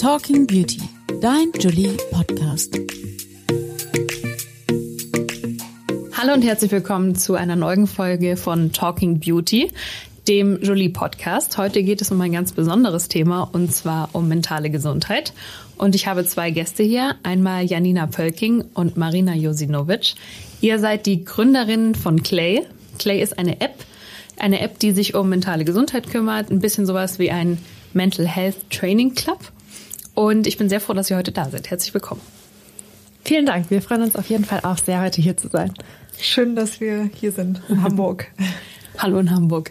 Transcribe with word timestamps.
Talking 0.00 0.46
Beauty, 0.46 0.80
dein 1.20 1.50
Julie 1.58 1.96
Podcast. 2.12 2.78
Hallo 6.16 6.34
und 6.34 6.42
herzlich 6.42 6.70
willkommen 6.70 7.16
zu 7.16 7.34
einer 7.34 7.56
neuen 7.56 7.88
Folge 7.88 8.36
von 8.36 8.70
Talking 8.70 9.18
Beauty, 9.18 9.72
dem 10.28 10.62
Julie 10.62 10.90
Podcast. 10.90 11.58
Heute 11.58 11.82
geht 11.82 12.00
es 12.00 12.12
um 12.12 12.20
ein 12.20 12.30
ganz 12.30 12.52
besonderes 12.52 13.08
Thema 13.08 13.42
und 13.52 13.74
zwar 13.74 14.10
um 14.12 14.28
mentale 14.28 14.70
Gesundheit. 14.70 15.32
Und 15.76 15.96
ich 15.96 16.06
habe 16.06 16.24
zwei 16.24 16.52
Gäste 16.52 16.84
hier, 16.84 17.16
einmal 17.24 17.64
Janina 17.64 18.06
Pölking 18.06 18.66
und 18.74 18.96
Marina 18.96 19.34
Josinovic. 19.34 20.14
Ihr 20.60 20.78
seid 20.78 21.06
die 21.06 21.24
Gründerinnen 21.24 21.96
von 21.96 22.22
Clay. 22.22 22.64
Clay 23.00 23.20
ist 23.20 23.36
eine 23.36 23.60
App, 23.60 23.84
eine 24.36 24.60
App, 24.60 24.78
die 24.78 24.92
sich 24.92 25.16
um 25.16 25.28
mentale 25.28 25.64
Gesundheit 25.64 26.08
kümmert, 26.08 26.52
ein 26.52 26.60
bisschen 26.60 26.86
sowas 26.86 27.18
wie 27.18 27.32
ein 27.32 27.58
Mental 27.94 28.28
Health 28.28 28.70
Training 28.70 29.16
Club. 29.16 29.40
Und 30.18 30.48
ich 30.48 30.56
bin 30.56 30.68
sehr 30.68 30.80
froh, 30.80 30.94
dass 30.94 31.08
ihr 31.10 31.16
heute 31.16 31.30
da 31.30 31.48
seid. 31.48 31.70
Herzlich 31.70 31.94
willkommen. 31.94 32.20
Vielen 33.24 33.46
Dank. 33.46 33.70
Wir 33.70 33.80
freuen 33.80 34.02
uns 34.02 34.16
auf 34.16 34.28
jeden 34.28 34.44
Fall 34.44 34.58
auch 34.64 34.76
sehr, 34.76 35.00
heute 35.00 35.22
hier 35.22 35.36
zu 35.36 35.46
sein. 35.46 35.72
Schön, 36.20 36.56
dass 36.56 36.80
wir 36.80 37.08
hier 37.14 37.30
sind 37.30 37.62
in 37.68 37.84
Hamburg. 37.84 38.26
Hallo 38.98 39.20
in 39.20 39.30
Hamburg. 39.30 39.70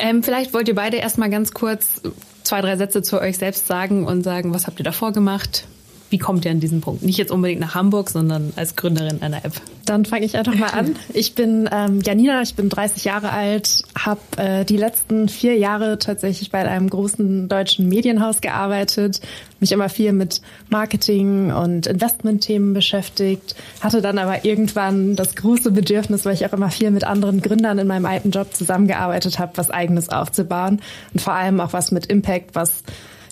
Ähm, 0.00 0.24
vielleicht 0.24 0.52
wollt 0.52 0.66
ihr 0.66 0.74
beide 0.74 0.96
erstmal 0.96 1.30
ganz 1.30 1.54
kurz 1.54 2.02
zwei, 2.42 2.62
drei 2.62 2.76
Sätze 2.76 3.00
zu 3.02 3.20
euch 3.20 3.38
selbst 3.38 3.68
sagen 3.68 4.04
und 4.04 4.24
sagen, 4.24 4.52
was 4.52 4.66
habt 4.66 4.80
ihr 4.80 4.84
davor 4.84 5.12
gemacht? 5.12 5.68
Wie 6.08 6.18
kommt 6.18 6.44
ihr 6.44 6.52
an 6.52 6.60
diesen 6.60 6.80
Punkt? 6.80 7.02
Nicht 7.02 7.18
jetzt 7.18 7.32
unbedingt 7.32 7.60
nach 7.60 7.74
Hamburg, 7.74 8.10
sondern 8.10 8.52
als 8.54 8.76
Gründerin 8.76 9.22
einer 9.22 9.44
App. 9.44 9.54
Dann 9.84 10.04
fange 10.04 10.24
ich 10.24 10.36
einfach 10.36 10.54
mal 10.54 10.68
an. 10.70 10.96
Ich 11.14 11.34
bin 11.34 11.68
ähm, 11.72 12.00
Janina, 12.02 12.42
ich 12.42 12.54
bin 12.54 12.68
30 12.68 13.04
Jahre 13.04 13.30
alt, 13.30 13.82
habe 13.98 14.20
äh, 14.36 14.64
die 14.64 14.76
letzten 14.76 15.28
vier 15.28 15.56
Jahre 15.56 15.98
tatsächlich 15.98 16.50
bei 16.50 16.58
einem 16.58 16.90
großen 16.90 17.48
deutschen 17.48 17.88
Medienhaus 17.88 18.40
gearbeitet, 18.40 19.20
mich 19.60 19.72
immer 19.72 19.88
viel 19.88 20.12
mit 20.12 20.42
Marketing 20.68 21.52
und 21.52 21.86
Investmentthemen 21.86 22.74
beschäftigt, 22.74 23.56
hatte 23.80 24.02
dann 24.02 24.18
aber 24.18 24.44
irgendwann 24.44 25.16
das 25.16 25.34
große 25.36 25.70
Bedürfnis, 25.70 26.24
weil 26.24 26.34
ich 26.34 26.46
auch 26.46 26.52
immer 26.52 26.70
viel 26.70 26.90
mit 26.90 27.04
anderen 27.04 27.40
Gründern 27.40 27.78
in 27.78 27.86
meinem 27.86 28.06
alten 28.06 28.30
Job 28.30 28.54
zusammengearbeitet 28.54 29.38
habe, 29.38 29.52
was 29.56 29.70
eigenes 29.70 30.08
aufzubauen 30.08 30.80
und 31.14 31.20
vor 31.20 31.32
allem 31.32 31.60
auch 31.60 31.72
was 31.72 31.90
mit 31.90 32.06
Impact, 32.06 32.54
was 32.54 32.82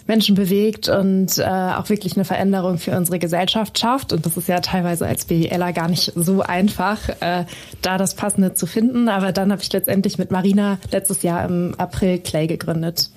Menschen 0.06 0.34
bewegt 0.34 0.88
und 0.88 1.38
äh, 1.38 1.44
auch 1.44 1.88
wirklich 1.88 2.16
eine 2.16 2.24
Veränderung 2.24 2.78
für 2.78 2.96
unsere 2.96 3.18
Gesellschaft 3.18 3.78
schafft. 3.78 4.12
Und 4.12 4.26
das 4.26 4.36
ist 4.36 4.48
ja 4.48 4.60
teilweise 4.60 5.06
als 5.06 5.24
BWLer 5.24 5.72
gar 5.72 5.88
nicht 5.88 6.12
so 6.14 6.42
einfach, 6.42 7.08
äh, 7.20 7.44
da 7.80 7.96
das 7.96 8.14
Passende 8.14 8.54
zu 8.54 8.66
finden. 8.66 9.08
Aber 9.08 9.32
dann 9.32 9.50
habe 9.50 9.62
ich 9.62 9.72
letztendlich 9.72 10.18
mit 10.18 10.30
Marina 10.30 10.78
letztes 10.90 11.22
Jahr 11.22 11.44
im 11.44 11.74
April 11.78 12.18
Clay 12.18 12.46
gegründet. 12.46 13.10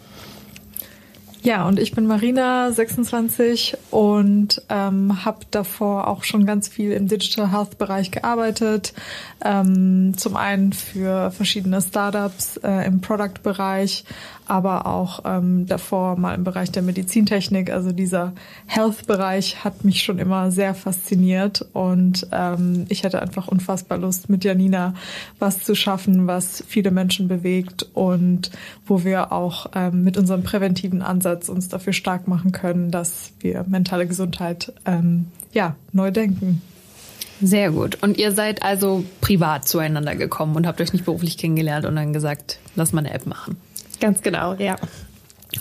Ja, 1.44 1.68
und 1.68 1.80
ich 1.80 1.94
bin 1.94 2.08
Marina, 2.08 2.72
26 2.72 3.78
und 3.92 4.62
ähm, 4.70 5.24
habe 5.24 5.46
davor 5.52 6.08
auch 6.08 6.24
schon 6.24 6.46
ganz 6.46 6.68
viel 6.68 6.92
im 6.92 7.08
Digital 7.08 7.52
Health 7.52 7.78
Bereich 7.78 8.12
gearbeitet. 8.12 8.94
Ähm, 9.46 10.16
zum 10.18 10.36
einen 10.36 10.74
für 10.74 11.32
verschiedene 11.32 11.82
Startups 11.82 12.58
äh, 12.58 12.86
im 12.86 13.02
Product 13.02 13.44
Bereich, 13.44 14.04
aber 14.48 14.88
auch 14.88 15.22
ähm, 15.26 15.68
davor 15.68 16.18
mal 16.18 16.34
im 16.34 16.44
Bereich 16.44 16.72
der 16.72 16.82
Medizintechnik. 16.82 17.70
Also 17.70 17.92
dieser 17.92 18.34
Health-Bereich 18.66 19.64
hat 19.64 19.84
mich 19.84 20.04
schon 20.04 20.20
immer 20.20 20.52
sehr 20.52 20.74
fasziniert 20.74 21.66
und 21.74 22.28
ähm, 22.32 22.86
ich 22.90 23.04
hatte 23.04 23.22
einfach 23.22 23.48
unfassbar 23.48 23.98
Lust, 23.98 24.30
mit 24.30 24.44
Janina 24.44 24.96
was 25.40 25.64
zu 25.64 25.76
schaffen, 25.76 26.28
was 26.28 26.64
viele 26.68 26.92
Menschen 26.92 27.28
bewegt 27.28 27.86
und 27.94 28.52
wo 28.86 29.04
wir 29.04 29.32
auch 29.32 29.68
ähm, 29.76 30.04
mit 30.04 30.18
unserem 30.18 30.44
präventiven 30.44 31.02
Ansatz 31.02 31.37
uns 31.50 31.70
dafür 31.70 31.94
stark 31.94 32.28
machen 32.28 32.52
können, 32.52 32.92
dass 32.92 33.32
wir 33.40 33.66
mentale 33.68 34.08
Gesundheit 34.08 34.74
ähm, 34.86 35.28
ja 35.54 35.76
neu 35.94 36.12
denken. 36.12 36.62
Sehr 37.42 37.72
gut. 37.72 38.02
Und 38.02 38.18
ihr 38.18 38.32
seid 38.32 38.64
also 38.64 39.04
privat 39.22 39.68
zueinander 39.68 40.16
gekommen 40.16 40.56
und 40.56 40.66
habt 40.66 40.82
euch 40.82 40.94
nicht 40.94 41.06
beruflich 41.06 41.38
kennengelernt 41.38 41.86
und 41.86 41.96
dann 41.96 42.14
gesagt, 42.14 42.60
lass 42.76 42.94
mal 42.94 43.00
eine 43.00 43.14
App 43.14 43.26
machen. 43.28 43.58
Ganz 44.00 44.22
genau, 44.22 44.56
ja. 44.56 44.76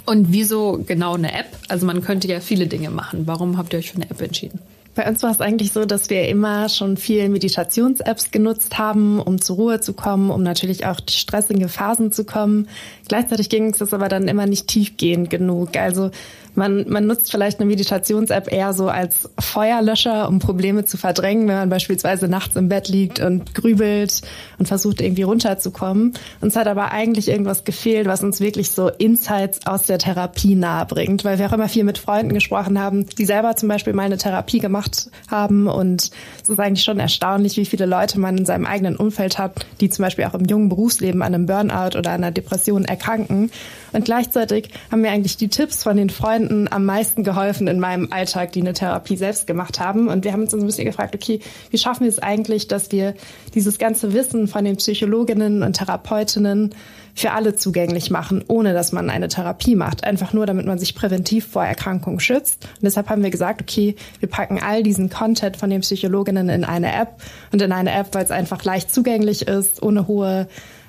Und 0.05 0.33
wieso 0.33 0.83
genau 0.87 1.15
eine 1.15 1.33
App? 1.33 1.47
Also 1.69 1.87
man 1.87 2.03
könnte 2.03 2.29
ja 2.29 2.41
viele 2.41 2.67
Dinge 2.67 2.91
machen. 2.91 3.27
Warum 3.27 3.59
habt 3.59 3.73
ihr 3.73 3.79
euch 3.79 3.91
für 3.91 3.97
eine 3.97 4.11
App 4.11 4.21
entschieden? 4.21 4.61
Bei 4.97 5.07
uns 5.07 5.23
war 5.23 5.31
es 5.31 5.43
eigentlich 5.43 5.73
so, 5.73 5.85
dass 5.85 6.09
wir 6.09 6.27
immer 6.27 6.71
schon 6.71 6.97
viel 6.97 7.29
Meditations-Apps 7.29 8.31
genutzt 8.31 8.79
haben, 8.79 9.21
um 9.21 9.39
zur 9.43 9.57
Ruhe 9.57 9.81
zu 9.81 9.93
kommen, 9.93 10.31
um 10.31 10.43
natürlich 10.43 10.87
auch 10.87 10.99
stressige 11.09 11.69
Phasen 11.69 12.13
zu 12.13 12.25
kommen. 12.25 12.67
Gleichzeitig 13.07 13.51
ging 13.51 13.75
es 13.75 13.93
aber 13.93 14.09
dann 14.09 14.27
immer 14.27 14.47
nicht 14.47 14.69
tiefgehend 14.69 15.29
genug. 15.29 15.77
Also 15.77 16.11
man, 16.57 16.89
man 16.89 17.07
nutzt 17.07 17.31
vielleicht 17.31 17.61
eine 17.61 17.69
Meditations-App 17.69 18.53
eher 18.53 18.73
so 18.73 18.89
als 18.89 19.31
Feuerlöscher, 19.39 20.29
um 20.29 20.39
Probleme 20.39 20.85
zu 20.85 20.97
verdrängen, 20.97 21.49
wenn 21.49 21.57
man 21.57 21.69
beispielsweise 21.69 22.29
nachts 22.29 22.57
im 22.57 22.69
Bett 22.69 22.89
liegt 22.89 23.21
und 23.21 23.55
grübelt 23.55 24.23
und 24.59 24.67
versucht 24.67 25.01
irgendwie 25.01 25.23
runterzukommen. 25.23 26.15
Uns 26.41 26.57
hat 26.57 26.67
aber 26.67 26.93
eigentlich 26.93 27.29
irgendwas 27.29 27.65
gefehlt, 27.65 28.07
was 28.07 28.23
uns 28.23 28.41
wirklich 28.41 28.71
so 28.71 28.89
Insights 28.89 29.67
aus 29.67 29.85
der 29.85 29.99
Therapie 29.99 30.55
nahe 30.55 30.87
bringt, 30.87 31.25
weil 31.25 31.39
wir 31.39 31.47
auch 31.47 31.53
immer 31.53 31.69
viel 31.69 31.85
mit 31.85 31.99
Freunden 31.99 32.33
gesprochen 32.33 32.81
haben, 32.81 33.07
die 33.07 33.27
selber 33.27 33.57
zum 33.57 33.69
Beispiel 33.69 33.93
mal 33.93 34.05
eine 34.05 34.19
Therapie 34.19 34.59
gemacht 34.59 35.11
haben 35.31 35.67
und 35.67 36.11
es 36.43 36.49
ist 36.49 36.61
eigentlich 36.61 36.85
schon 36.85 36.99
erstaunlich, 36.99 37.57
wie 37.57 37.67
viele 37.67 37.87
Leute 37.87 38.19
man 38.19 38.39
in 38.39 38.47
seinem 38.47 38.67
eigenen 38.67 38.97
Umfeld 38.97 39.39
hat, 39.39 39.67
die 39.81 39.91
zum 39.91 40.05
Beispiel 40.05 40.25
auch 40.25 40.35
im 40.35 40.47
jungen 40.47 40.69
Berufsleben 40.69 41.23
an 41.23 41.35
einem 41.35 41.47
Burnout 41.47 41.99
oder 41.99 42.13
einer 42.13 42.31
Depression 42.31 42.85
erkranken. 42.85 43.51
Und 43.93 44.05
gleichzeitig 44.05 44.71
haben 44.91 45.01
mir 45.01 45.11
eigentlich 45.11 45.37
die 45.37 45.49
Tipps 45.49 45.83
von 45.83 45.97
den 45.97 46.11
Freunden 46.11 46.71
am 46.71 46.85
meisten 46.85 47.25
geholfen 47.25 47.67
in 47.67 47.81
meinem 47.81 48.13
Alltag, 48.13 48.53
die 48.53 48.61
eine 48.61 48.73
Therapie 48.73 49.17
selbst 49.17 49.47
gemacht 49.47 49.81
haben. 49.81 50.09
Und 50.09 50.25
wir 50.25 50.33
haben 50.33 50.43
uns 50.43 50.55
ein 50.55 50.65
bisschen 50.65 50.87
gefragt, 50.87 51.15
okay, 51.15 51.41
wie 51.71 51.79
schaffen 51.79 52.05
wir 52.05 52.09
es 52.09 52.19
eigentlich, 52.19 52.69
dass 52.69 52.93
wir 52.93 53.15
dieses 53.55 53.79
ganze 53.79 54.13
Wissen 54.13 54.49
von 54.49 54.65
den 54.65 54.77
Psychologinnen 54.77 55.63
und 55.63 55.75
Therapeutinnen 55.75 56.75
für 57.17 57.33
alle 57.33 57.57
zugänglich 57.57 58.11
machen, 58.11 58.45
ohne 58.47 58.75
dass 58.75 58.93
man 58.93 59.09
eine 59.09 59.29
Therapie 59.29 59.75
macht. 59.75 60.05
Einfach 60.05 60.35
nur, 60.35 60.45
damit 60.45 60.67
man 60.67 60.79
sich 60.79 60.95
präventiv 60.95 61.47
vor 61.47 61.65
Erkrankungen 61.65 62.21
schützt. 62.21 62.65
Und 62.65 62.83
deshalb 62.83 63.09
haben 63.09 63.23
wir 63.23 63.31
gesagt, 63.31 63.63
okay, 63.63 63.97
wir 64.21 64.29
packen 64.29 64.61
all 64.63 64.83
diesen 64.83 65.09
Content 65.09 65.57
von 65.57 65.71
den 65.71 65.81
Psychologinnen 65.81 66.51
in 66.51 66.65
eine 66.65 66.95
App 66.95 67.23
und 67.53 67.63
in 67.63 67.73
eine 67.73 67.93
App, 67.93 68.09
weil 68.15 68.25
es 68.25 68.31
einfach 68.31 68.63
leicht 68.65 68.93
zugänglich 68.93 69.49
ist, 69.49 69.83
ohne 69.83 70.07
hohe 70.07 70.47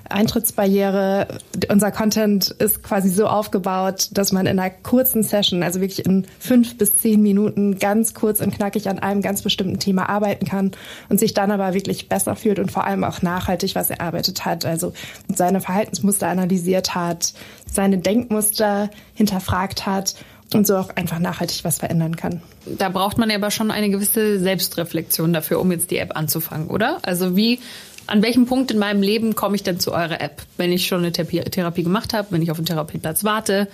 Eintrittsbarriere. 0.08 1.28
Unser 1.68 1.90
Content 1.90 2.50
ist 2.50 2.82
quasi 2.82 3.08
so 3.08 3.26
aufgebaut, 3.26 4.08
dass 4.12 4.32
man 4.32 4.46
in 4.46 4.58
einer 4.58 4.70
kurzen 4.70 5.22
Session, 5.22 5.62
also 5.62 5.80
wirklich 5.80 6.04
in 6.06 6.26
fünf 6.38 6.78
bis 6.78 6.98
zehn 6.98 7.22
Minuten 7.22 7.78
ganz 7.78 8.14
kurz 8.14 8.40
und 8.40 8.54
knackig 8.54 8.88
an 8.88 8.98
einem 8.98 9.22
ganz 9.22 9.42
bestimmten 9.42 9.78
Thema 9.78 10.08
arbeiten 10.08 10.46
kann 10.46 10.72
und 11.08 11.20
sich 11.20 11.34
dann 11.34 11.50
aber 11.50 11.74
wirklich 11.74 12.08
besser 12.08 12.36
fühlt 12.36 12.58
und 12.58 12.72
vor 12.72 12.84
allem 12.84 13.04
auch 13.04 13.22
nachhaltig 13.22 13.74
was 13.74 13.90
erarbeitet 13.90 14.44
hat. 14.44 14.64
Also 14.64 14.92
seine 15.34 15.60
Verhaltensmuster 15.60 16.28
analysiert 16.28 16.94
hat, 16.94 17.34
seine 17.70 17.98
Denkmuster 17.98 18.90
hinterfragt 19.14 19.86
hat 19.86 20.14
und 20.54 20.66
so 20.66 20.76
auch 20.76 20.90
einfach 20.96 21.18
nachhaltig 21.18 21.64
was 21.64 21.78
verändern 21.78 22.16
kann. 22.16 22.42
Da 22.64 22.88
braucht 22.88 23.18
man 23.18 23.30
ja 23.30 23.36
aber 23.36 23.50
schon 23.50 23.70
eine 23.70 23.90
gewisse 23.90 24.38
Selbstreflexion 24.38 25.32
dafür, 25.32 25.60
um 25.60 25.70
jetzt 25.72 25.90
die 25.90 25.98
App 25.98 26.16
anzufangen, 26.16 26.68
oder? 26.68 26.98
Also 27.02 27.36
wie 27.36 27.60
an 28.08 28.22
welchem 28.22 28.46
Punkt 28.46 28.70
in 28.70 28.78
meinem 28.78 29.02
Leben 29.02 29.34
komme 29.34 29.54
ich 29.54 29.62
denn 29.62 29.78
zu 29.78 29.92
eurer 29.92 30.20
App? 30.20 30.42
Wenn 30.56 30.72
ich 30.72 30.86
schon 30.86 30.98
eine 30.98 31.12
Therapie 31.12 31.82
gemacht 31.82 32.14
habe, 32.14 32.28
wenn 32.30 32.42
ich 32.42 32.50
auf 32.50 32.56
einen 32.56 32.66
Therapieplatz 32.66 33.22
warte, 33.22 33.68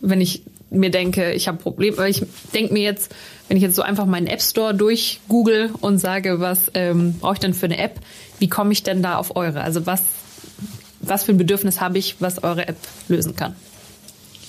wenn 0.00 0.20
ich 0.20 0.42
mir 0.70 0.90
denke, 0.90 1.32
ich 1.32 1.46
habe 1.46 1.58
Probleme, 1.58 2.08
ich 2.08 2.22
denke 2.52 2.72
mir 2.72 2.82
jetzt, 2.82 3.14
wenn 3.48 3.56
ich 3.56 3.62
jetzt 3.62 3.76
so 3.76 3.82
einfach 3.82 4.06
meinen 4.06 4.26
App 4.26 4.42
Store 4.42 4.74
durch 4.74 5.20
Google 5.28 5.70
und 5.80 5.98
sage, 5.98 6.40
was 6.40 6.70
ähm, 6.74 7.14
brauche 7.20 7.34
ich 7.34 7.38
denn 7.40 7.54
für 7.54 7.66
eine 7.66 7.78
App, 7.78 8.00
wie 8.38 8.48
komme 8.48 8.72
ich 8.72 8.82
denn 8.82 9.02
da 9.02 9.16
auf 9.16 9.36
eure? 9.36 9.60
Also 9.60 9.86
was, 9.86 10.02
was 11.00 11.24
für 11.24 11.32
ein 11.32 11.38
Bedürfnis 11.38 11.80
habe 11.80 11.98
ich, 11.98 12.16
was 12.20 12.42
eure 12.42 12.66
App 12.66 12.78
lösen 13.08 13.36
kann? 13.36 13.54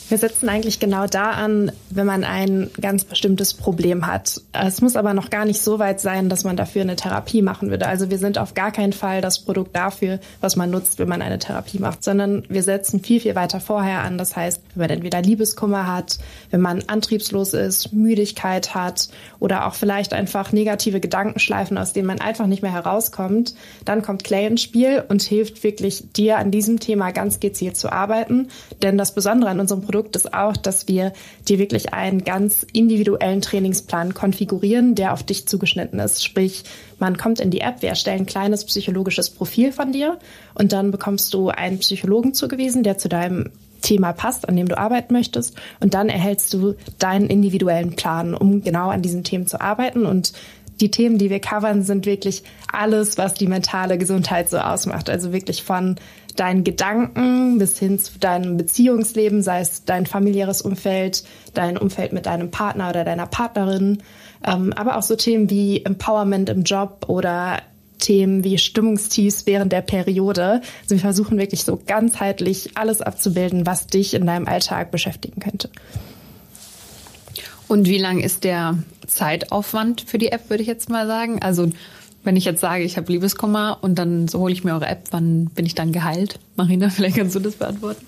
Wir 0.08 0.20
setzen 0.20 0.50
eigentlich 0.50 0.80
genau 0.80 1.08
da 1.08 1.32
an, 1.32 1.72
wenn 1.90 2.06
man 2.06 2.24
ein 2.24 2.70
ganz 2.80 3.06
bestimmtes 3.06 3.56
Problem 3.56 4.06
hat. 4.06 4.40
Es 4.54 4.80
muss 4.82 4.96
aber 4.96 5.16
noch 5.16 5.32
gar 5.32 5.46
nicht 5.46 5.62
so 5.64 5.80
weit 5.80 6.00
sein, 6.00 6.30
dass 6.30 6.44
man 6.44 6.56
dafür 6.56 6.84
eine 6.84 6.96
Therapie 6.96 7.42
machen 7.42 7.72
würde. 7.72 7.88
Also 7.88 8.12
wir 8.12 8.20
sind 8.20 8.38
auf 8.38 8.54
gar 8.54 8.72
keinen 8.72 8.94
Fall 8.94 9.22
das 9.22 9.40
Produkt 9.40 9.76
dafür, 9.76 10.20
was 10.42 10.56
man 10.58 10.70
nutzt, 10.70 11.00
wenn 11.00 11.10
man 11.10 11.24
eine 11.24 11.40
Therapie 11.40 11.80
macht, 11.80 12.04
sondern 12.04 12.44
wir 12.50 12.62
setzen 12.62 13.00
viel, 13.04 13.20
viel 13.20 13.34
weiter 13.34 13.60
vorher 13.60 14.02
an. 14.02 14.20
Das 14.20 14.36
heißt, 14.36 14.62
wenn 14.76 14.82
man 14.82 14.90
entweder 14.92 15.24
Liebeskummer 15.24 15.92
hat, 15.92 16.20
wenn 16.52 16.62
man 16.62 16.84
antriebslos 16.86 17.54
ist, 17.54 17.92
Müdigkeit 17.92 18.76
hat 18.76 19.10
oder 19.40 19.66
auch 19.66 19.74
vielleicht 19.74 20.14
einfach 20.14 20.52
negative 20.52 21.00
Gedankenschleifen, 21.00 21.80
aus 21.80 21.94
denen 21.94 22.08
man 22.08 22.22
einfach 22.22 22.46
nicht 22.46 22.62
mehr 22.62 22.74
herauskommt, 22.74 23.56
dann 23.86 24.04
kommt 24.04 24.24
Clay 24.24 24.46
ins 24.46 24.62
Spiel 24.62 25.04
und 25.08 25.24
hilft 25.24 25.64
wirklich 25.64 26.12
dir 26.14 26.38
an 26.38 26.52
diesem 26.52 26.80
Thema 26.80 27.12
ganz 27.12 27.40
gezielt 27.40 27.76
zu 27.76 27.92
arbeiten. 27.92 28.50
Denn 28.84 29.00
das 29.00 29.16
Besondere 29.16 29.50
an 29.50 29.60
unserem 29.60 29.82
Produkt 29.82 29.95
Produkt 29.96 30.18
ist 30.18 30.34
auch, 30.34 30.58
dass 30.58 30.90
wir 30.90 31.14
dir 31.48 31.58
wirklich 31.58 31.94
einen 31.94 32.26
ganz 32.26 32.66
individuellen 32.74 33.40
Trainingsplan 33.40 34.14
konfigurieren, 34.14 34.94
der 34.94 35.14
auf 35.14 35.24
dich 35.24 35.48
zugeschnitten 35.48 36.00
ist. 36.00 36.22
Sprich, 36.22 36.66
man 37.00 37.16
kommt 37.16 37.40
in 37.40 37.50
die 37.50 37.62
App, 37.62 37.82
wir 37.82 37.88
erstellen 37.88 38.24
ein 38.24 38.26
kleines 38.26 38.66
psychologisches 38.66 39.30
Profil 39.30 39.72
von 39.72 39.94
dir 39.94 40.20
und 40.54 40.74
dann 40.74 40.92
bekommst 40.92 41.34
du 41.34 41.48
einen 41.48 41.80
Psychologen 41.80 42.34
zugewiesen, 42.34 42.84
der 42.84 42.98
zu 42.98 43.08
deinem 43.08 43.52
Thema 43.82 44.12
passt, 44.12 44.50
an 44.50 44.58
dem 44.58 44.68
du 44.68 44.78
arbeiten 44.78 45.14
möchtest. 45.14 45.56
Und 45.80 45.94
dann 45.94 46.10
erhältst 46.10 46.54
du 46.54 46.76
deinen 47.00 47.28
individuellen 47.28 47.96
Plan, 47.96 48.34
um 48.34 48.66
genau 48.66 48.90
an 48.90 49.02
diesen 49.02 49.24
Themen 49.24 49.48
zu 49.48 49.62
arbeiten. 49.62 50.06
Und 50.06 50.34
die 50.82 50.92
Themen, 50.92 51.18
die 51.18 51.30
wir 51.30 51.40
covern, 51.40 51.84
sind 51.84 52.06
wirklich 52.06 52.44
alles, 52.70 53.18
was 53.18 53.34
die 53.34 53.48
mentale 53.48 53.98
Gesundheit 53.98 54.50
so 54.50 54.58
ausmacht. 54.58 55.10
Also 55.10 55.32
wirklich 55.32 55.64
von 55.64 55.96
deinen 56.36 56.64
Gedanken 56.64 57.58
bis 57.58 57.80
hin 57.80 58.00
zu 58.00 58.20
deinem 58.20 58.58
Beziehungsleben, 58.58 59.42
sei 59.42 59.62
es 59.62 59.86
dein 59.86 60.06
familiäres 60.06 60.62
Umfeld, 60.62 61.24
dein 61.54 61.78
Umfeld 61.78 62.14
mit 62.14 62.26
deinem 62.26 62.52
Partner 62.52 62.90
oder 62.90 63.04
deiner 63.04 63.28
Partnerin, 63.28 64.04
ähm, 64.46 64.74
aber 64.74 64.98
auch 64.98 65.04
so 65.04 65.16
Themen 65.16 65.50
wie 65.50 65.84
Empowerment 65.84 66.50
im 66.50 66.64
Job 66.64 67.06
oder 67.08 67.62
Themen 68.00 68.44
wie 68.44 68.58
Stimmungstiefs 68.58 69.46
während 69.46 69.72
der 69.72 69.82
Periode. 69.82 70.62
Also 70.84 70.96
wir 70.96 71.00
versuchen 71.00 71.38
wirklich 71.38 71.64
so 71.64 71.80
ganzheitlich 71.86 72.72
alles 72.76 73.02
abzubilden, 73.02 73.66
was 73.66 73.88
dich 73.88 74.14
in 74.14 74.26
deinem 74.26 74.48
Alltag 74.48 74.92
beschäftigen 74.92 75.40
könnte. 75.40 75.70
Und 77.68 77.88
wie 77.88 77.98
lang 77.98 78.20
ist 78.20 78.44
der 78.44 78.78
Zeitaufwand 79.08 80.02
für 80.02 80.18
die 80.18 80.32
App, 80.32 80.50
würde 80.50 80.62
ich 80.62 80.68
jetzt 80.68 80.90
mal 80.90 81.08
sagen? 81.08 81.42
Also 81.42 81.72
wenn 82.26 82.36
ich 82.36 82.46
jetzt 82.46 82.62
sage, 82.62 82.84
ich 82.84 82.98
habe 82.98 83.12
Liebeskummer 83.12 83.78
und 83.82 84.00
dann 84.00 84.28
so 84.28 84.40
hole 84.40 84.52
ich 84.52 84.64
mir 84.64 84.74
eure 84.74 84.88
App, 84.88 85.04
wann 85.12 85.46
bin 85.46 85.66
ich 85.66 85.76
dann 85.76 85.92
geheilt? 85.92 86.40
Marina, 86.56 86.90
vielleicht 86.92 87.18
kannst 87.18 87.36
du 87.36 87.40
das 87.40 87.56
beantworten. 87.56 88.06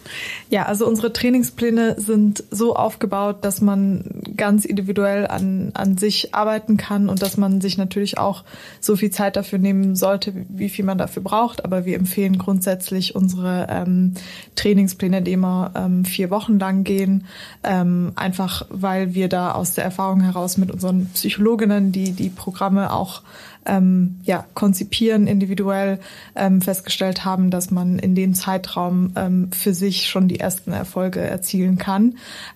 Ja, 0.50 0.66
also 0.66 0.88
unsere 0.88 1.14
Trainingspläne 1.14 2.00
sind 2.00 2.44
so 2.50 2.76
aufgebaut, 2.76 3.38
dass 3.42 3.62
man 3.62 4.04
ganz 4.36 4.66
individuell 4.66 5.28
an, 5.28 5.72
an 5.74 5.98
sich 5.98 6.34
arbeiten 6.34 6.78
kann 6.78 7.10
und 7.10 7.22
dass 7.22 7.38
man 7.38 7.62
sich 7.62 7.78
natürlich 7.78 8.18
auch 8.18 8.44
so 8.80 8.96
viel 8.96 9.12
Zeit 9.12 9.36
dafür 9.36 9.60
nehmen 9.60 9.96
sollte, 9.96 10.34
wie 10.50 10.70
viel 10.70 10.86
man 10.86 10.98
dafür 10.98 11.24
braucht. 11.24 11.64
Aber 11.64 11.86
wir 11.86 11.98
empfehlen 11.98 12.38
grundsätzlich 12.38 13.16
unsere 13.16 13.68
ähm, 13.70 14.14
Trainingspläne, 14.56 15.22
die 15.22 15.34
immer 15.34 15.72
ähm, 15.76 16.06
vier 16.06 16.30
Wochen 16.30 16.60
lang 16.60 16.84
gehen, 16.84 17.26
ähm, 17.64 18.14
einfach 18.16 18.66
weil 18.70 19.14
wir 19.14 19.30
da 19.30 19.52
aus 19.52 19.74
der 19.74 19.84
Erfahrung 19.84 20.22
heraus 20.22 20.58
mit 20.58 20.72
unseren 20.72 21.08
Psychologinnen, 21.14 21.92
die 21.92 22.14
die 22.14 22.30
Programme 22.30 22.94
auch 22.94 23.22
ähm, 23.68 24.20
ja, 24.24 24.46
konzipieren, 24.54 25.28
individuell 25.28 26.00
ähm, 26.36 26.62
festgestellt 26.62 27.26
haben, 27.26 27.52
dass 27.52 27.70
man 27.70 28.00
in 28.00 28.16
dem 28.16 28.34
Zeitraum 28.34 29.12
ähm, 29.16 29.52
für 29.52 29.74
sich 29.74 30.08
schon 30.08 30.28
die 30.28 30.40
ersten 30.40 30.72
Erfolge 30.72 31.20
erzielen 31.20 31.78
kann. 31.78 32.16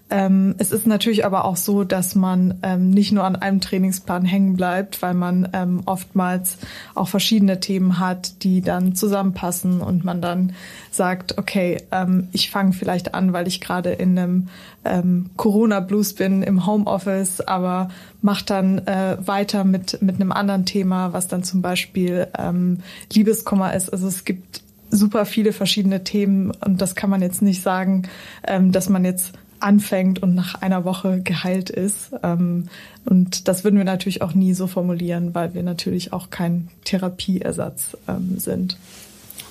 Ähm, 0.09 0.55
es 0.57 0.71
ist 0.71 0.87
natürlich 0.87 1.25
aber 1.25 1.45
auch 1.45 1.55
so, 1.55 1.85
dass 1.85 2.15
man 2.15 2.59
ähm, 2.63 2.89
nicht 2.89 3.13
nur 3.13 3.23
an 3.23 3.37
einem 3.37 3.61
Trainingsplan 3.61 4.25
hängen 4.25 4.57
bleibt, 4.57 5.01
weil 5.01 5.13
man 5.13 5.47
ähm, 5.53 5.83
oftmals 5.85 6.57
auch 6.95 7.07
verschiedene 7.07 7.61
Themen 7.61 7.97
hat, 7.97 8.43
die 8.43 8.61
dann 8.61 8.93
zusammenpassen 8.93 9.79
und 9.79 10.03
man 10.03 10.21
dann 10.21 10.53
sagt, 10.91 11.37
okay, 11.37 11.77
ähm, 11.91 12.27
ich 12.33 12.49
fange 12.51 12.73
vielleicht 12.73 13.13
an, 13.13 13.31
weil 13.31 13.47
ich 13.47 13.61
gerade 13.61 13.91
in 13.91 14.19
einem 14.19 14.47
ähm, 14.83 15.29
Corona-Blues 15.37 16.13
bin 16.13 16.43
im 16.43 16.65
Homeoffice, 16.65 17.39
aber 17.39 17.89
mache 18.21 18.45
dann 18.45 18.79
äh, 18.87 19.17
weiter 19.19 19.63
mit, 19.63 20.01
mit 20.01 20.15
einem 20.15 20.31
anderen 20.31 20.65
Thema, 20.65 21.13
was 21.13 21.27
dann 21.27 21.43
zum 21.43 21.61
Beispiel 21.61 22.27
ähm, 22.37 22.79
Liebeskummer 23.11 23.73
ist. 23.73 23.89
Also 23.89 24.07
es 24.07 24.25
gibt 24.25 24.61
super 24.91 25.25
viele 25.25 25.53
verschiedene 25.53 26.03
Themen 26.03 26.51
und 26.65 26.81
das 26.81 26.95
kann 26.95 27.09
man 27.09 27.21
jetzt 27.21 27.41
nicht 27.41 27.63
sagen, 27.63 28.03
ähm, 28.45 28.71
dass 28.71 28.89
man 28.89 29.05
jetzt 29.05 29.33
anfängt 29.59 30.21
und 30.21 30.35
nach 30.35 30.55
einer 30.55 30.85
Woche 30.85 31.21
geheilt 31.21 31.69
ist. 31.69 32.11
Ähm, 32.23 32.67
und 33.05 33.47
das 33.47 33.63
würden 33.63 33.77
wir 33.77 33.85
natürlich 33.85 34.21
auch 34.21 34.33
nie 34.33 34.53
so 34.53 34.67
formulieren, 34.67 35.33
weil 35.33 35.53
wir 35.53 35.63
natürlich 35.63 36.13
auch 36.13 36.29
kein 36.29 36.69
Therapieersatz 36.83 37.97
ähm, 38.07 38.37
sind. 38.37 38.77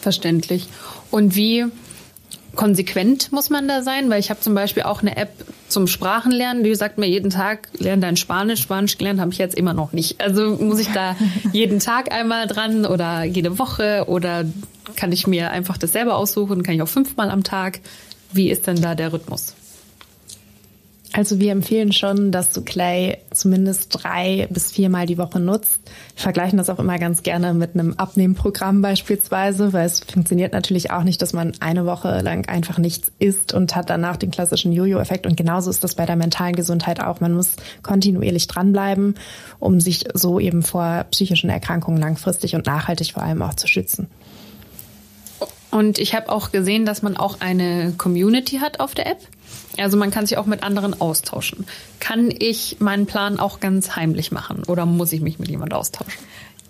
Verständlich. 0.00 0.69
Und 1.11 1.37
wie 1.37 1.67
konsequent 2.56 3.32
muss 3.32 3.50
man 3.50 3.69
da 3.69 3.82
sein? 3.82 4.11
Weil 4.11 4.20
ich 4.20 4.31
habe 4.31 4.40
zum 4.40 4.55
Beispiel 4.55 4.82
auch 4.82 5.02
eine 5.02 5.17
App 5.17 5.32
zum 5.70 5.87
Sprachenlernen, 5.87 6.64
die 6.64 6.75
sagt 6.75 6.99
mir 6.99 7.06
jeden 7.06 7.31
Tag, 7.31 7.69
lerne 7.78 8.02
dein 8.02 8.17
Spanisch. 8.17 8.61
Spanisch 8.61 8.99
gelernt 8.99 9.20
habe 9.20 9.32
ich 9.32 9.38
jetzt 9.38 9.55
immer 9.55 9.75
noch 9.75 9.93
nicht. 9.93 10.20
Also 10.20 10.56
muss 10.56 10.81
ich 10.81 10.88
da 10.88 11.17
jeden 11.52 11.78
Tag 11.78 12.12
einmal 12.12 12.46
dran 12.46 12.87
oder 12.87 13.25
jede 13.25 13.58
Woche 13.58 14.05
oder 14.08 14.44
kann 14.96 15.12
ich 15.12 15.26
mir 15.26 15.50
einfach 15.50 15.78
das 15.78 15.93
selber 15.93 16.17
aussuchen? 16.17 16.62
Kann 16.62 16.75
ich 16.75 16.82
auch 16.82 16.88
fünfmal 16.88 17.31
am 17.31 17.44
Tag? 17.44 17.81
Wie 18.32 18.50
ist 18.50 18.67
denn 18.67 18.81
da 18.81 18.94
der 18.94 19.12
Rhythmus? 19.12 19.55
Also 21.12 21.40
wir 21.40 21.50
empfehlen 21.50 21.92
schon, 21.92 22.30
dass 22.30 22.52
du 22.52 22.62
Clay 22.62 23.18
zumindest 23.32 23.88
drei 23.90 24.46
bis 24.48 24.70
viermal 24.70 25.06
die 25.06 25.18
Woche 25.18 25.40
nutzt. 25.40 25.80
Wir 26.14 26.22
vergleichen 26.22 26.56
das 26.56 26.70
auch 26.70 26.78
immer 26.78 26.98
ganz 26.98 27.24
gerne 27.24 27.52
mit 27.52 27.74
einem 27.74 27.94
Abnehmprogramm 27.94 28.80
beispielsweise, 28.80 29.72
weil 29.72 29.86
es 29.86 30.00
funktioniert 30.00 30.52
natürlich 30.52 30.92
auch 30.92 31.02
nicht, 31.02 31.20
dass 31.20 31.32
man 31.32 31.52
eine 31.58 31.84
Woche 31.84 32.20
lang 32.20 32.48
einfach 32.48 32.78
nichts 32.78 33.10
isst 33.18 33.52
und 33.52 33.74
hat 33.74 33.90
danach 33.90 34.18
den 34.18 34.30
klassischen 34.30 34.72
Jojo-Effekt. 34.72 35.26
Und 35.26 35.36
genauso 35.36 35.68
ist 35.68 35.82
das 35.82 35.96
bei 35.96 36.06
der 36.06 36.14
mentalen 36.14 36.54
Gesundheit 36.54 37.02
auch. 37.02 37.18
Man 37.18 37.34
muss 37.34 37.56
kontinuierlich 37.82 38.46
dranbleiben, 38.46 39.16
um 39.58 39.80
sich 39.80 40.04
so 40.14 40.38
eben 40.38 40.62
vor 40.62 41.06
psychischen 41.10 41.50
Erkrankungen 41.50 42.00
langfristig 42.00 42.54
und 42.54 42.66
nachhaltig 42.66 43.14
vor 43.14 43.24
allem 43.24 43.42
auch 43.42 43.54
zu 43.54 43.66
schützen. 43.66 44.08
Und 45.72 45.98
ich 45.98 46.14
habe 46.14 46.30
auch 46.30 46.52
gesehen, 46.52 46.84
dass 46.84 47.02
man 47.02 47.16
auch 47.16 47.40
eine 47.40 47.94
Community 47.96 48.58
hat 48.58 48.80
auf 48.80 48.94
der 48.94 49.06
App. 49.06 49.18
Also 49.78 49.96
man 49.96 50.11
kann 50.11 50.26
sich 50.26 50.37
auch 50.38 50.46
mit 50.46 50.62
anderen 50.62 51.00
austauschen. 51.00 51.67
Kann 52.00 52.32
ich 52.37 52.76
meinen 52.81 53.06
Plan 53.06 53.38
auch 53.38 53.61
ganz 53.61 53.96
heimlich 53.96 54.32
machen 54.32 54.62
oder 54.67 54.87
muss 54.87 55.12
ich 55.12 55.20
mich 55.20 55.38
mit 55.38 55.49
jemand 55.49 55.72
austauschen? 55.75 56.20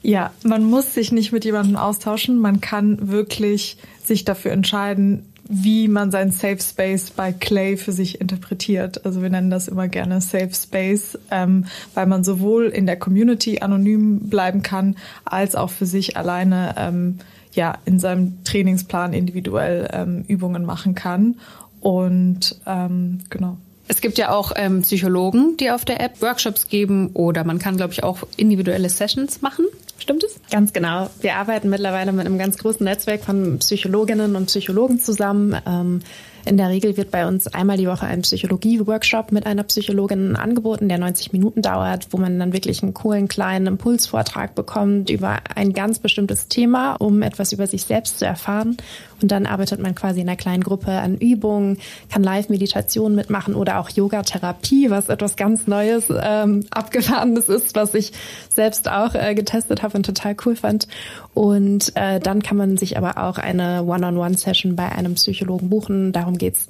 Ja, 0.03 0.31
man 0.43 0.65
muss 0.65 0.95
sich 0.95 1.13
nicht 1.13 1.33
mit 1.33 1.45
jemandem 1.45 1.77
austauschen. 1.77 2.39
Man 2.39 2.61
kann 2.61 3.11
wirklich 3.11 3.77
sich 4.03 4.25
dafür 4.25 4.53
entscheiden, 4.53 5.27
wie 5.53 5.89
man 5.89 6.13
seinen 6.13 6.31
Safe 6.31 6.61
Space 6.61 7.11
bei 7.11 7.33
Clay 7.33 7.77
für 7.77 7.91
sich 7.91 8.21
interpretiert. 8.21 9.05
Also 9.05 9.21
wir 9.21 9.31
nennen 9.31 9.51
das 9.51 9.67
immer 9.67 9.89
gerne 9.89 10.21
Safe 10.21 10.55
Space, 10.55 11.19
ähm, 11.31 11.67
weil 11.93 12.07
man 12.07 12.23
sowohl 12.23 12.67
in 12.67 12.87
der 12.87 12.97
Community 12.97 13.59
anonym 13.61 14.31
bleiben 14.31 14.63
kann, 14.63 14.97
als 15.25 15.57
auch 15.57 15.71
für 15.71 15.87
sich 15.87 16.17
alleine 16.17 16.75
ähm, 16.79 17.19
ja 17.53 17.79
in 17.85 17.99
seinem 17.99 18.45
Trainingsplan 18.45 19.13
individuell 19.13 19.89
ähm, 19.93 20.25
Übungen 20.29 20.65
machen 20.65 20.95
kann. 20.95 21.37
Und 21.81 22.57
ähm, 22.67 23.21
genau. 23.31 23.57
Es 23.89 24.01
gibt 24.01 24.19
ja 24.19 24.31
auch 24.31 24.53
ähm, 24.55 24.83
Psychologen, 24.83 25.57
die 25.57 25.71
auf 25.71 25.85
der 25.85 26.01
App 26.01 26.23
Workshops 26.23 26.69
geben 26.69 27.11
oder 27.15 27.43
man 27.43 27.59
kann, 27.59 27.77
glaube 27.77 27.93
ich, 27.93 28.05
auch 28.05 28.23
individuelle 28.37 28.89
Sessions 28.89 29.43
machen. 29.43 29.67
Stimmt 29.99 30.23
es? 30.23 30.41
Ganz 30.51 30.73
genau. 30.73 31.11
Wir 31.21 31.35
arbeiten 31.35 31.69
mittlerweile 31.69 32.13
mit 32.13 32.25
einem 32.25 32.39
ganz 32.39 32.57
großen 32.57 32.85
Netzwerk 32.85 33.25
von 33.25 33.59
Psychologinnen 33.59 34.37
und 34.37 34.47
Psychologen 34.47 35.01
zusammen. 35.01 35.57
Ähm, 35.67 36.03
in 36.45 36.57
der 36.57 36.69
Regel 36.69 36.97
wird 36.97 37.11
bei 37.11 37.27
uns 37.27 37.47
einmal 37.47 37.77
die 37.77 37.87
Woche 37.87 38.07
ein 38.07 38.23
Psychologie-Workshop 38.23 39.33
mit 39.33 39.47
einer 39.47 39.63
Psychologin 39.65 40.37
angeboten, 40.37 40.89
der 40.89 40.99
90 40.99 41.33
Minuten 41.33 41.63
dauert, 41.63 42.09
wo 42.11 42.19
man 42.19 42.39
dann 42.39 42.53
wirklich 42.53 42.83
einen 42.83 42.95
coolen 42.95 43.29
kleinen 43.29 43.67
Impulsvortrag 43.67 44.55
bekommt 44.55 45.11
über 45.11 45.39
ein 45.55 45.73
ganz 45.73 45.99
bestimmtes 45.99 46.49
Thema, 46.49 46.95
um 46.95 47.23
etwas 47.23 47.53
über 47.53 47.67
sich 47.67 47.85
selbst 47.85 48.19
zu 48.19 48.27
erfahren. 48.27 48.77
Und 49.23 49.31
dann 49.31 49.47
arbeitet 49.47 49.81
man 49.81 49.95
quasi 49.95 50.21
in 50.21 50.29
einer 50.29 50.37
kleinen 50.37 50.63
Gruppe 50.63 50.93
an 50.93 51.17
Übungen, 51.19 51.79
kann 52.11 52.23
Live-Meditation 52.23 53.15
mitmachen 53.15 53.55
oder 53.55 53.79
auch 53.79 53.91
Yoga-Therapie, 53.91 54.91
was 54.91 55.09
etwas 55.09 55.37
ganz 55.37 55.67
Neues, 55.67 56.05
ähm, 56.11 56.65
Abgefahrenes 56.71 57.49
ist, 57.49 57.75
was 57.75 57.95
ich 57.95 58.13
selbst 58.55 58.89
auch 58.91 59.15
äh, 59.15 59.35
getestet 59.35 59.83
habe 59.83 59.97
und 59.97 60.07
total 60.07 60.37
cool 60.45 60.57
fand. 60.57 60.89
Und 61.35 61.93
äh, 61.97 62.19
dann 62.19 62.43
kann 62.43 62.57
man 62.57 62.77
sich 62.77 62.97
aber 62.97 63.19
auch 63.19 63.39
eine 63.39 63.85
One-on-One-Session 63.85 64.77
bei 64.77 64.91
einem 64.91 65.15
Psychologen 65.15 65.69
buchen. 65.69 66.13
Darum 66.13 66.30
geht's. 66.39 66.69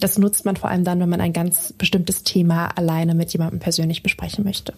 Das 0.00 0.18
nutzt 0.18 0.44
man 0.44 0.56
vor 0.56 0.70
allem 0.70 0.84
dann, 0.84 1.00
wenn 1.00 1.08
man 1.08 1.20
ein 1.20 1.32
ganz 1.32 1.72
bestimmtes 1.72 2.22
Thema 2.22 2.68
alleine 2.76 3.14
mit 3.14 3.32
jemandem 3.32 3.58
persönlich 3.58 4.02
besprechen 4.02 4.44
möchte. 4.44 4.72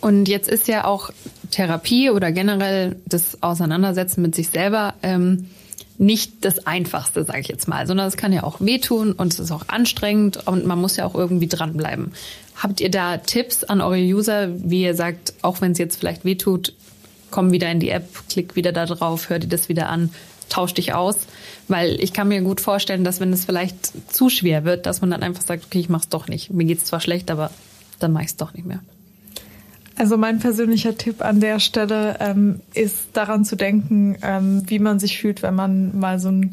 Und 0.00 0.28
jetzt 0.28 0.48
ist 0.48 0.68
ja 0.68 0.84
auch 0.84 1.10
Therapie 1.50 2.10
oder 2.10 2.30
generell 2.32 2.96
das 3.06 3.42
Auseinandersetzen 3.42 4.20
mit 4.20 4.34
sich 4.34 4.48
selber 4.48 4.94
ähm, 5.02 5.48
nicht 5.96 6.44
das 6.44 6.66
Einfachste, 6.66 7.24
sage 7.24 7.40
ich 7.40 7.48
jetzt 7.48 7.68
mal, 7.68 7.86
sondern 7.86 8.08
es 8.08 8.16
kann 8.16 8.32
ja 8.32 8.42
auch 8.42 8.60
wehtun 8.60 9.12
und 9.12 9.32
es 9.32 9.38
ist 9.38 9.50
auch 9.50 9.68
anstrengend 9.68 10.46
und 10.46 10.66
man 10.66 10.80
muss 10.80 10.96
ja 10.96 11.06
auch 11.06 11.14
irgendwie 11.14 11.46
dranbleiben. 11.46 12.12
Habt 12.56 12.80
ihr 12.80 12.90
da 12.90 13.16
Tipps 13.18 13.64
an 13.64 13.80
eure 13.80 14.02
User, 14.02 14.48
wie 14.56 14.82
ihr 14.82 14.94
sagt, 14.94 15.34
auch 15.42 15.60
wenn 15.60 15.72
es 15.72 15.78
jetzt 15.78 15.96
vielleicht 15.96 16.24
wehtut, 16.24 16.74
komm 17.30 17.52
wieder 17.52 17.70
in 17.70 17.80
die 17.80 17.90
App, 17.90 18.08
klick 18.28 18.56
wieder 18.56 18.72
da 18.72 18.86
drauf, 18.86 19.28
hör 19.28 19.38
dir 19.38 19.48
das 19.48 19.68
wieder 19.68 19.88
an, 19.88 20.10
tausch 20.54 20.74
dich 20.74 20.94
aus. 20.94 21.16
Weil 21.68 22.00
ich 22.00 22.12
kann 22.12 22.28
mir 22.28 22.42
gut 22.42 22.60
vorstellen, 22.60 23.04
dass 23.04 23.20
wenn 23.20 23.32
es 23.32 23.44
vielleicht 23.44 24.12
zu 24.12 24.28
schwer 24.28 24.64
wird, 24.64 24.86
dass 24.86 25.00
man 25.00 25.10
dann 25.10 25.22
einfach 25.22 25.42
sagt, 25.42 25.64
okay, 25.66 25.80
ich 25.80 25.88
mach's 25.88 26.08
doch 26.08 26.28
nicht. 26.28 26.50
Mir 26.50 26.64
geht's 26.64 26.84
zwar 26.84 27.00
schlecht, 27.00 27.30
aber 27.30 27.50
dann 27.98 28.12
mach 28.12 28.22
ich's 28.22 28.36
doch 28.36 28.52
nicht 28.54 28.66
mehr. 28.66 28.80
Also 29.96 30.16
mein 30.16 30.40
persönlicher 30.40 30.98
Tipp 30.98 31.24
an 31.24 31.40
der 31.40 31.60
Stelle 31.60 32.16
ähm, 32.20 32.60
ist 32.74 33.08
daran 33.12 33.44
zu 33.44 33.56
denken, 33.56 34.16
ähm, 34.22 34.62
wie 34.66 34.80
man 34.80 34.98
sich 34.98 35.18
fühlt, 35.18 35.42
wenn 35.42 35.54
man 35.54 35.96
mal 35.98 36.18
so 36.18 36.28
einen 36.28 36.50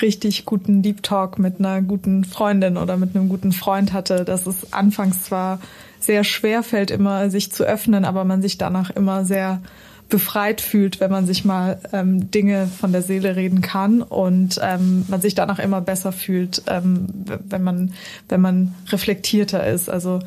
richtig 0.00 0.44
guten 0.44 0.82
Deep 0.82 1.02
Talk 1.02 1.38
mit 1.38 1.58
einer 1.58 1.82
guten 1.82 2.24
Freundin 2.24 2.76
oder 2.76 2.96
mit 2.96 3.14
einem 3.14 3.28
guten 3.28 3.52
Freund 3.52 3.92
hatte. 3.92 4.24
Dass 4.24 4.46
es 4.46 4.72
anfangs 4.72 5.24
zwar 5.24 5.60
sehr 6.00 6.24
schwer 6.24 6.62
fällt, 6.62 6.90
immer 6.90 7.30
sich 7.30 7.52
zu 7.52 7.64
öffnen, 7.64 8.04
aber 8.04 8.24
man 8.24 8.40
sich 8.40 8.58
danach 8.58 8.90
immer 8.90 9.24
sehr 9.24 9.60
befreit 10.08 10.60
fühlt, 10.60 11.00
wenn 11.00 11.10
man 11.10 11.26
sich 11.26 11.44
mal 11.44 11.78
ähm, 11.92 12.30
Dinge 12.30 12.66
von 12.66 12.92
der 12.92 13.02
Seele 13.02 13.36
reden 13.36 13.60
kann 13.60 14.02
und 14.02 14.58
ähm, 14.62 15.04
man 15.08 15.20
sich 15.20 15.34
danach 15.34 15.58
immer 15.58 15.80
besser 15.80 16.12
fühlt, 16.12 16.62
ähm, 16.66 17.06
wenn 17.48 17.62
man 17.62 17.92
wenn 18.28 18.40
man 18.40 18.74
reflektierter 18.90 19.66
ist. 19.66 19.90
Also 19.90 20.20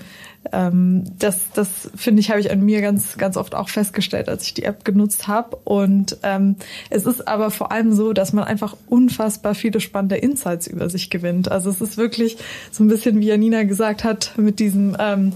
ähm, 0.52 1.04
das, 1.20 1.40
das 1.54 1.92
finde 1.96 2.20
ich, 2.20 2.32
habe 2.32 2.40
ich 2.40 2.52
an 2.52 2.62
mir 2.62 2.82
ganz, 2.82 3.18
ganz 3.18 3.38
oft 3.38 3.54
auch 3.54 3.70
festgestellt, 3.70 4.28
als 4.28 4.44
ich 4.44 4.54
die 4.54 4.64
App 4.64 4.84
genutzt 4.84 5.28
habe. 5.28 5.56
Und 5.64 6.18
ähm, 6.24 6.56
es 6.90 7.06
ist 7.06 7.28
aber 7.28 7.52
vor 7.52 7.72
allem 7.72 7.94
so, 7.94 8.12
dass 8.14 8.34
man 8.34 8.46
einfach 8.46 8.76
unfassbar 8.88 9.54
viele 9.54 9.80
spannende 9.80 10.18
Insights 10.18 10.68
über 10.68 10.90
sich 10.90 11.10
gewinnt. 11.10 11.52
Also 11.52 11.70
es 11.70 11.80
ist 11.80 11.98
wirklich 11.98 12.38
so 12.72 12.84
ein 12.84 12.88
bisschen, 12.88 13.20
wie 13.20 13.28
Janina 13.28 13.64
gesagt 13.64 14.04
hat, 14.04 14.34
mit 14.38 14.60
diesem 14.60 14.98
ähm, 15.00 15.34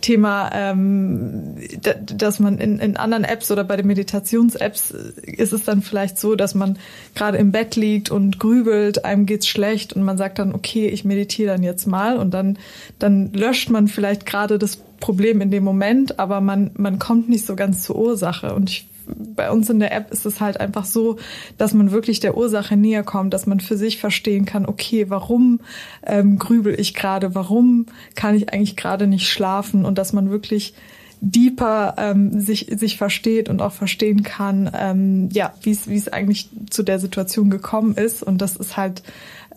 Thema, 0.00 0.50
ähm, 0.52 1.56
dass 2.04 2.38
man 2.38 2.58
in, 2.58 2.78
in 2.78 2.96
anderen 2.96 3.24
Apps 3.24 3.50
oder 3.50 3.64
bei 3.64 3.76
den 3.76 3.86
Meditations-Apps 3.86 4.90
ist 5.22 5.52
es 5.52 5.64
dann 5.64 5.82
vielleicht 5.82 6.18
so, 6.18 6.34
dass 6.34 6.54
man 6.54 6.78
gerade 7.14 7.38
im 7.38 7.52
Bett 7.52 7.76
liegt 7.76 8.10
und 8.10 8.38
grübelt, 8.38 9.04
einem 9.04 9.26
geht's 9.26 9.48
schlecht 9.48 9.92
und 9.92 10.02
man 10.02 10.18
sagt 10.18 10.38
dann, 10.38 10.54
okay, 10.54 10.88
ich 10.88 11.04
meditiere 11.04 11.52
dann 11.52 11.62
jetzt 11.62 11.86
mal 11.86 12.16
und 12.18 12.32
dann, 12.32 12.58
dann 12.98 13.32
löscht 13.32 13.70
man 13.70 13.88
vielleicht 13.88 14.26
gerade 14.26 14.58
das 14.58 14.76
Problem 15.00 15.40
in 15.40 15.50
dem 15.50 15.64
Moment, 15.64 16.18
aber 16.18 16.40
man, 16.40 16.70
man 16.76 16.98
kommt 16.98 17.28
nicht 17.28 17.46
so 17.46 17.56
ganz 17.56 17.82
zur 17.82 17.96
Ursache. 17.96 18.54
Und 18.54 18.70
ich 18.70 18.88
bei 19.06 19.50
uns 19.50 19.70
in 19.70 19.80
der 19.80 19.92
App 19.94 20.10
ist 20.10 20.26
es 20.26 20.40
halt 20.40 20.60
einfach 20.60 20.84
so, 20.84 21.16
dass 21.58 21.74
man 21.74 21.90
wirklich 21.90 22.20
der 22.20 22.36
Ursache 22.36 22.76
näher 22.76 23.02
kommt, 23.02 23.34
dass 23.34 23.46
man 23.46 23.60
für 23.60 23.76
sich 23.76 23.98
verstehen 23.98 24.44
kann, 24.44 24.66
okay, 24.66 25.06
warum 25.08 25.60
ähm, 26.04 26.38
grübel 26.38 26.78
ich 26.78 26.94
gerade, 26.94 27.34
warum 27.34 27.86
kann 28.14 28.34
ich 28.34 28.52
eigentlich 28.52 28.76
gerade 28.76 29.06
nicht 29.06 29.28
schlafen? 29.28 29.84
Und 29.84 29.98
dass 29.98 30.12
man 30.12 30.30
wirklich 30.30 30.74
deeper 31.20 31.94
ähm, 31.98 32.40
sich 32.40 32.66
sich 32.76 32.98
versteht 32.98 33.48
und 33.48 33.62
auch 33.62 33.72
verstehen 33.72 34.22
kann, 34.22 34.70
ähm, 34.74 35.28
ja, 35.32 35.54
wie 35.62 35.70
es 35.70 36.08
eigentlich 36.08 36.50
zu 36.70 36.82
der 36.82 36.98
Situation 36.98 37.50
gekommen 37.50 37.94
ist. 37.94 38.22
Und 38.22 38.42
das 38.42 38.56
ist 38.56 38.76
halt 38.76 39.02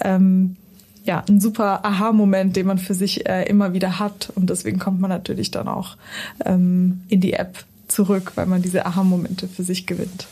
ähm, 0.01 0.55
ja 1.03 1.23
ein 1.27 1.41
super 1.41 1.85
Aha-Moment, 1.85 2.55
den 2.55 2.67
man 2.67 2.77
für 2.77 2.93
sich 2.93 3.27
äh, 3.27 3.43
immer 3.43 3.73
wieder 3.73 3.99
hat. 3.99 4.31
Und 4.35 4.49
deswegen 4.49 4.79
kommt 4.79 5.01
man 5.01 5.09
natürlich 5.09 5.51
dann 5.51 5.67
auch 5.67 5.97
ähm, 6.45 7.01
in 7.09 7.19
die 7.19 7.33
App 7.33 7.65
zurück, 7.89 8.33
weil 8.35 8.45
man 8.45 8.61
diese 8.61 8.85
Aha-Momente 8.85 9.47
für 9.47 9.63
sich 9.63 9.85
gewinnt. 9.85 10.27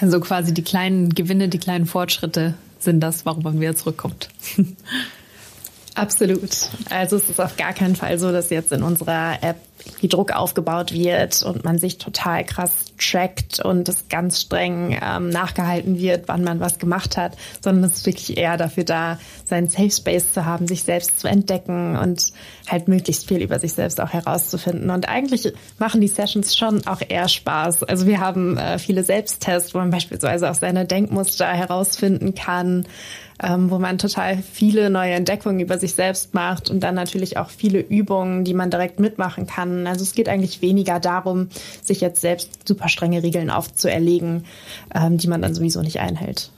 Also 0.00 0.20
quasi 0.20 0.52
die 0.52 0.62
kleinen 0.62 1.10
Gewinne, 1.10 1.48
die 1.48 1.58
kleinen 1.58 1.86
Fortschritte 1.86 2.54
sind 2.78 3.00
das, 3.00 3.24
warum 3.26 3.42
man 3.42 3.60
wieder 3.60 3.76
zurückkommt. 3.76 4.28
Absolut. 5.94 6.50
Also 6.90 7.16
es 7.16 7.30
ist 7.30 7.40
auf 7.40 7.56
gar 7.56 7.72
keinen 7.72 7.94
Fall 7.94 8.18
so, 8.18 8.32
dass 8.32 8.50
jetzt 8.50 8.72
in 8.72 8.82
unserer 8.82 9.42
App 9.42 9.56
wie 10.00 10.08
Druck 10.08 10.32
aufgebaut 10.32 10.92
wird 10.92 11.42
und 11.44 11.64
man 11.64 11.78
sich 11.78 11.98
total 11.98 12.44
krass 12.44 12.72
trackt 13.10 13.60
und 13.60 13.88
es 13.88 14.08
ganz 14.08 14.40
streng 14.40 14.98
ähm, 15.02 15.28
nachgehalten 15.28 15.98
wird, 15.98 16.28
wann 16.28 16.44
man 16.44 16.60
was 16.60 16.78
gemacht 16.78 17.16
hat, 17.16 17.36
sondern 17.62 17.84
es 17.84 17.98
ist 17.98 18.06
wirklich 18.06 18.36
eher 18.36 18.56
dafür 18.56 18.84
da, 18.84 19.18
seinen 19.44 19.68
Safe 19.68 19.90
Space 19.90 20.32
zu 20.32 20.44
haben, 20.44 20.66
sich 20.66 20.84
selbst 20.84 21.20
zu 21.20 21.28
entdecken 21.28 21.96
und 21.96 22.32
halt 22.68 22.88
möglichst 22.88 23.28
viel 23.28 23.42
über 23.42 23.58
sich 23.58 23.72
selbst 23.72 24.00
auch 24.00 24.12
herauszufinden. 24.12 24.90
Und 24.90 25.08
eigentlich 25.08 25.52
machen 25.78 26.00
die 26.00 26.08
Sessions 26.08 26.56
schon 26.56 26.86
auch 26.86 27.00
eher 27.06 27.28
Spaß. 27.28 27.84
Also 27.84 28.06
wir 28.06 28.20
haben 28.20 28.56
äh, 28.56 28.78
viele 28.78 29.04
Selbsttests, 29.04 29.74
wo 29.74 29.78
man 29.78 29.90
beispielsweise 29.90 30.50
auch 30.50 30.54
seine 30.54 30.84
Denkmuster 30.84 31.48
herausfinden 31.48 32.34
kann 32.34 32.86
ähm, 33.42 33.70
wo 33.70 33.78
man 33.78 33.98
total 33.98 34.38
viele 34.38 34.90
neue 34.90 35.12
Entdeckungen 35.12 35.60
über 35.60 35.78
sich 35.78 35.94
selbst 35.94 36.34
macht 36.34 36.70
und 36.70 36.80
dann 36.80 36.94
natürlich 36.94 37.36
auch 37.36 37.50
viele 37.50 37.80
Übungen, 37.80 38.44
die 38.44 38.54
man 38.54 38.70
direkt 38.70 39.00
mitmachen 39.00 39.46
kann. 39.46 39.86
Also 39.86 40.02
es 40.02 40.14
geht 40.14 40.28
eigentlich 40.28 40.62
weniger 40.62 41.00
darum, 41.00 41.48
sich 41.82 42.00
jetzt 42.00 42.20
selbst 42.20 42.66
super 42.66 42.88
strenge 42.88 43.22
Regeln 43.22 43.50
aufzuerlegen, 43.50 44.44
ähm, 44.94 45.18
die 45.18 45.28
man 45.28 45.42
dann 45.42 45.54
sowieso 45.54 45.82
nicht 45.82 46.00
einhält. 46.00 46.50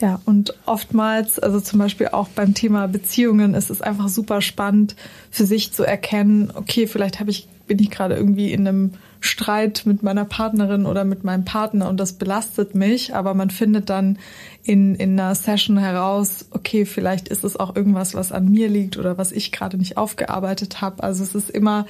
Ja, 0.00 0.20
und 0.26 0.54
oftmals, 0.64 1.40
also 1.40 1.60
zum 1.60 1.80
Beispiel 1.80 2.08
auch 2.08 2.28
beim 2.28 2.54
Thema 2.54 2.86
Beziehungen, 2.86 3.54
ist 3.54 3.68
es 3.68 3.82
einfach 3.82 4.08
super 4.08 4.40
spannend 4.40 4.94
für 5.30 5.44
sich 5.44 5.72
zu 5.72 5.82
erkennen, 5.82 6.52
okay, 6.54 6.86
vielleicht 6.86 7.18
habe 7.18 7.30
ich, 7.30 7.48
bin 7.66 7.80
ich 7.80 7.90
gerade 7.90 8.14
irgendwie 8.14 8.52
in 8.52 8.68
einem 8.68 8.92
Streit 9.20 9.82
mit 9.84 10.02
meiner 10.02 10.24
Partnerin 10.24 10.86
oder 10.86 11.04
mit 11.04 11.24
meinem 11.24 11.44
Partner 11.44 11.88
und 11.88 11.98
das 11.98 12.12
belastet 12.12 12.74
mich, 12.74 13.14
aber 13.14 13.34
man 13.34 13.50
findet 13.50 13.90
dann 13.90 14.18
in, 14.62 14.94
in 14.96 15.18
einer 15.18 15.34
Session 15.34 15.78
heraus, 15.78 16.46
okay, 16.50 16.84
vielleicht 16.84 17.28
ist 17.28 17.42
es 17.42 17.56
auch 17.56 17.74
irgendwas, 17.74 18.14
was 18.14 18.32
an 18.32 18.50
mir 18.50 18.68
liegt 18.68 18.98
oder 18.98 19.16
was 19.16 19.32
ich 19.32 19.50
gerade 19.50 19.78
nicht 19.78 19.96
aufgearbeitet 19.96 20.82
habe. 20.82 21.02
Also 21.02 21.24
es 21.24 21.34
ist 21.34 21.50
immer 21.50 21.86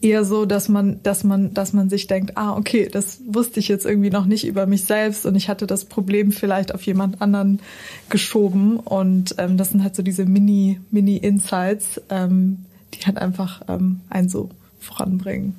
eher 0.00 0.24
so, 0.24 0.46
dass 0.46 0.68
man, 0.68 1.00
dass 1.02 1.24
man, 1.24 1.52
dass 1.54 1.72
man 1.72 1.90
sich 1.90 2.06
denkt, 2.06 2.36
ah, 2.36 2.56
okay, 2.56 2.88
das 2.90 3.20
wusste 3.26 3.60
ich 3.60 3.68
jetzt 3.68 3.84
irgendwie 3.84 4.10
noch 4.10 4.24
nicht 4.24 4.46
über 4.46 4.66
mich 4.66 4.84
selbst 4.84 5.26
und 5.26 5.34
ich 5.34 5.48
hatte 5.48 5.66
das 5.66 5.84
Problem 5.84 6.32
vielleicht 6.32 6.74
auf 6.74 6.82
jemand 6.82 7.20
anderen 7.20 7.60
geschoben. 8.08 8.78
Und 8.78 9.34
ähm, 9.38 9.56
das 9.56 9.70
sind 9.70 9.82
halt 9.82 9.94
so 9.94 10.02
diese 10.02 10.24
Mini, 10.24 10.80
Mini-Insights, 10.90 12.00
ähm, 12.08 12.64
die 12.94 13.04
halt 13.06 13.18
einfach 13.18 13.60
ähm, 13.68 14.00
einen 14.08 14.28
so 14.28 14.48
voranbringen. 14.80 15.54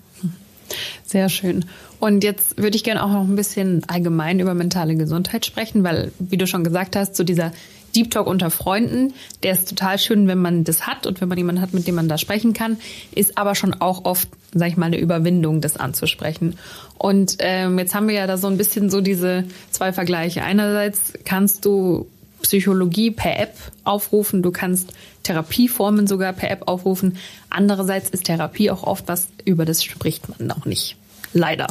Sehr 1.14 1.30
schön. 1.30 1.66
Und 2.00 2.24
jetzt 2.24 2.58
würde 2.58 2.76
ich 2.76 2.84
gerne 2.84 3.04
auch 3.04 3.12
noch 3.12 3.22
ein 3.22 3.36
bisschen 3.36 3.84
allgemein 3.88 4.40
über 4.40 4.56
mentale 4.56 4.96
Gesundheit 4.96 5.46
sprechen, 5.46 5.84
weil, 5.84 6.12
wie 6.18 6.38
du 6.38 6.48
schon 6.48 6.64
gesagt 6.64 6.96
hast, 6.96 7.16
so 7.16 7.24
dieser 7.24 7.52
Deep 7.96 8.10
Talk 8.10 8.26
unter 8.26 8.50
Freunden, 8.50 9.14
der 9.44 9.52
ist 9.52 9.70
total 9.70 10.00
schön, 10.00 10.28
wenn 10.28 10.42
man 10.42 10.64
das 10.64 10.88
hat 10.88 11.06
und 11.06 11.22
wenn 11.22 11.30
man 11.30 11.38
jemanden 11.38 11.62
hat, 11.62 11.72
mit 11.72 11.86
dem 11.86 11.94
man 11.94 12.08
da 12.08 12.18
sprechen 12.18 12.54
kann, 12.54 12.78
ist 13.14 13.38
aber 13.38 13.54
schon 13.54 13.76
auch 13.76 14.06
oft, 14.06 14.28
sag 14.56 14.70
ich 14.70 14.76
mal, 14.76 14.88
eine 14.88 14.98
Überwindung, 14.98 15.62
das 15.62 15.78
anzusprechen. 15.78 16.58
Und 16.98 17.36
ähm, 17.38 17.78
jetzt 17.78 17.94
haben 17.94 18.08
wir 18.08 18.16
ja 18.16 18.26
da 18.26 18.38
so 18.38 18.48
ein 18.48 18.58
bisschen 18.58 18.90
so 18.90 19.00
diese 19.00 19.44
zwei 19.70 19.94
Vergleiche. 19.94 20.42
Einerseits 20.42 21.14
kannst 21.26 21.64
du 21.64 22.08
Psychologie 22.42 23.12
per 23.12 23.40
App 23.40 23.54
aufrufen, 23.84 24.42
du 24.42 24.50
kannst 24.50 24.94
Therapieformen 25.22 26.08
sogar 26.08 26.34
per 26.34 26.50
App 26.50 26.68
aufrufen. 26.68 27.18
Andererseits 27.52 28.10
ist 28.10 28.26
Therapie 28.26 28.72
auch 28.72 28.82
oft 28.82 29.08
was, 29.08 29.28
über 29.46 29.64
das 29.66 29.84
spricht 29.84 30.28
man 30.28 30.48
noch 30.48 30.66
nicht. 30.66 30.98
Leider, 31.34 31.68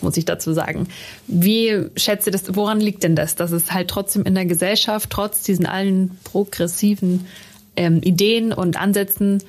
muss 0.00 0.16
ich 0.16 0.24
dazu 0.24 0.52
sagen. 0.52 0.88
Wie 1.26 1.86
schätze 1.96 2.30
das, 2.30 2.56
woran 2.56 2.80
liegt 2.80 3.04
denn 3.04 3.16
das, 3.16 3.36
dass 3.36 3.52
es 3.52 3.72
halt 3.72 3.88
trotzdem 3.88 4.24
in 4.24 4.34
der 4.34 4.46
Gesellschaft, 4.46 5.10
trotz 5.10 5.42
diesen 5.42 5.66
allen 5.66 6.18
progressiven 6.24 7.26
ähm, 7.76 8.00
Ideen 8.02 8.52
und 8.52 8.80
Ansätzen, 8.80 9.42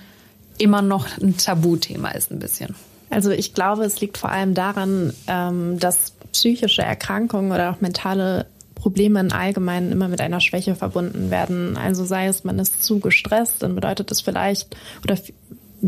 immer 0.57 0.81
noch 0.81 1.17
ein 1.17 1.35
Tabuthema 1.37 2.11
ist 2.11 2.31
ein 2.31 2.39
bisschen? 2.39 2.75
Also 3.09 3.31
ich 3.31 3.53
glaube, 3.53 3.83
es 3.85 3.99
liegt 4.01 4.17
vor 4.17 4.31
allem 4.31 4.53
daran, 4.53 5.13
ähm, 5.27 5.79
dass 5.79 6.13
psychische 6.31 6.81
Erkrankungen 6.81 7.51
oder 7.51 7.71
auch 7.71 7.81
mentale 7.81 8.45
Probleme 8.75 9.19
im 9.19 9.31
Allgemeinen 9.31 9.91
immer 9.91 10.07
mit 10.07 10.21
einer 10.21 10.41
Schwäche 10.41 10.75
verbunden 10.75 11.31
werden. 11.31 11.77
Also 11.77 12.05
sei 12.05 12.27
es, 12.27 12.43
man 12.43 12.59
ist 12.59 12.83
zu 12.83 12.99
gestresst, 12.99 13.63
dann 13.63 13.73
bedeutet 13.73 14.11
es 14.11 14.21
vielleicht 14.21 14.75
oder 15.03 15.17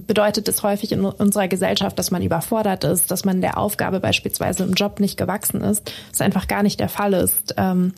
bedeutet 0.06 0.48
es 0.48 0.64
häufig 0.64 0.92
in 0.92 1.04
unserer 1.04 1.48
Gesellschaft, 1.48 1.98
dass 1.98 2.12
man 2.12 2.22
überfordert 2.22 2.84
ist, 2.84 3.10
dass 3.12 3.26
man 3.26 3.42
der 3.42 3.58
Aufgabe 3.58 4.00
beispielsweise 4.00 4.64
im 4.64 4.74
Job 4.74 5.00
nicht 5.00 5.18
gewachsen 5.18 5.62
ist, 5.62 5.92
was 6.12 6.22
einfach 6.22 6.48
gar 6.48 6.64
nicht 6.64 6.80
der 6.80 6.90
Fall 6.90 7.14
ist. 7.14 7.56
Ähm, 7.58 7.94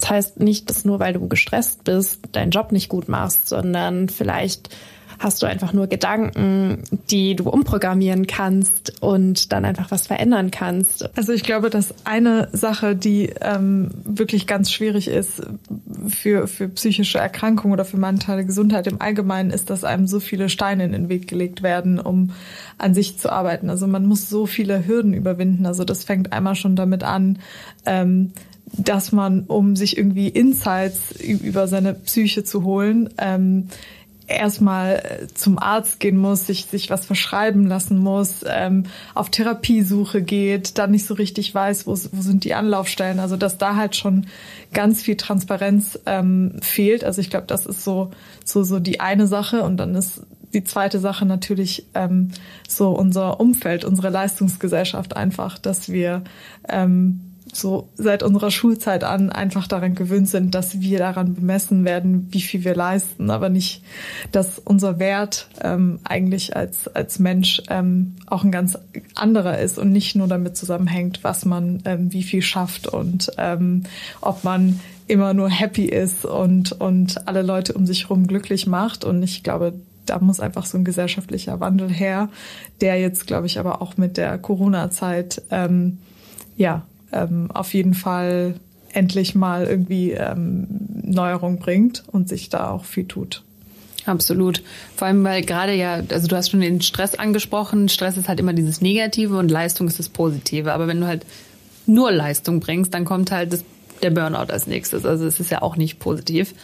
das 0.00 0.10
heißt 0.10 0.40
nicht, 0.40 0.70
dass 0.70 0.84
nur 0.84 0.98
weil 0.98 1.12
du 1.12 1.28
gestresst 1.28 1.84
bist, 1.84 2.20
deinen 2.32 2.50
Job 2.50 2.72
nicht 2.72 2.88
gut 2.88 3.08
machst, 3.08 3.48
sondern 3.48 4.08
vielleicht 4.08 4.70
hast 5.18 5.42
du 5.42 5.46
einfach 5.46 5.72
nur 5.72 5.86
Gedanken, 5.86 6.82
die 7.10 7.36
du 7.36 7.48
umprogrammieren 7.48 8.26
kannst 8.26 9.02
und 9.02 9.52
dann 9.52 9.64
einfach 9.64 9.90
was 9.90 10.06
verändern 10.06 10.50
kannst. 10.50 11.16
Also 11.16 11.32
ich 11.32 11.42
glaube, 11.42 11.70
dass 11.70 11.94
eine 12.04 12.48
Sache, 12.52 12.96
die 12.96 13.30
ähm, 13.40 13.90
wirklich 14.04 14.46
ganz 14.46 14.70
schwierig 14.70 15.08
ist 15.08 15.42
für, 16.08 16.46
für 16.46 16.68
psychische 16.68 17.18
Erkrankungen 17.18 17.72
oder 17.72 17.84
für 17.84 17.96
mentale 17.96 18.44
Gesundheit 18.44 18.86
im 18.86 19.00
Allgemeinen, 19.00 19.50
ist, 19.50 19.70
dass 19.70 19.84
einem 19.84 20.06
so 20.06 20.20
viele 20.20 20.48
Steine 20.48 20.84
in 20.84 20.92
den 20.92 21.08
Weg 21.08 21.28
gelegt 21.28 21.62
werden, 21.62 21.98
um 21.98 22.32
an 22.78 22.94
sich 22.94 23.18
zu 23.18 23.30
arbeiten. 23.30 23.70
Also 23.70 23.86
man 23.86 24.06
muss 24.06 24.28
so 24.28 24.46
viele 24.46 24.86
Hürden 24.86 25.14
überwinden. 25.14 25.66
Also 25.66 25.84
das 25.84 26.04
fängt 26.04 26.32
einmal 26.32 26.54
schon 26.54 26.76
damit 26.76 27.02
an, 27.04 27.38
ähm, 27.86 28.32
dass 28.76 29.12
man, 29.12 29.44
um 29.44 29.76
sich 29.76 29.96
irgendwie 29.96 30.28
Insights 30.28 31.12
über 31.20 31.68
seine 31.68 31.94
Psyche 31.94 32.44
zu 32.44 32.64
holen, 32.64 33.10
ähm, 33.18 33.68
erstmal 34.26 34.96
äh, 34.96 35.26
zum 35.34 35.58
Arzt 35.58 36.00
gehen 36.00 36.16
muss, 36.16 36.46
sich, 36.46 36.66
sich 36.66 36.90
was 36.90 37.06
verschreiben 37.06 37.66
lassen 37.66 37.98
muss, 37.98 38.44
ähm, 38.46 38.84
auf 39.14 39.30
Therapiesuche 39.30 40.22
geht, 40.22 40.78
dann 40.78 40.90
nicht 40.90 41.06
so 41.06 41.14
richtig 41.14 41.54
weiß, 41.54 41.86
wo, 41.86 41.92
wo 41.92 42.22
sind 42.22 42.44
die 42.44 42.54
Anlaufstellen. 42.54 43.20
Also 43.20 43.36
dass 43.36 43.58
da 43.58 43.76
halt 43.76 43.96
schon 43.96 44.26
ganz 44.72 45.02
viel 45.02 45.16
Transparenz 45.16 45.98
ähm, 46.06 46.56
fehlt. 46.62 47.04
Also 47.04 47.20
ich 47.20 47.30
glaube, 47.30 47.46
das 47.46 47.66
ist 47.66 47.84
so, 47.84 48.10
so, 48.44 48.62
so 48.62 48.78
die 48.80 49.00
eine 49.00 49.26
Sache. 49.26 49.62
Und 49.62 49.76
dann 49.76 49.94
ist 49.94 50.22
die 50.54 50.64
zweite 50.64 51.00
Sache 51.00 51.26
natürlich 51.26 51.86
ähm, 51.94 52.30
so 52.68 52.90
unser 52.90 53.40
Umfeld, 53.40 53.84
unsere 53.84 54.08
Leistungsgesellschaft 54.08 55.16
einfach, 55.16 55.58
dass 55.58 55.90
wir 55.90 56.22
ähm, 56.68 57.23
so 57.52 57.88
seit 57.96 58.22
unserer 58.22 58.50
Schulzeit 58.50 59.04
an 59.04 59.30
einfach 59.30 59.66
daran 59.66 59.94
gewöhnt 59.94 60.28
sind, 60.28 60.54
dass 60.54 60.80
wir 60.80 60.98
daran 60.98 61.34
bemessen 61.34 61.84
werden, 61.84 62.28
wie 62.30 62.40
viel 62.40 62.64
wir 62.64 62.74
leisten, 62.74 63.30
aber 63.30 63.48
nicht, 63.48 63.82
dass 64.32 64.58
unser 64.58 64.98
Wert 64.98 65.48
ähm, 65.60 66.00
eigentlich 66.04 66.56
als, 66.56 66.88
als 66.88 67.18
Mensch 67.18 67.62
ähm, 67.68 68.16
auch 68.26 68.44
ein 68.44 68.52
ganz 68.52 68.78
anderer 69.14 69.58
ist 69.58 69.78
und 69.78 69.92
nicht 69.92 70.16
nur 70.16 70.26
damit 70.26 70.56
zusammenhängt, 70.56 71.22
was 71.22 71.44
man 71.44 71.82
ähm, 71.84 72.12
wie 72.12 72.22
viel 72.22 72.42
schafft 72.42 72.86
und 72.86 73.30
ähm, 73.36 73.84
ob 74.20 74.42
man 74.42 74.80
immer 75.06 75.34
nur 75.34 75.50
happy 75.50 75.84
ist 75.84 76.24
und, 76.24 76.72
und 76.72 77.28
alle 77.28 77.42
Leute 77.42 77.74
um 77.74 77.86
sich 77.86 78.04
herum 78.04 78.26
glücklich 78.26 78.66
macht. 78.66 79.04
Und 79.04 79.22
ich 79.22 79.42
glaube, 79.42 79.74
da 80.06 80.18
muss 80.18 80.40
einfach 80.40 80.64
so 80.64 80.78
ein 80.78 80.84
gesellschaftlicher 80.84 81.60
Wandel 81.60 81.90
her, 81.90 82.30
der 82.80 82.98
jetzt, 82.98 83.26
glaube 83.26 83.46
ich, 83.46 83.58
aber 83.58 83.82
auch 83.82 83.98
mit 83.98 84.16
der 84.16 84.38
Corona-Zeit 84.38 85.42
ähm, 85.50 85.98
ja 86.56 86.86
ähm, 87.14 87.50
auf 87.52 87.72
jeden 87.72 87.94
Fall 87.94 88.54
endlich 88.92 89.34
mal 89.34 89.66
irgendwie 89.66 90.12
ähm, 90.12 90.66
Neuerung 91.02 91.58
bringt 91.58 92.04
und 92.06 92.28
sich 92.28 92.48
da 92.48 92.70
auch 92.70 92.84
viel 92.84 93.06
tut. 93.06 93.42
Absolut. 94.06 94.62
Vor 94.96 95.08
allem, 95.08 95.24
weil 95.24 95.42
gerade 95.42 95.74
ja, 95.74 96.02
also 96.10 96.28
du 96.28 96.36
hast 96.36 96.50
schon 96.50 96.60
den 96.60 96.82
Stress 96.82 97.14
angesprochen. 97.14 97.88
Stress 97.88 98.16
ist 98.16 98.28
halt 98.28 98.38
immer 98.38 98.52
dieses 98.52 98.80
Negative 98.80 99.38
und 99.38 99.50
Leistung 99.50 99.88
ist 99.88 99.98
das 99.98 100.08
Positive. 100.08 100.72
Aber 100.72 100.86
wenn 100.86 101.00
du 101.00 101.06
halt 101.06 101.24
nur 101.86 102.12
Leistung 102.12 102.60
bringst, 102.60 102.92
dann 102.92 103.04
kommt 103.04 103.30
halt 103.30 103.52
das, 103.52 103.64
der 104.02 104.10
Burnout 104.10 104.52
als 104.52 104.66
nächstes. 104.66 105.06
Also 105.06 105.26
es 105.26 105.40
ist 105.40 105.50
ja 105.50 105.62
auch 105.62 105.76
nicht 105.76 106.00
positiv. 106.00 106.54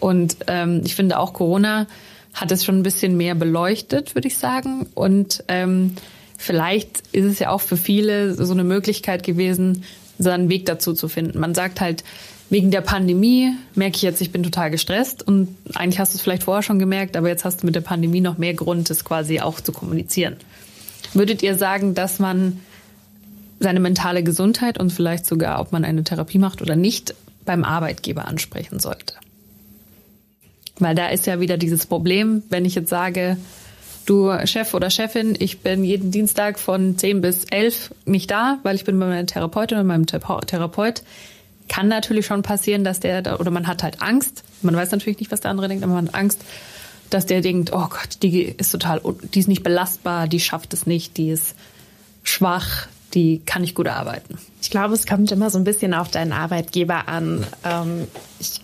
Und 0.00 0.38
ähm, 0.46 0.82
ich 0.84 0.94
finde 0.94 1.18
auch 1.18 1.32
Corona 1.32 1.86
hat 2.32 2.52
es 2.52 2.64
schon 2.64 2.78
ein 2.78 2.82
bisschen 2.82 3.16
mehr 3.16 3.34
beleuchtet, 3.34 4.14
würde 4.14 4.28
ich 4.28 4.36
sagen. 4.36 4.86
Und 4.94 5.42
ähm, 5.48 5.96
vielleicht 6.38 7.02
ist 7.12 7.24
es 7.24 7.38
ja 7.38 7.50
auch 7.50 7.60
für 7.60 7.76
viele 7.76 8.34
so 8.34 8.52
eine 8.52 8.64
Möglichkeit 8.64 9.22
gewesen, 9.22 9.84
seinen 10.18 10.48
Weg 10.48 10.66
dazu 10.66 10.94
zu 10.94 11.08
finden. 11.08 11.38
Man 11.38 11.54
sagt 11.54 11.80
halt, 11.80 12.04
wegen 12.48 12.70
der 12.70 12.80
Pandemie 12.80 13.52
merke 13.74 13.96
ich 13.96 14.02
jetzt, 14.02 14.20
ich 14.20 14.30
bin 14.30 14.42
total 14.42 14.70
gestresst 14.70 15.26
und 15.26 15.48
eigentlich 15.74 15.98
hast 15.98 16.14
du 16.14 16.16
es 16.16 16.22
vielleicht 16.22 16.44
vorher 16.44 16.62
schon 16.62 16.78
gemerkt, 16.78 17.16
aber 17.16 17.28
jetzt 17.28 17.44
hast 17.44 17.62
du 17.62 17.66
mit 17.66 17.74
der 17.74 17.80
Pandemie 17.80 18.20
noch 18.20 18.38
mehr 18.38 18.54
Grund, 18.54 18.88
es 18.88 19.04
quasi 19.04 19.40
auch 19.40 19.60
zu 19.60 19.72
kommunizieren. 19.72 20.36
Würdet 21.12 21.42
ihr 21.42 21.56
sagen, 21.56 21.94
dass 21.94 22.18
man 22.18 22.60
seine 23.58 23.80
mentale 23.80 24.22
Gesundheit 24.22 24.78
und 24.78 24.92
vielleicht 24.92 25.26
sogar, 25.26 25.60
ob 25.60 25.72
man 25.72 25.84
eine 25.84 26.04
Therapie 26.04 26.38
macht 26.38 26.62
oder 26.62 26.76
nicht, 26.76 27.14
beim 27.44 27.64
Arbeitgeber 27.64 28.28
ansprechen 28.28 28.78
sollte? 28.78 29.14
Weil 30.78 30.94
da 30.94 31.08
ist 31.08 31.26
ja 31.26 31.40
wieder 31.40 31.56
dieses 31.56 31.86
Problem, 31.86 32.42
wenn 32.50 32.64
ich 32.64 32.74
jetzt 32.74 32.90
sage, 32.90 33.38
du 34.06 34.32
Chef 34.46 34.72
oder 34.74 34.90
Chefin, 34.90 35.36
ich 35.38 35.60
bin 35.60 35.84
jeden 35.84 36.10
Dienstag 36.10 36.58
von 36.58 36.96
10 36.96 37.20
bis 37.20 37.44
11 37.44 37.92
nicht 38.04 38.30
da, 38.30 38.58
weil 38.62 38.76
ich 38.76 38.84
bin 38.84 38.98
bei 38.98 39.06
meiner 39.06 39.26
Therapeutin 39.26 39.78
und 39.78 39.86
meinem 39.86 40.06
Therapeut. 40.06 41.02
Kann 41.68 41.88
natürlich 41.88 42.26
schon 42.26 42.42
passieren, 42.42 42.84
dass 42.84 43.00
der, 43.00 43.40
oder 43.40 43.50
man 43.50 43.66
hat 43.66 43.82
halt 43.82 44.00
Angst. 44.00 44.44
Man 44.62 44.76
weiß 44.76 44.92
natürlich 44.92 45.18
nicht, 45.18 45.32
was 45.32 45.40
der 45.40 45.50
andere 45.50 45.68
denkt, 45.68 45.82
aber 45.82 45.94
man 45.94 46.08
hat 46.08 46.14
Angst, 46.14 46.44
dass 47.10 47.26
der 47.26 47.40
denkt, 47.40 47.72
oh 47.72 47.86
Gott, 47.88 48.22
die 48.22 48.42
ist 48.42 48.70
total, 48.70 49.00
die 49.34 49.40
ist 49.40 49.48
nicht 49.48 49.62
belastbar, 49.62 50.28
die 50.28 50.40
schafft 50.40 50.72
es 50.74 50.86
nicht, 50.86 51.16
die 51.16 51.30
ist 51.30 51.54
schwach, 52.22 52.86
die 53.14 53.42
kann 53.46 53.62
nicht 53.62 53.74
gut 53.74 53.88
arbeiten. 53.88 54.38
Ich 54.60 54.70
glaube, 54.70 54.94
es 54.94 55.06
kommt 55.06 55.30
immer 55.32 55.50
so 55.50 55.58
ein 55.58 55.64
bisschen 55.64 55.94
auf 55.94 56.10
deinen 56.10 56.32
Arbeitgeber 56.32 57.08
an. 57.08 57.46
Ähm, 57.64 58.06
ich 58.38 58.60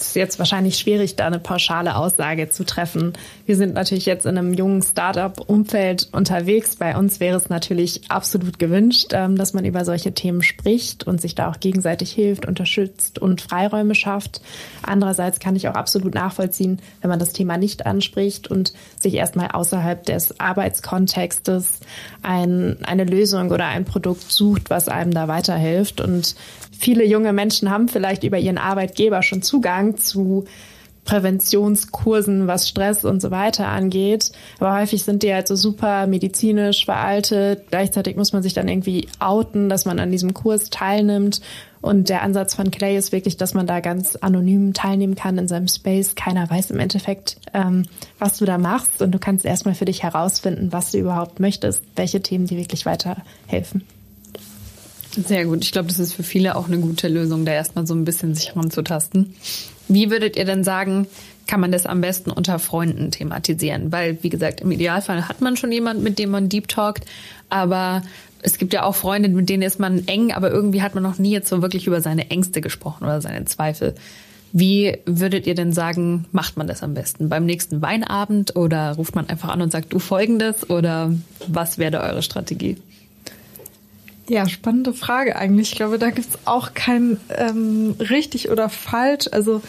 ist 0.00 0.16
jetzt 0.16 0.38
wahrscheinlich 0.38 0.78
schwierig, 0.78 1.16
da 1.16 1.26
eine 1.26 1.38
pauschale 1.38 1.96
Aussage 1.96 2.50
zu 2.50 2.64
treffen. 2.64 3.12
Wir 3.46 3.56
sind 3.56 3.74
natürlich 3.74 4.06
jetzt 4.06 4.26
in 4.26 4.36
einem 4.36 4.52
jungen 4.52 4.82
Startup-Umfeld 4.82 6.08
unterwegs. 6.12 6.76
Bei 6.76 6.96
uns 6.96 7.20
wäre 7.20 7.36
es 7.36 7.48
natürlich 7.48 8.10
absolut 8.10 8.58
gewünscht, 8.58 9.12
ähm, 9.12 9.36
dass 9.36 9.52
man 9.52 9.64
über 9.64 9.84
solche 9.84 10.12
Themen 10.12 10.42
spricht 10.42 11.06
und 11.06 11.20
sich 11.20 11.34
da 11.34 11.50
auch 11.50 11.60
gegenseitig 11.60 12.12
hilft, 12.12 12.46
unterstützt 12.46 13.18
und 13.18 13.40
Freiräume 13.40 13.94
schafft. 13.94 14.40
Andererseits 14.82 15.40
kann 15.40 15.56
ich 15.56 15.68
auch 15.68 15.74
absolut 15.74 16.14
nachvollziehen, 16.14 16.80
wenn 17.00 17.10
man 17.10 17.18
das 17.18 17.32
Thema 17.32 17.56
nicht 17.56 17.86
anspricht 17.86 18.48
und 18.48 18.72
sich 19.00 19.14
erstmal 19.14 19.48
außerhalb 19.52 20.04
des 20.04 20.40
Arbeitskontextes 20.40 21.80
ein, 22.22 22.78
eine 22.84 23.04
Lösung 23.04 23.50
oder 23.50 23.66
ein 23.66 23.84
Produkt 23.84 24.30
sucht, 24.30 24.70
was 24.70 24.88
einem 24.88 25.12
da 25.12 25.28
weiterhilft. 25.28 26.00
Und 26.00 26.34
viele 26.78 27.04
junge 27.04 27.32
Menschen 27.32 27.70
haben 27.70 27.88
vielleicht 27.88 28.24
über 28.24 28.38
ihren 28.38 28.58
Arbeitgeber 28.58 29.22
schon 29.22 29.42
Zugang 29.42 29.96
zu 29.96 30.44
Präventionskursen, 31.06 32.46
was 32.46 32.68
Stress 32.68 33.04
und 33.04 33.22
so 33.22 33.30
weiter 33.30 33.68
angeht. 33.68 34.32
Aber 34.58 34.76
häufig 34.76 35.04
sind 35.04 35.22
die 35.22 35.32
halt 35.32 35.48
so 35.48 35.56
super 35.56 36.06
medizinisch 36.06 36.84
veraltet. 36.84 37.70
Gleichzeitig 37.70 38.16
muss 38.16 38.32
man 38.32 38.42
sich 38.42 38.52
dann 38.52 38.68
irgendwie 38.68 39.08
outen, 39.18 39.68
dass 39.68 39.86
man 39.86 39.98
an 39.98 40.10
diesem 40.10 40.34
Kurs 40.34 40.68
teilnimmt. 40.68 41.40
Und 41.80 42.08
der 42.08 42.22
Ansatz 42.22 42.54
von 42.54 42.72
Clay 42.72 42.96
ist 42.96 43.12
wirklich, 43.12 43.36
dass 43.36 43.54
man 43.54 43.68
da 43.68 43.80
ganz 43.80 44.16
anonym 44.16 44.74
teilnehmen 44.74 45.14
kann 45.14 45.38
in 45.38 45.46
seinem 45.46 45.68
Space. 45.68 46.16
Keiner 46.16 46.50
weiß 46.50 46.72
im 46.72 46.80
Endeffekt, 46.80 47.36
ähm, 47.54 47.84
was 48.18 48.38
du 48.38 48.44
da 48.44 48.58
machst. 48.58 49.00
Und 49.00 49.12
du 49.12 49.20
kannst 49.20 49.44
erstmal 49.44 49.74
für 49.74 49.84
dich 49.84 50.02
herausfinden, 50.02 50.72
was 50.72 50.90
du 50.90 50.98
überhaupt 50.98 51.38
möchtest, 51.38 51.82
welche 51.94 52.20
Themen 52.20 52.46
dir 52.46 52.58
wirklich 52.58 52.84
weiterhelfen. 52.84 53.84
Sehr 55.24 55.46
gut. 55.46 55.64
Ich 55.64 55.72
glaube, 55.72 55.88
das 55.88 55.98
ist 55.98 56.12
für 56.12 56.22
viele 56.22 56.56
auch 56.56 56.66
eine 56.66 56.78
gute 56.78 57.08
Lösung, 57.08 57.44
da 57.44 57.52
erstmal 57.52 57.86
so 57.86 57.94
ein 57.94 58.04
bisschen 58.04 58.34
sich 58.34 58.54
ranzutasten. 58.54 59.34
Wie 59.88 60.10
würdet 60.10 60.36
ihr 60.36 60.44
denn 60.44 60.62
sagen, 60.62 61.06
kann 61.46 61.60
man 61.60 61.72
das 61.72 61.86
am 61.86 62.00
besten 62.00 62.30
unter 62.30 62.58
Freunden 62.58 63.10
thematisieren? 63.10 63.92
Weil, 63.92 64.18
wie 64.22 64.28
gesagt, 64.28 64.60
im 64.60 64.70
Idealfall 64.70 65.28
hat 65.28 65.40
man 65.40 65.56
schon 65.56 65.72
jemanden, 65.72 66.02
mit 66.02 66.18
dem 66.18 66.30
man 66.30 66.48
deep 66.48 66.68
talkt, 66.68 67.06
aber 67.48 68.02
es 68.42 68.58
gibt 68.58 68.74
ja 68.74 68.82
auch 68.82 68.94
Freunde, 68.94 69.28
mit 69.28 69.48
denen 69.48 69.62
ist 69.62 69.80
man 69.80 70.06
eng, 70.06 70.32
aber 70.32 70.50
irgendwie 70.50 70.82
hat 70.82 70.94
man 70.94 71.02
noch 71.02 71.18
nie 71.18 71.30
jetzt 71.30 71.48
so 71.48 71.62
wirklich 71.62 71.86
über 71.86 72.00
seine 72.00 72.30
Ängste 72.30 72.60
gesprochen 72.60 73.04
oder 73.04 73.20
seine 73.20 73.44
Zweifel. 73.44 73.94
Wie 74.52 74.98
würdet 75.06 75.46
ihr 75.46 75.54
denn 75.54 75.72
sagen, 75.72 76.26
macht 76.32 76.56
man 76.56 76.66
das 76.66 76.82
am 76.82 76.94
besten? 76.94 77.28
Beim 77.28 77.46
nächsten 77.46 77.82
Weinabend 77.82 78.54
oder 78.54 78.92
ruft 78.92 79.14
man 79.14 79.28
einfach 79.28 79.48
an 79.48 79.62
und 79.62 79.72
sagt, 79.72 79.92
du 79.92 79.98
folgendes 79.98 80.68
oder 80.70 81.12
was 81.48 81.78
wäre 81.78 82.00
eure 82.00 82.22
Strategie? 82.22 82.76
Ja, 84.28 84.48
spannende 84.48 84.92
Frage 84.92 85.36
eigentlich. 85.36 85.72
Ich 85.72 85.76
glaube, 85.76 85.98
da 85.98 86.10
gibt's 86.10 86.38
auch 86.44 86.74
kein 86.74 87.18
ähm, 87.36 87.94
richtig 87.98 88.50
oder 88.50 88.68
falsch. 88.68 89.28
Also 89.30 89.62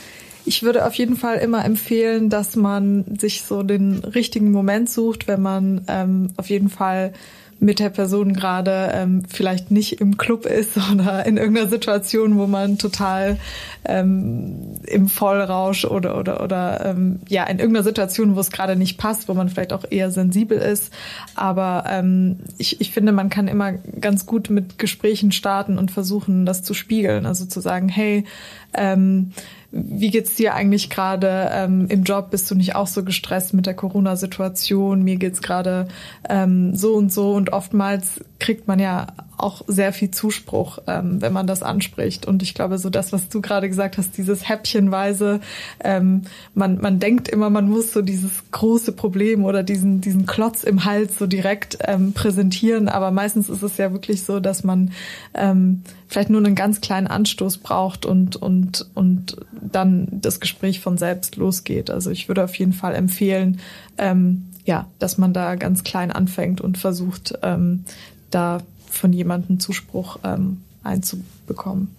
ich 0.46 0.64
würde 0.64 0.86
auf 0.86 0.94
jeden 0.96 1.16
Fall 1.16 1.38
immer 1.38 1.64
empfehlen, 1.66 2.30
dass 2.30 2.56
man 2.56 3.06
sich 3.20 3.44
so 3.44 3.64
den 3.64 4.00
richtigen 4.00 4.52
Moment 4.52 4.90
sucht, 4.90 5.28
wenn 5.28 5.42
man 5.42 5.82
ähm, 5.88 6.30
auf 6.38 6.50
jeden 6.50 6.70
Fall 6.70 7.14
mit 7.60 7.80
der 7.80 7.90
Person 7.90 8.34
gerade 8.34 8.92
ähm, 8.94 9.24
vielleicht 9.28 9.72
nicht 9.72 10.00
im 10.00 10.18
Club 10.18 10.46
ist 10.46 10.78
oder 10.94 11.26
in 11.26 11.38
irgendeiner 11.38 11.68
Situation, 11.68 12.38
wo 12.38 12.48
man 12.48 12.78
total 12.78 13.38
ähm, 13.86 14.76
im 14.86 15.08
Vollrausch 15.08 15.86
oder 15.86 16.18
oder 16.18 16.44
oder 16.44 16.86
ähm, 16.86 17.20
ja 17.28 17.44
in 17.46 17.60
irgendeiner 17.60 17.84
Situation, 17.84 18.36
wo 18.36 18.40
es 18.40 18.52
gerade 18.52 18.76
nicht 18.76 18.98
passt, 18.98 19.28
wo 19.28 19.34
man 19.34 19.50
vielleicht 19.50 19.74
auch 19.74 19.86
eher 19.90 20.12
sensibel 20.12 20.58
ist. 20.58 20.94
Aber 21.36 21.86
ähm, 21.88 22.40
ich, 22.58 22.82
ich 22.82 22.92
finde, 22.92 23.12
man 23.12 23.30
kann 23.30 23.48
immer 23.48 23.74
ganz 23.74 24.26
gut 24.26 24.50
mit 24.50 24.78
Gesprächen 24.78 25.32
starten 25.32 25.78
und 25.78 25.92
versuchen, 25.92 26.46
das 26.46 26.64
zu 26.64 26.74
spiegeln. 26.74 27.26
Also 27.26 27.46
zu 27.46 27.60
sagen, 27.60 27.90
hey, 27.90 28.26
ähm, 28.74 29.32
wie 29.72 30.10
geht's 30.10 30.36
dir 30.36 30.54
eigentlich 30.54 30.90
gerade 30.90 31.50
ähm, 31.52 31.88
im 31.90 32.04
Job? 32.04 32.32
Bist 32.32 32.50
du 32.50 32.56
nicht 32.56 32.76
auch 32.76 32.88
so 32.88 33.04
gestresst 33.04 33.54
mit 33.54 33.66
der 33.66 33.74
Corona-Situation? 33.74 35.04
Mir 35.04 35.18
geht's 35.18 35.42
gerade 35.42 35.88
ähm, 36.30 36.76
so 36.76 36.94
und 36.94 37.12
so 37.12 37.34
und 37.34 37.52
oftmals 37.52 38.24
kriegt 38.40 38.68
man 38.68 38.80
ja 38.80 39.08
auch 39.38 39.62
sehr 39.68 39.94
viel 39.94 40.10
Zuspruch, 40.10 40.80
ähm, 40.88 41.22
wenn 41.22 41.32
man 41.32 41.46
das 41.46 41.62
anspricht. 41.62 42.26
Und 42.26 42.42
ich 42.42 42.56
glaube, 42.56 42.80
so 42.80 42.90
das, 42.90 43.14
was 43.14 43.30
du 43.30 43.40
gerade 43.40 43.70
gesagt 43.70 43.98
hast, 43.98 44.18
dieses 44.18 44.50
Häppchenweise, 44.50 45.40
ähm, 45.84 46.24
man, 46.56 46.82
man 46.82 47.00
denkt 47.00 47.28
immer, 47.28 47.52
man 47.52 47.70
muss 47.70 47.94
so 47.94 48.02
dieses 48.02 48.32
große 48.52 48.94
Problem 48.94 49.46
oder 49.46 49.62
diesen, 49.62 50.02
diesen 50.02 50.26
Klotz 50.26 50.64
im 50.64 50.86
Hals 50.86 51.20
so 51.20 51.28
direkt 51.28 51.78
ähm, 51.82 52.14
präsentieren. 52.14 52.90
Aber 52.90 53.12
meistens 53.12 53.48
ist 53.48 53.62
es 53.62 53.78
ja 53.78 53.92
wirklich 53.92 54.24
so, 54.24 54.40
dass 54.40 54.64
man 54.64 54.92
ähm, 55.36 55.84
vielleicht 56.08 56.32
nur 56.32 56.44
einen 56.44 56.56
ganz 56.56 56.82
kleinen 56.82 57.08
Anstoß 57.08 57.60
braucht 57.60 58.08
und, 58.08 58.36
und, 58.38 58.90
und 58.96 59.38
dann 59.52 60.08
das 60.12 60.40
Gespräch 60.40 60.80
von 60.80 60.98
selbst 60.98 61.36
losgeht. 61.36 61.92
Also 61.92 62.10
ich 62.10 62.28
würde 62.28 62.44
auf 62.44 62.56
jeden 62.56 62.74
Fall 62.74 62.96
empfehlen, 62.96 63.60
ähm, 64.00 64.46
ja, 64.66 64.88
dass 64.98 65.18
man 65.20 65.32
da 65.32 65.56
ganz 65.56 65.84
klein 65.84 66.12
anfängt 66.12 66.60
und 66.60 66.78
versucht, 66.78 67.38
ähm, 67.44 67.86
da 68.32 68.60
von 68.90 69.14
jemandem 69.14 69.60
Zuspruch 69.60 70.20
ähm, 70.24 70.64
einzubekommen. 70.84 71.96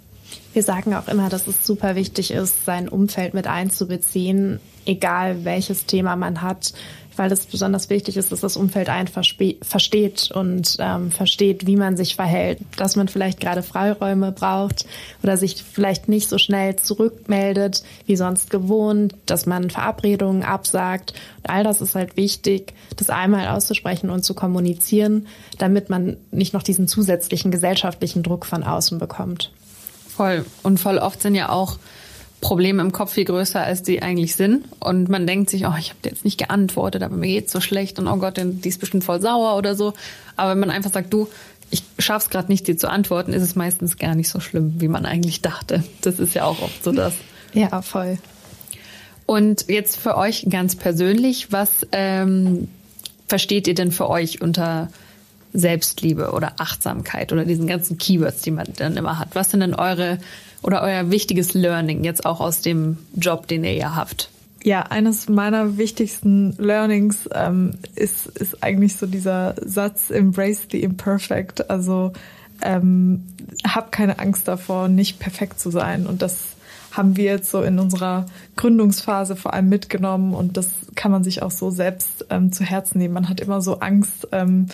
Wir 0.53 0.63
sagen 0.63 0.95
auch 0.95 1.09
immer, 1.09 1.29
dass 1.29 1.47
es 1.47 1.67
super 1.67 1.95
wichtig 1.95 2.31
ist, 2.31 2.65
sein 2.65 2.89
Umfeld 2.89 3.35
mit 3.35 3.47
einzubeziehen, 3.47 4.61
egal 4.85 5.45
welches 5.45 5.87
Thema 5.87 6.17
man 6.17 6.43
hat 6.43 6.73
weil 7.19 7.33
es 7.33 7.47
besonders 7.47 7.91
wichtig 7.91 8.17
ist, 8.17 8.33
dass 8.33 8.41
das 8.41 8.57
Umfeld 8.57 8.89
einen 8.89 9.09
versteht 9.09 10.31
und 10.33 10.77
ähm, 10.79 11.11
versteht, 11.11 11.67
wie 11.67 11.77
man 11.77 11.97
sich 11.97 12.15
verhält, 12.15 12.59
dass 12.77 12.97
man 12.97 13.09
vielleicht 13.09 13.41
gerade 13.41 13.63
Freiräume 13.63 14.33
braucht 14.33 14.87
oder 15.23 15.37
sich 15.37 15.63
vielleicht 15.63 16.09
nicht 16.09 16.29
so 16.29 16.39
schnell 16.39 16.77
zurückmeldet 16.77 17.83
wie 18.07 18.17
sonst 18.17 18.51
gewohnt, 18.51 19.15
dass 19.27 19.47
man 19.47 19.71
Verabredungen 19.71 20.43
absagt. 20.43 21.15
Und 21.39 21.51
all 21.51 21.65
das 21.65 21.81
ist 21.81 21.95
halt 21.95 22.17
wichtig, 22.17 22.75
das 22.97 23.11
einmal 23.11 23.49
auszusprechen 23.49 24.11
und 24.11 24.25
zu 24.25 24.35
kommunizieren, 24.35 25.27
damit 25.59 25.91
man 25.91 26.17
nicht 26.31 26.55
noch 26.55 26.63
diesen 26.63 26.89
zusätzlichen 26.89 27.51
gesellschaftlichen 27.51 28.23
Druck 28.23 28.47
von 28.47 28.63
außen 28.63 28.99
bekommt. 28.99 29.53
Voll. 30.09 30.45
Und 30.63 30.79
voll 30.79 30.99
oft 30.99 31.23
sind 31.23 31.35
ja 31.35 31.49
auch 31.49 31.79
Probleme 32.41 32.83
im 32.83 32.93
Kopf 32.93 33.13
viel 33.13 33.25
größer, 33.25 33.61
als 33.61 33.83
die 33.83 34.03
eigentlich 34.03 34.37
sind. 34.37 34.65
Und 34.81 35.09
man 35.09 35.27
denkt 35.27 35.51
sich, 35.51 35.67
oh, 35.67 35.75
ich 35.79 35.91
habe 35.91 36.01
jetzt 36.05 36.25
nicht 36.25 36.39
geantwortet, 36.39 37.03
aber 37.03 37.17
mir 37.17 37.29
geht's 37.29 37.53
so 37.53 37.61
schlecht 37.61 37.99
und 37.99 38.07
oh 38.07 38.17
Gott, 38.17 38.41
die 38.41 38.69
ist 38.69 38.79
bestimmt 38.79 39.05
voll 39.05 39.21
sauer 39.21 39.57
oder 39.57 39.75
so. 39.75 39.95
Aber 40.37 40.53
wenn 40.53 40.61
man 40.61 40.71
einfach 40.71 40.93
sagt, 40.93 41.13
du, 41.13 41.29
ich 41.71 41.83
schaff's 41.99 42.31
gerade 42.31 42.49
nicht, 42.49 42.67
dir 42.67 42.77
zu 42.77 42.89
antworten, 42.89 43.33
ist 43.33 43.43
es 43.43 43.57
meistens 43.57 43.99
gar 43.99 44.15
nicht 44.15 44.29
so 44.29 44.41
schlimm, 44.41 44.75
wie 44.79 44.89
man 44.89 45.05
eigentlich 45.05 45.43
dachte. 45.43 45.85
Das 46.01 46.19
ist 46.19 46.35
ja 46.35 46.45
auch 46.45 46.63
oft 46.63 46.83
so 46.83 46.93
das. 46.93 47.15
Ja, 47.53 47.83
voll. 47.83 48.19
Und 49.27 49.67
jetzt 49.69 49.97
für 49.97 50.17
euch 50.17 50.47
ganz 50.49 50.77
persönlich, 50.77 51.53
was 51.53 51.87
ähm, 51.93 52.69
versteht 53.27 53.67
ihr 53.67 53.75
denn 53.75 53.93
für 53.93 54.09
euch 54.09 54.41
unter 54.41 54.89
Selbstliebe 55.53 56.33
oder 56.33 56.55
Achtsamkeit 56.59 57.33
oder 57.33 57.45
diesen 57.45 57.67
ganzen 57.67 57.99
Keywords, 57.99 58.43
die 58.43 58.51
man 58.51 58.67
dann 58.77 58.97
immer 58.97 59.19
hat? 59.19 59.29
Was 59.35 59.51
sind 59.51 59.61
denn 59.61 59.75
eure 59.75 60.19
oder 60.63 60.83
euer 60.83 61.11
wichtiges 61.11 61.55
Learning 61.55 62.05
jetzt 62.05 62.27
auch 62.27 62.41
aus 62.41 62.61
dem 62.61 62.99
Job, 63.15 63.47
den 63.47 63.65
ihr 63.65 63.75
ja 63.75 63.95
habt? 63.95 64.31
Ja, 64.65 64.83
eines 64.83 65.29
meiner 65.29 65.79
wichtigsten 65.79 66.55
Learnings 66.59 67.29
ähm, 67.33 67.73
ist, 67.95 68.27
ist 68.27 68.63
eigentlich 68.63 68.97
so 68.97 69.07
dieser 69.07 69.55
Satz 69.65 70.11
Embrace 70.11 70.67
the 70.71 70.83
Imperfect. 70.83 71.71
Also 71.71 72.13
ähm, 72.63 73.25
hab 73.67 73.93
keine 73.93 74.19
Angst 74.19 74.49
davor, 74.49 74.89
nicht 74.89 75.21
perfekt 75.21 75.61
zu 75.61 75.71
sein. 75.71 76.07
Und 76.07 76.23
das 76.23 76.57
haben 76.91 77.17
wir 77.17 77.25
jetzt 77.25 77.51
so 77.51 77.63
in 77.63 77.79
unserer 77.79 78.27
Gründungsphase 78.57 79.37
vor 79.37 79.55
allem 79.55 79.69
mitgenommen 79.69 80.35
und 80.35 80.57
das 80.57 80.71
kann 80.95 81.11
man 81.11 81.25
sich 81.25 81.43
auch 81.43 81.51
so 81.51 81.71
selbst 81.71 82.27
ähm, 82.31 82.53
zu 82.53 82.65
Herzen 82.65 82.99
nehmen. 82.99 83.15
Man 83.15 83.29
hat 83.29 83.41
immer 83.41 83.61
so 83.61 83.81
Angst, 83.81 84.29
ähm, 84.33 84.67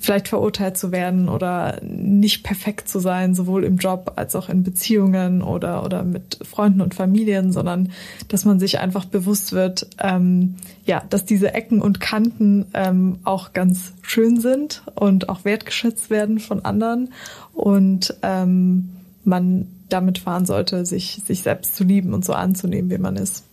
vielleicht 0.00 0.28
verurteilt 0.28 0.78
zu 0.78 0.92
werden 0.92 1.28
oder 1.28 1.78
nicht 1.82 2.42
perfekt 2.42 2.88
zu 2.88 3.00
sein, 3.00 3.34
sowohl 3.34 3.64
im 3.64 3.76
Job 3.76 4.14
als 4.16 4.34
auch 4.34 4.48
in 4.48 4.62
Beziehungen 4.62 5.42
oder, 5.42 5.84
oder 5.84 6.04
mit 6.04 6.38
Freunden 6.42 6.80
und 6.80 6.94
Familien, 6.94 7.52
sondern 7.52 7.92
dass 8.28 8.46
man 8.46 8.58
sich 8.58 8.80
einfach 8.80 9.04
bewusst 9.04 9.52
wird, 9.52 9.86
ähm, 10.00 10.56
ja, 10.86 11.02
dass 11.10 11.26
diese 11.26 11.52
Ecken 11.52 11.82
und 11.82 12.00
Kanten 12.00 12.66
ähm, 12.72 13.18
auch 13.24 13.52
ganz 13.52 13.92
schön 14.00 14.40
sind 14.40 14.82
und 14.94 15.28
auch 15.28 15.44
wertgeschätzt 15.44 16.08
werden 16.08 16.38
von 16.38 16.64
anderen 16.64 17.12
und 17.52 18.16
ähm, 18.22 18.88
man 19.24 19.68
damit 19.88 20.18
fahren 20.18 20.46
sollte, 20.46 20.86
sich, 20.86 21.20
sich 21.26 21.42
selbst 21.42 21.76
zu 21.76 21.84
lieben 21.84 22.14
und 22.14 22.24
so 22.24 22.32
anzunehmen, 22.32 22.90
wie 22.90 22.98
man 22.98 23.16
ist. 23.16 23.44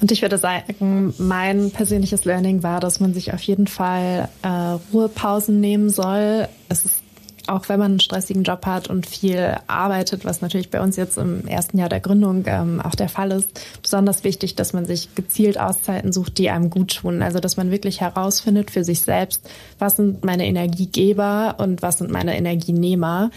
Und 0.00 0.10
ich 0.10 0.20
würde 0.20 0.36
sagen, 0.36 1.14
mein 1.18 1.70
persönliches 1.70 2.24
Learning 2.24 2.64
war, 2.64 2.80
dass 2.80 2.98
man 2.98 3.14
sich 3.14 3.32
auf 3.32 3.42
jeden 3.42 3.68
Fall 3.68 4.28
äh, 4.42 4.48
Ruhepausen 4.92 5.60
nehmen 5.60 5.90
soll. 5.90 6.48
Es 6.68 6.84
ist 6.84 7.01
auch 7.46 7.68
wenn 7.68 7.78
man 7.78 7.92
einen 7.92 8.00
stressigen 8.00 8.42
Job 8.42 8.66
hat 8.66 8.88
und 8.88 9.06
viel 9.06 9.56
arbeitet, 9.66 10.24
was 10.24 10.40
natürlich 10.40 10.70
bei 10.70 10.80
uns 10.80 10.96
jetzt 10.96 11.18
im 11.18 11.46
ersten 11.46 11.78
Jahr 11.78 11.88
der 11.88 12.00
Gründung 12.00 12.44
ähm, 12.46 12.80
auch 12.80 12.94
der 12.94 13.08
Fall 13.08 13.32
ist, 13.32 13.60
besonders 13.82 14.24
wichtig, 14.24 14.54
dass 14.54 14.72
man 14.72 14.86
sich 14.86 15.14
gezielt 15.14 15.58
Auszeiten 15.58 16.12
sucht, 16.12 16.38
die 16.38 16.50
einem 16.50 16.70
gut 16.70 16.96
tun. 16.96 17.22
Also 17.22 17.40
dass 17.40 17.56
man 17.56 17.70
wirklich 17.70 18.00
herausfindet 18.00 18.70
für 18.70 18.84
sich 18.84 19.02
selbst, 19.02 19.48
was 19.78 19.96
sind 19.96 20.24
meine 20.24 20.46
Energiegeber 20.46 21.56
und 21.58 21.82
was 21.82 21.98
sind 21.98 22.10
meine 22.10 22.36
Energienehmer. 22.36 23.30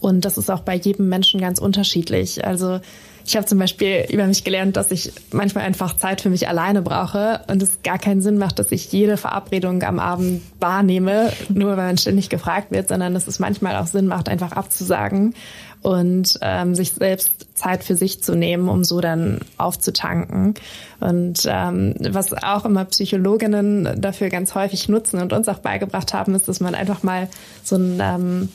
Und 0.00 0.24
das 0.24 0.38
ist 0.38 0.50
auch 0.50 0.60
bei 0.60 0.74
jedem 0.74 1.08
Menschen 1.08 1.40
ganz 1.40 1.58
unterschiedlich. 1.58 2.44
Also 2.44 2.80
ich 3.26 3.36
habe 3.36 3.44
zum 3.44 3.58
Beispiel 3.58 4.06
über 4.08 4.24
mich 4.26 4.44
gelernt, 4.44 4.76
dass 4.76 4.92
ich 4.92 5.12
manchmal 5.32 5.64
einfach 5.64 5.96
Zeit 5.96 6.20
für 6.20 6.30
mich 6.30 6.48
alleine 6.48 6.80
brauche 6.80 7.40
und 7.48 7.60
es 7.60 7.82
gar 7.82 7.98
keinen 7.98 8.22
Sinn 8.22 8.38
macht, 8.38 8.60
dass 8.60 8.70
ich 8.70 8.92
jede 8.92 9.16
Verabredung 9.16 9.82
am 9.82 9.98
Abend 9.98 10.42
wahrnehme, 10.60 11.32
nur 11.48 11.76
weil 11.76 11.88
man 11.88 11.98
ständig 11.98 12.28
gefragt 12.28 12.70
wird, 12.70 12.88
sondern 12.88 13.14
dass 13.14 13.26
es 13.26 13.40
manchmal 13.40 13.76
auch 13.76 13.88
Sinn 13.88 14.06
macht, 14.06 14.28
einfach 14.28 14.52
abzusagen 14.52 15.34
und 15.82 16.38
ähm, 16.40 16.76
sich 16.76 16.92
selbst 16.92 17.32
Zeit 17.54 17.82
für 17.82 17.96
sich 17.96 18.22
zu 18.22 18.36
nehmen, 18.36 18.68
um 18.68 18.84
so 18.84 19.00
dann 19.00 19.40
aufzutanken. 19.56 20.54
Und 21.00 21.46
ähm, 21.46 21.94
was 21.98 22.32
auch 22.32 22.64
immer 22.64 22.84
Psychologinnen 22.84 24.00
dafür 24.00 24.28
ganz 24.28 24.54
häufig 24.54 24.88
nutzen 24.88 25.20
und 25.20 25.32
uns 25.32 25.48
auch 25.48 25.58
beigebracht 25.58 26.14
haben, 26.14 26.34
ist, 26.34 26.48
dass 26.48 26.60
man 26.60 26.74
einfach 26.74 27.02
mal 27.02 27.28
so 27.64 27.76
ein 27.76 27.98
ähm, 28.00 28.48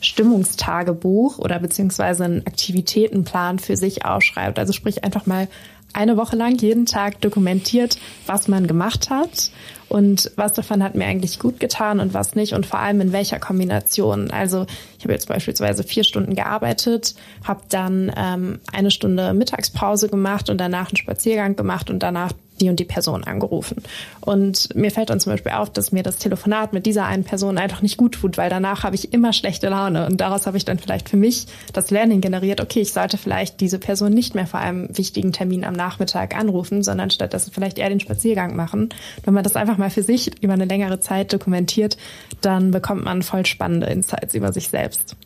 Stimmungstagebuch 0.00 1.38
oder 1.38 1.58
beziehungsweise 1.58 2.24
einen 2.24 2.46
Aktivitätenplan 2.46 3.58
für 3.58 3.76
sich 3.76 4.04
ausschreibt. 4.04 4.58
Also 4.58 4.72
sprich 4.72 5.04
einfach 5.04 5.26
mal 5.26 5.48
eine 5.92 6.16
Woche 6.16 6.36
lang 6.36 6.56
jeden 6.58 6.86
Tag 6.86 7.20
dokumentiert, 7.20 7.98
was 8.26 8.46
man 8.46 8.66
gemacht 8.66 9.10
hat 9.10 9.50
und 9.88 10.30
was 10.36 10.52
davon 10.52 10.82
hat 10.82 10.94
mir 10.94 11.06
eigentlich 11.06 11.38
gut 11.38 11.60
getan 11.60 11.98
und 11.98 12.12
was 12.14 12.34
nicht 12.34 12.52
und 12.52 12.66
vor 12.66 12.78
allem 12.78 13.00
in 13.00 13.12
welcher 13.12 13.38
Kombination. 13.38 14.30
Also 14.30 14.66
ich 14.98 15.04
habe 15.04 15.14
jetzt 15.14 15.28
beispielsweise 15.28 15.82
vier 15.82 16.04
Stunden 16.04 16.34
gearbeitet, 16.34 17.14
habe 17.42 17.62
dann 17.70 18.12
ähm, 18.16 18.60
eine 18.72 18.90
Stunde 18.90 19.32
Mittagspause 19.32 20.08
gemacht 20.08 20.50
und 20.50 20.58
danach 20.58 20.88
einen 20.88 20.96
Spaziergang 20.96 21.56
gemacht 21.56 21.90
und 21.90 22.02
danach 22.02 22.32
die 22.58 22.68
und 22.68 22.80
die 22.80 22.84
Person 22.84 23.24
angerufen. 23.24 23.82
Und 24.20 24.74
mir 24.74 24.90
fällt 24.90 25.10
dann 25.10 25.20
zum 25.20 25.32
Beispiel 25.32 25.52
auf, 25.52 25.70
dass 25.70 25.92
mir 25.92 26.02
das 26.02 26.16
Telefonat 26.16 26.72
mit 26.72 26.86
dieser 26.86 27.06
einen 27.06 27.24
Person 27.24 27.58
einfach 27.58 27.82
nicht 27.82 27.96
gut 27.96 28.12
tut, 28.12 28.36
weil 28.36 28.50
danach 28.50 28.84
habe 28.84 28.94
ich 28.94 29.12
immer 29.12 29.32
schlechte 29.32 29.68
Laune. 29.68 30.06
Und 30.06 30.20
daraus 30.20 30.46
habe 30.46 30.56
ich 30.56 30.64
dann 30.64 30.78
vielleicht 30.78 31.08
für 31.08 31.16
mich 31.16 31.46
das 31.72 31.90
Learning 31.90 32.20
generiert, 32.20 32.60
okay, 32.60 32.80
ich 32.80 32.92
sollte 32.92 33.18
vielleicht 33.18 33.60
diese 33.60 33.78
Person 33.78 34.12
nicht 34.12 34.34
mehr 34.34 34.46
vor 34.46 34.60
einem 34.60 34.96
wichtigen 34.96 35.32
Termin 35.32 35.64
am 35.64 35.74
Nachmittag 35.74 36.36
anrufen, 36.36 36.82
sondern 36.82 37.10
stattdessen 37.10 37.52
vielleicht 37.52 37.78
eher 37.78 37.88
den 37.88 38.00
Spaziergang 38.00 38.56
machen. 38.56 38.90
Wenn 39.24 39.34
man 39.34 39.44
das 39.44 39.56
einfach 39.56 39.78
mal 39.78 39.90
für 39.90 40.02
sich 40.02 40.42
über 40.42 40.52
eine 40.52 40.64
längere 40.64 41.00
Zeit 41.00 41.32
dokumentiert, 41.32 41.96
dann 42.40 42.70
bekommt 42.70 43.04
man 43.04 43.22
voll 43.22 43.46
spannende 43.46 43.86
Insights 43.86 44.34
über 44.34 44.52
sich 44.52 44.68
selbst. 44.68 45.16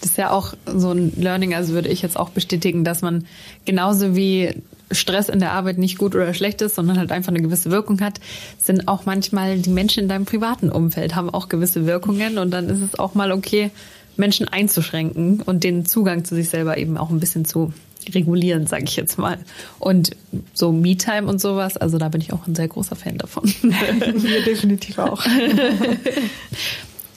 Das 0.00 0.10
ist 0.10 0.18
ja 0.18 0.30
auch 0.30 0.54
so 0.66 0.92
ein 0.92 1.12
Learning, 1.16 1.54
also 1.54 1.74
würde 1.74 1.88
ich 1.88 2.02
jetzt 2.02 2.18
auch 2.18 2.30
bestätigen, 2.30 2.84
dass 2.84 3.02
man 3.02 3.26
genauso 3.64 4.16
wie 4.16 4.54
Stress 4.90 5.28
in 5.28 5.40
der 5.40 5.52
Arbeit 5.52 5.78
nicht 5.78 5.98
gut 5.98 6.14
oder 6.14 6.34
schlecht 6.34 6.62
ist, 6.62 6.74
sondern 6.74 6.98
halt 6.98 7.12
einfach 7.12 7.30
eine 7.30 7.42
gewisse 7.42 7.70
Wirkung 7.70 8.00
hat, 8.00 8.20
sind 8.58 8.88
auch 8.88 9.06
manchmal 9.06 9.58
die 9.58 9.70
Menschen 9.70 10.04
in 10.04 10.08
deinem 10.08 10.24
privaten 10.24 10.70
Umfeld 10.70 11.14
haben 11.14 11.30
auch 11.30 11.48
gewisse 11.48 11.86
Wirkungen 11.86 12.38
und 12.38 12.50
dann 12.50 12.68
ist 12.68 12.80
es 12.80 12.98
auch 12.98 13.14
mal 13.14 13.32
okay, 13.32 13.70
Menschen 14.16 14.48
einzuschränken 14.48 15.42
und 15.42 15.64
den 15.64 15.86
Zugang 15.86 16.24
zu 16.24 16.34
sich 16.34 16.48
selber 16.48 16.76
eben 16.78 16.96
auch 16.96 17.10
ein 17.10 17.20
bisschen 17.20 17.44
zu 17.44 17.72
regulieren, 18.14 18.66
sage 18.66 18.84
ich 18.84 18.96
jetzt 18.96 19.18
mal. 19.18 19.38
Und 19.78 20.10
so 20.54 20.72
Me-Time 20.72 21.26
und 21.26 21.40
sowas, 21.40 21.76
also 21.76 21.98
da 21.98 22.08
bin 22.08 22.20
ich 22.20 22.32
auch 22.32 22.46
ein 22.46 22.54
sehr 22.54 22.68
großer 22.68 22.96
Fan 22.96 23.18
davon. 23.18 23.44
Wir 23.62 24.42
definitiv 24.44 24.98
auch. 24.98 25.24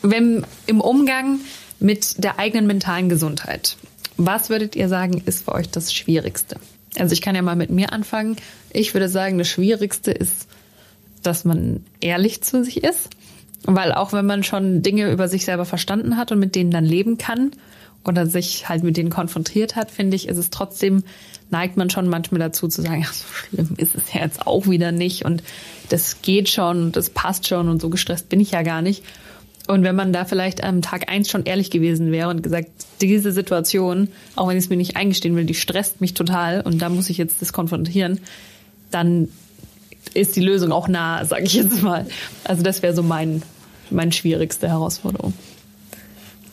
Wenn 0.02 0.46
im 0.66 0.82
Umgang 0.82 1.40
mit 1.80 2.24
der 2.24 2.40
eigenen 2.40 2.68
mentalen 2.68 3.10
Gesundheit, 3.10 3.78
was 4.18 4.50
würdet 4.50 4.76
ihr 4.76 4.90
sagen, 4.90 5.22
ist 5.26 5.46
für 5.46 5.54
euch 5.54 5.70
das 5.70 5.94
Schwierigste? 5.94 6.58
Also 7.00 7.14
ich 7.14 7.22
kann 7.22 7.36
ja 7.36 7.42
mal 7.42 7.56
mit 7.56 7.70
mir 7.70 7.92
anfangen. 7.92 8.38
Ich 8.72 8.94
würde 8.94 9.10
sagen, 9.10 9.38
das 9.38 9.48
Schwierigste 9.48 10.12
ist, 10.12 10.48
dass 11.22 11.46
man 11.46 11.84
ehrlich 12.00 12.42
zu 12.42 12.64
sich 12.64 12.84
ist. 12.84 13.10
Weil 13.66 13.94
auch 13.94 14.12
wenn 14.12 14.26
man 14.26 14.44
schon 14.44 14.82
Dinge 14.82 15.10
über 15.12 15.28
sich 15.28 15.46
selber 15.46 15.66
verstanden 15.66 16.18
hat 16.18 16.32
und 16.32 16.40
mit 16.40 16.56
denen 16.56 16.72
dann 16.72 16.84
leben 16.84 17.18
kann 17.18 17.52
oder 18.04 18.28
sich 18.28 18.68
halt 18.68 18.84
mit 18.84 18.98
denen 18.98 19.10
konfrontiert 19.10 19.78
hat, 19.78 19.90
finde 19.90 20.18
ich, 20.18 20.28
ist 20.28 20.38
es 20.38 20.50
trotzdem, 20.50 21.04
neigt 21.50 21.78
man 21.78 21.90
schon 21.90 22.10
manchmal 22.10 22.40
dazu 22.40 22.68
zu 22.68 22.82
sagen, 22.82 23.06
ach, 23.08 23.14
so 23.14 23.26
schlimm 23.26 23.76
ist 23.78 23.96
es 23.96 24.12
ja 24.14 24.22
jetzt 24.22 24.46
auch 24.46 24.68
wieder 24.68 24.92
nicht 24.92 25.24
und 25.24 25.44
das 25.88 26.22
geht 26.22 26.50
schon 26.50 26.84
und 26.84 26.96
das 26.98 27.10
passt 27.10 27.48
schon 27.48 27.70
und 27.70 27.82
so 27.82 27.90
gestresst 27.90 28.28
bin 28.28 28.42
ich 28.42 28.52
ja 28.52 28.64
gar 28.64 28.82
nicht. 28.82 29.04
Und 29.68 29.84
wenn 29.84 29.96
man 29.96 30.12
da 30.12 30.26
vielleicht 30.26 30.62
am 30.62 30.82
Tag 30.82 31.10
eins 31.10 31.30
schon 31.30 31.46
ehrlich 31.46 31.72
gewesen 31.72 32.12
wäre 32.12 32.28
und 32.28 32.44
gesagt, 32.44 32.70
diese 33.08 33.32
Situation, 33.32 34.10
auch 34.36 34.48
wenn 34.48 34.58
ich 34.58 34.66
es 34.66 34.70
mir 34.70 34.78
nicht 34.78 34.96
eingestehen 34.96 35.36
will, 35.36 35.46
die 35.46 35.54
stresst 35.54 36.02
mich 36.02 36.14
total 36.14 36.62
und 36.62 36.82
da 36.82 36.90
muss 36.90 37.10
ich 37.10 37.18
jetzt 37.18 37.42
das 37.42 37.54
konfrontieren, 37.54 38.20
dann 38.92 39.30
ist 40.14 40.36
die 40.36 40.42
Lösung 40.42 40.72
auch 40.72 40.88
nah, 40.88 41.26
sage 41.26 41.44
ich 41.44 41.54
jetzt 41.54 41.82
mal. 41.82 42.06
Also 42.44 42.64
das 42.64 42.82
wäre 42.82 42.94
so 42.94 43.04
mein, 43.04 43.42
mein 43.90 44.12
schwierigste 44.12 44.68
Herausforderung. 44.68 45.34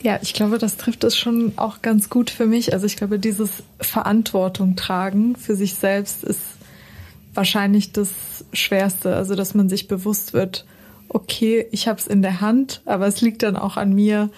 Ja, 0.03 0.19
ich 0.23 0.33
glaube, 0.33 0.57
das 0.59 0.77
trifft 0.79 1.05
es 1.05 1.17
schon 1.17 1.53
auch 1.57 1.83
ganz 1.83 2.09
gut 2.09 2.31
für 2.31 2.47
mich. 2.47 2.73
Also 2.73 2.87
ich 2.87 2.97
glaube, 2.97 3.19
dieses 3.19 3.51
Verantwortung 3.81 4.77
tragen 4.77 5.37
für 5.37 5.55
sich 5.55 5.75
selbst 5.75 6.25
ist 6.25 6.41
wahrscheinlich 7.35 7.93
das 7.93 8.11
Schwerste. 8.53 9.15
Also 9.15 9.35
dass 9.35 9.55
man 9.55 9.69
sich 9.69 9.89
bewusst 9.89 10.33
wird, 10.33 10.65
okay, 11.09 11.67
ich 11.71 11.87
habe 11.87 11.99
es 11.99 12.07
in 12.07 12.23
der 12.23 12.41
Hand, 12.41 12.81
aber 12.87 13.07
es 13.07 13.21
liegt 13.21 13.43
dann 13.43 13.57
auch 13.57 13.77
an 13.77 13.93
mir, 13.93 14.31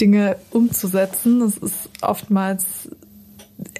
Dinge 0.00 0.36
umzusetzen. 0.50 1.40
Das 1.40 1.56
ist 1.56 1.90
oftmals 2.02 2.88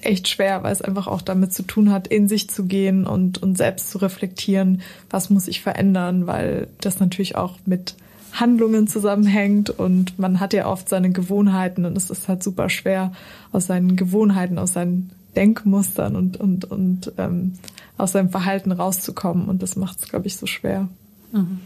echt 0.01 0.27
schwer, 0.27 0.63
weil 0.63 0.71
es 0.71 0.81
einfach 0.81 1.07
auch 1.07 1.21
damit 1.21 1.53
zu 1.53 1.63
tun 1.63 1.91
hat, 1.91 2.07
in 2.07 2.27
sich 2.27 2.49
zu 2.49 2.65
gehen 2.65 3.05
und, 3.05 3.41
und 3.41 3.57
selbst 3.57 3.91
zu 3.91 3.97
reflektieren, 3.97 4.81
was 5.09 5.29
muss 5.29 5.47
ich 5.47 5.61
verändern, 5.61 6.27
weil 6.27 6.67
das 6.79 6.99
natürlich 6.99 7.35
auch 7.35 7.57
mit 7.65 7.95
Handlungen 8.31 8.87
zusammenhängt 8.87 9.69
und 9.69 10.19
man 10.19 10.39
hat 10.39 10.53
ja 10.53 10.67
oft 10.67 10.89
seine 10.89 11.11
Gewohnheiten 11.11 11.85
und 11.85 11.95
es 11.95 12.09
ist 12.09 12.27
halt 12.27 12.43
super 12.43 12.69
schwer, 12.69 13.13
aus 13.51 13.67
seinen 13.67 13.95
Gewohnheiten, 13.95 14.57
aus 14.57 14.73
seinen 14.73 15.11
Denkmustern 15.35 16.15
und, 16.15 16.37
und, 16.37 16.65
und 16.65 17.11
ähm, 17.17 17.53
aus 17.97 18.11
seinem 18.11 18.29
Verhalten 18.29 18.71
rauszukommen 18.71 19.47
und 19.47 19.61
das 19.61 19.75
macht 19.75 19.99
es, 19.99 20.09
glaube 20.09 20.27
ich, 20.27 20.35
so 20.35 20.45
schwer. 20.45 20.87
Mhm. 21.31 21.59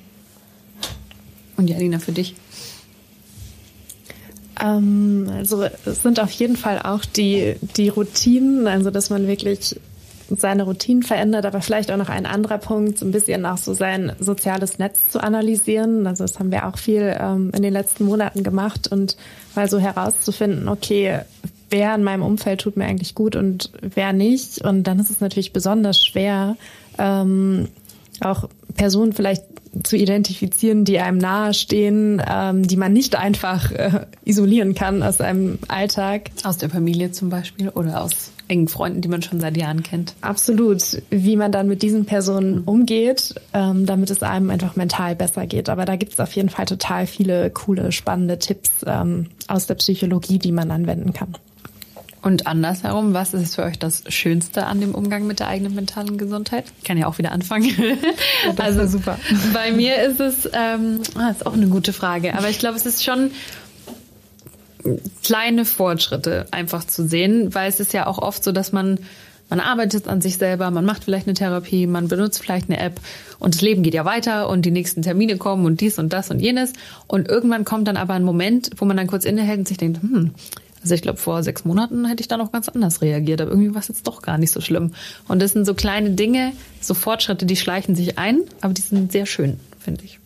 Und 1.58 1.70
Janina, 1.70 2.00
für 2.00 2.12
dich? 2.12 2.36
Ähm, 4.62 5.30
also 5.38 5.63
es 5.86 6.04
sind 6.04 6.19
auf 6.19 6.32
jeden 6.32 6.56
Fall 6.56 6.82
auch 6.84 7.06
die, 7.06 7.56
die 7.78 7.89
Routinen, 7.89 8.67
also 8.67 8.91
dass 8.91 9.10
man 9.10 9.28
wirklich 9.28 9.80
seine 10.38 10.63
Routinen 10.63 11.04
verändert, 11.04 11.45
aber 11.45 11.62
vielleicht 11.62 11.91
auch 11.91 11.98
noch 11.98 12.10
ein 12.10 12.26
anderer 12.26 12.60
Punkt, 12.60 13.00
so 13.00 13.06
ein 13.06 13.12
bisschen 13.12 13.45
auch 13.45 13.58
so 13.58 13.74
sein 13.74 14.12
soziales 14.19 14.78
Netz 14.78 15.10
zu 15.10 15.22
analysieren. 15.22 16.06
Also 16.06 16.24
das 16.24 16.39
haben 16.39 16.52
wir 16.52 16.67
auch 16.67 16.78
viel 16.78 17.15
ähm, 17.19 17.52
in 17.56 17.63
den 17.63 17.74
letzten 17.74 18.06
Monaten 18.06 18.43
gemacht 18.43 18.88
und 18.91 19.17
mal 19.56 19.69
so 19.69 19.80
herauszufinden, 19.80 20.67
okay, 20.67 21.22
wer 21.69 21.95
in 21.95 22.04
meinem 22.04 22.24
Umfeld 22.24 22.62
tut 22.62 22.78
mir 22.78 22.86
eigentlich 22.86 23.15
gut 23.15 23.36
und 23.36 23.72
wer 23.82 24.13
nicht. 24.13 24.63
Und 24.63 24.84
dann 24.84 25.00
ist 25.00 25.10
es 25.10 25.22
natürlich 25.22 25.54
besonders 25.54 26.04
schwer, 26.04 26.58
ähm, 26.98 27.67
auch 28.22 28.50
Personen 28.76 29.13
vielleicht 29.13 29.43
zu 29.84 29.96
identifizieren, 29.96 30.86
die 30.86 31.00
einem 31.00 31.18
nahestehen, 31.18 32.22
ähm, 32.28 32.68
die 32.68 32.78
man 32.78 32.94
nicht 32.94 33.16
einfach 33.16 33.72
äh, 33.72 34.06
isolieren 34.26 34.76
kann 34.76 35.04
aus 35.04 35.22
einem 35.22 35.60
Alltag. 35.68 36.32
Aus 36.44 36.58
der 36.58 36.70
Familie 36.70 37.12
zum 37.12 37.30
Beispiel 37.30 37.70
oder 37.70 38.02
aus 38.04 38.32
engen 38.48 38.68
Freunden, 38.68 39.02
die 39.02 39.08
man 39.08 39.22
schon 39.22 39.40
seit 39.40 39.56
Jahren 39.58 39.84
kennt. 39.84 40.16
Absolut. 40.22 41.02
Wie 41.10 41.36
man 41.36 41.52
dann 41.52 41.68
mit 41.68 41.82
diesen 41.82 42.06
Personen 42.06 42.64
umgeht, 42.64 43.36
ähm, 43.54 43.86
damit 43.86 44.10
es 44.10 44.24
einem 44.24 44.50
einfach 44.50 44.76
mental 44.76 45.16
besser 45.16 45.46
geht. 45.46 45.70
Aber 45.70 45.86
da 45.86 45.96
gibt 45.96 46.14
es 46.14 46.20
auf 46.20 46.34
jeden 46.34 46.50
Fall 46.50 46.66
total 46.66 47.06
viele 47.08 47.50
coole, 47.52 47.92
spannende 47.92 48.40
Tipps 48.40 48.72
ähm, 48.86 49.28
aus 49.48 49.68
der 49.68 49.76
Psychologie, 49.76 50.40
die 50.40 50.52
man 50.52 50.72
anwenden 50.72 51.14
kann. 51.14 51.36
Und 52.22 52.48
andersherum, 52.48 53.14
was 53.14 53.34
ist 53.34 53.56
für 53.56 53.64
euch 53.64 53.80
das 53.80 54.04
Schönste 54.10 54.66
an 54.66 54.82
dem 54.82 54.94
Umgang 54.94 55.26
mit 55.26 55.40
der 55.40 55.48
eigenen 55.48 55.74
mentalen 55.74 56.18
Gesundheit? 56.18 56.66
Ich 56.80 56.84
kann 56.84 56.98
ja 56.98 57.08
auch 57.08 57.18
wieder 57.18 57.32
anfangen. 57.32 57.70
Ja, 57.70 58.54
das 58.54 58.66
also 58.78 58.98
super. 58.98 59.18
Bei 59.54 59.72
mir 59.72 60.02
ist 60.04 60.20
es, 60.20 60.50
ähm, 60.54 61.02
ah, 61.16 61.30
ist 61.30 61.46
auch 61.46 61.54
eine 61.54 61.68
gute 61.68 61.94
Frage, 61.94 62.36
aber 62.36 62.50
ich 62.50 62.60
glaube, 62.60 62.78
es 62.78 62.86
ist 62.86 63.04
schon 63.06 63.32
kleine 65.24 65.66
Fortschritte 65.66 66.48
einfach 66.52 66.86
zu 66.86 67.08
sehen, 67.08 67.54
weil 67.54 67.70
es 67.70 67.80
ist 67.80 67.94
ja 67.94 68.08
auch 68.08 68.18
oft 68.18 68.44
so, 68.44 68.52
dass 68.52 68.72
man 68.72 69.00
man 69.50 69.60
arbeitet 69.60 70.08
an 70.08 70.22
sich 70.22 70.38
selber, 70.38 70.70
man 70.70 70.86
macht 70.86 71.06
vielleicht 71.06 71.26
eine 71.26 71.34
Therapie, 71.34 71.88
man 71.88 72.08
benutzt 72.08 72.40
vielleicht 72.40 72.70
eine 72.70 72.80
App 72.80 73.02
und 73.40 73.56
das 73.56 73.62
Leben 73.62 73.82
geht 73.82 73.96
ja 73.96 74.06
weiter 74.06 74.48
und 74.48 74.64
die 74.64 74.70
nächsten 74.70 75.02
Termine 75.02 75.38
kommen 75.38 75.66
und 75.66 75.82
dies 75.82 75.98
und 75.98 76.14
das 76.14 76.30
und 76.30 76.40
jenes 76.40 76.74
und 77.08 77.28
irgendwann 77.28 77.66
kommt 77.66 77.88
dann 77.88 77.98
aber 77.98 78.14
ein 78.14 78.24
Moment, 78.24 78.70
wo 78.78 78.86
man 78.86 78.96
dann 78.96 79.08
kurz 79.08 79.26
innehält 79.26 79.60
und 79.60 79.68
sich 79.68 79.78
denkt, 79.78 80.04
hm, 80.04 80.36
also 80.82 80.96
ich 80.96 81.02
glaube, 81.02 81.18
vor 81.18 81.44
sechs 81.44 81.65
Monaten 81.65 82.06
hätte 82.06 82.22
ich 82.22 82.28
da 82.28 82.38
noch 82.38 82.52
ganz 82.52 82.70
anders 82.70 83.02
reagiert, 83.02 83.42
aber 83.42 83.52
irgendwie 83.52 83.74
war 83.74 83.82
es 83.82 83.89
jetzt 83.89 84.08
doch 84.08 84.22
gar 84.22 84.38
nicht 84.38 84.52
so 84.52 84.62
schlimm. 84.62 84.94
Und 85.28 85.42
das 85.42 85.52
sind 85.52 85.65
so 85.65 85.74
kleine 85.74 86.12
Dinge, 86.12 86.54
so 86.82 86.94
Fortschritte, 86.94 87.46
die 87.46 87.58
schleichen 87.58 87.96
sich 87.96 88.18
ein, 88.18 88.42
aber 88.62 88.74
die 88.74 88.82
sind 88.82 89.12
sehr 89.12 89.26
schön, 89.26 89.60
finde 89.80 90.06
ich. 90.06 90.20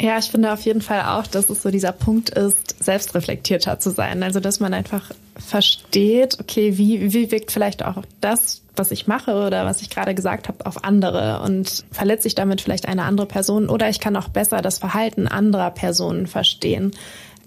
Ja, 0.00 0.16
ich 0.18 0.26
finde 0.26 0.52
auf 0.52 0.60
jeden 0.60 0.80
Fall 0.80 1.02
auch, 1.02 1.26
dass 1.26 1.50
es 1.50 1.62
so 1.62 1.70
dieser 1.70 1.90
Punkt 1.90 2.30
ist, 2.30 2.82
selbstreflektierter 2.82 3.80
zu 3.80 3.90
sein. 3.90 4.22
Also, 4.22 4.38
dass 4.38 4.60
man 4.60 4.72
einfach 4.72 5.10
versteht, 5.36 6.38
okay, 6.40 6.78
wie, 6.78 7.12
wie 7.12 7.32
wirkt 7.32 7.50
vielleicht 7.50 7.84
auch 7.84 8.04
das, 8.20 8.62
was 8.76 8.92
ich 8.92 9.08
mache 9.08 9.34
oder 9.44 9.64
was 9.64 9.82
ich 9.82 9.90
gerade 9.90 10.14
gesagt 10.14 10.46
habe, 10.46 10.66
auf 10.66 10.84
andere 10.84 11.42
und 11.42 11.84
verletze 11.90 12.28
ich 12.28 12.36
damit 12.36 12.60
vielleicht 12.60 12.86
eine 12.86 13.02
andere 13.02 13.26
Person 13.26 13.68
oder 13.68 13.88
ich 13.88 13.98
kann 13.98 14.14
auch 14.14 14.28
besser 14.28 14.62
das 14.62 14.78
Verhalten 14.78 15.26
anderer 15.26 15.72
Personen 15.72 16.28
verstehen 16.28 16.92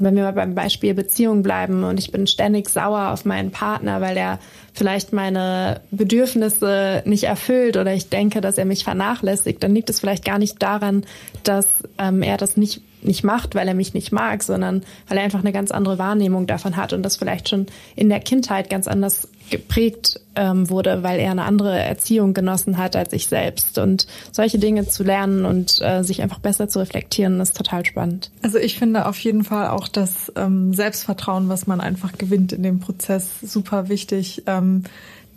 wenn 0.04 0.16
wir 0.16 0.24
mal 0.24 0.34
beim 0.34 0.56
Beispiel 0.56 0.94
Beziehung 0.94 1.44
bleiben 1.44 1.84
und 1.84 2.00
ich 2.00 2.12
bin 2.12 2.28
ständig 2.28 2.70
sauer 2.70 3.12
auf 3.12 3.26
meinen 3.26 3.52
Partner, 3.52 4.02
weil 4.02 4.18
er 4.18 4.40
vielleicht 4.74 5.14
meine 5.14 5.82
Bedürfnisse 5.92 7.04
nicht 7.06 7.24
erfüllt 7.24 7.78
oder 7.78 7.94
ich 7.94 8.10
denke, 8.10 8.42
dass 8.42 8.58
er 8.58 8.66
mich 8.66 8.84
vernachlässigt, 8.84 9.62
dann 9.64 9.74
liegt 9.74 9.90
es 9.90 10.00
vielleicht 10.00 10.26
gar 10.26 10.40
nicht 10.40 10.62
daran, 10.62 11.06
dass 11.44 11.68
ähm, 11.98 12.22
er 12.22 12.38
das 12.38 12.58
nicht 12.58 12.82
nicht 13.04 13.24
macht, 13.24 13.56
weil 13.56 13.68
er 13.68 13.74
mich 13.74 13.94
nicht 13.94 14.12
mag, 14.12 14.44
sondern 14.44 14.84
weil 15.08 15.18
er 15.18 15.24
einfach 15.24 15.40
eine 15.40 15.52
ganz 15.52 15.72
andere 15.72 15.98
Wahrnehmung 15.98 16.48
davon 16.48 16.76
hat 16.76 16.94
und 16.94 17.04
das 17.04 17.18
vielleicht 17.18 17.50
schon 17.50 17.68
in 17.96 18.10
der 18.10 18.20
Kindheit 18.20 18.70
ganz 18.70 18.88
anders 18.88 19.28
geprägt 19.50 20.20
ähm, 20.36 20.70
wurde, 20.70 21.04
weil 21.04 21.20
er 21.20 21.32
eine 21.32 21.44
andere 21.44 21.78
Erziehung 21.78 22.34
genossen 22.34 22.78
hat 22.78 22.96
als 22.96 23.14
ich 23.14 23.28
selbst. 23.28 23.78
Und 23.78 24.08
solche 24.32 24.58
Dinge 24.58 24.88
zu 24.88 25.04
lernen 25.04 25.46
und 25.46 25.80
äh, 25.82 26.04
sich 26.04 26.22
einfach 26.22 26.40
besser 26.40 26.70
zu 26.70 26.80
reflektieren, 26.80 27.40
ist 27.40 27.56
total 27.56 27.86
spannend. 27.86 28.32
Also 28.42 28.58
ich 28.58 28.80
finde 28.80 29.06
auf 29.06 29.20
jeden 29.20 29.44
Fall 29.44 29.68
auch 29.68 29.88
das 29.88 30.32
ähm, 30.36 30.74
Selbstvertrauen, 30.74 31.50
was 31.50 31.68
man 31.68 31.82
einfach 31.82 32.18
gewinnt 32.18 32.54
in 32.54 32.64
dem 32.64 32.80
Prozess, 32.80 33.30
super 33.42 33.90
wichtig, 33.90 34.44
ähm, 34.48 34.84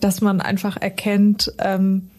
dass 0.01 0.21
man 0.21 0.41
einfach 0.41 0.77
erkennt, 0.81 1.53
ähm, 1.59 2.11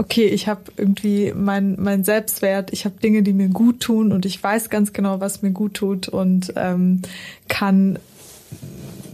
okay, 0.00 0.26
ich 0.26 0.48
habe 0.48 0.62
irgendwie 0.78 1.34
mein, 1.36 1.76
mein 1.78 2.04
Selbstwert, 2.04 2.72
ich 2.72 2.86
habe 2.86 2.98
Dinge, 2.98 3.22
die 3.22 3.34
mir 3.34 3.48
gut 3.48 3.80
tun 3.80 4.12
und 4.12 4.24
ich 4.24 4.42
weiß 4.42 4.70
ganz 4.70 4.94
genau, 4.94 5.20
was 5.20 5.42
mir 5.42 5.50
gut 5.50 5.74
tut 5.74 6.08
und 6.08 6.54
ähm, 6.56 7.02
kann 7.48 7.98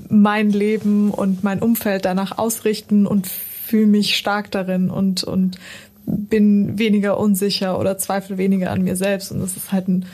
mein 0.09 0.51
Leben 0.51 1.11
und 1.11 1.43
mein 1.43 1.61
Umfeld 1.61 2.05
danach 2.05 2.39
ausrichten 2.39 3.05
und 3.05 3.27
fühle 3.27 3.89
mich 3.89 4.17
stark 4.17 4.53
darin 4.53 4.89
und, 4.89 5.25
und 5.25 5.59
bin 6.07 6.79
weniger 6.79 7.19
unsicher 7.19 7.81
oder 7.81 7.99
zweifle 7.99 8.39
weniger 8.39 8.71
an 8.71 8.83
mir 8.83 8.95
selbst. 8.95 9.33
Und 9.33 9.41
das 9.41 9.57
ist 9.57 9.73
halt 9.73 9.89
ein 9.89 10.07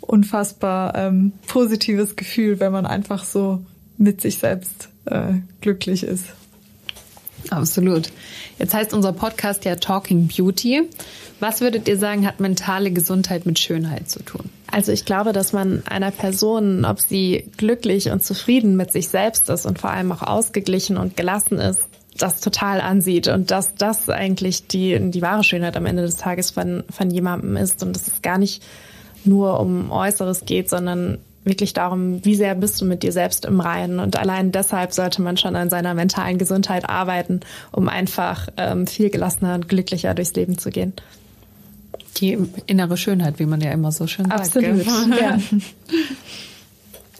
unfassbar 0.00 0.96
ähm, 0.96 1.34
positives 1.46 2.16
Gefühl, 2.16 2.58
wenn 2.58 2.72
man 2.72 2.84
einfach 2.84 3.22
so 3.22 3.64
mit 3.96 4.20
sich 4.20 4.38
selbst 4.38 4.88
äh, 5.04 5.34
glücklich 5.60 6.02
ist. 6.02 6.24
Absolut. 7.50 8.10
Jetzt 8.58 8.74
heißt 8.74 8.92
unser 8.92 9.12
Podcast 9.12 9.64
ja 9.64 9.76
Talking 9.76 10.28
Beauty. 10.28 10.82
Was 11.40 11.60
würdet 11.60 11.86
ihr 11.88 11.98
sagen, 11.98 12.26
hat 12.26 12.40
mentale 12.40 12.90
Gesundheit 12.90 13.46
mit 13.46 13.58
Schönheit 13.58 14.08
zu 14.10 14.22
tun? 14.22 14.50
Also 14.70 14.92
ich 14.92 15.04
glaube, 15.04 15.32
dass 15.32 15.52
man 15.52 15.82
einer 15.86 16.10
Person, 16.10 16.84
ob 16.84 17.00
sie 17.00 17.50
glücklich 17.56 18.10
und 18.10 18.24
zufrieden 18.24 18.76
mit 18.76 18.90
sich 18.90 19.08
selbst 19.08 19.48
ist 19.48 19.66
und 19.66 19.78
vor 19.78 19.90
allem 19.90 20.10
auch 20.12 20.22
ausgeglichen 20.22 20.96
und 20.96 21.16
gelassen 21.16 21.58
ist, 21.58 21.86
das 22.16 22.40
total 22.40 22.80
ansieht 22.80 23.28
und 23.28 23.50
dass 23.50 23.74
das 23.74 24.08
eigentlich 24.08 24.66
die, 24.66 24.98
die 25.10 25.22
wahre 25.22 25.44
Schönheit 25.44 25.76
am 25.76 25.86
Ende 25.86 26.02
des 26.02 26.16
Tages 26.16 26.50
von, 26.50 26.84
von 26.90 27.10
jemandem 27.10 27.56
ist 27.56 27.82
und 27.82 27.94
dass 27.94 28.08
es 28.08 28.22
gar 28.22 28.38
nicht 28.38 28.62
nur 29.24 29.60
um 29.60 29.90
Äußeres 29.90 30.44
geht, 30.46 30.70
sondern 30.70 31.18
wirklich 31.46 31.72
darum, 31.72 32.24
wie 32.24 32.34
sehr 32.34 32.54
bist 32.54 32.80
du 32.80 32.84
mit 32.84 33.02
dir 33.02 33.12
selbst 33.12 33.44
im 33.44 33.60
Reinen. 33.60 34.00
Und 34.00 34.16
allein 34.16 34.52
deshalb 34.52 34.92
sollte 34.92 35.22
man 35.22 35.36
schon 35.36 35.56
an 35.56 35.70
seiner 35.70 35.94
mentalen 35.94 36.38
Gesundheit 36.38 36.88
arbeiten, 36.88 37.40
um 37.72 37.88
einfach 37.88 38.48
ähm, 38.56 38.86
viel 38.86 39.10
gelassener 39.10 39.54
und 39.54 39.68
glücklicher 39.68 40.14
durchs 40.14 40.34
Leben 40.34 40.58
zu 40.58 40.70
gehen. 40.70 40.92
Die 42.18 42.38
innere 42.66 42.96
Schönheit, 42.96 43.38
wie 43.38 43.46
man 43.46 43.60
ja 43.60 43.70
immer 43.70 43.92
so 43.92 44.06
schön 44.06 44.26
sagt. 44.26 44.40
Absolut. 44.40 44.84
Ja. 44.86 45.38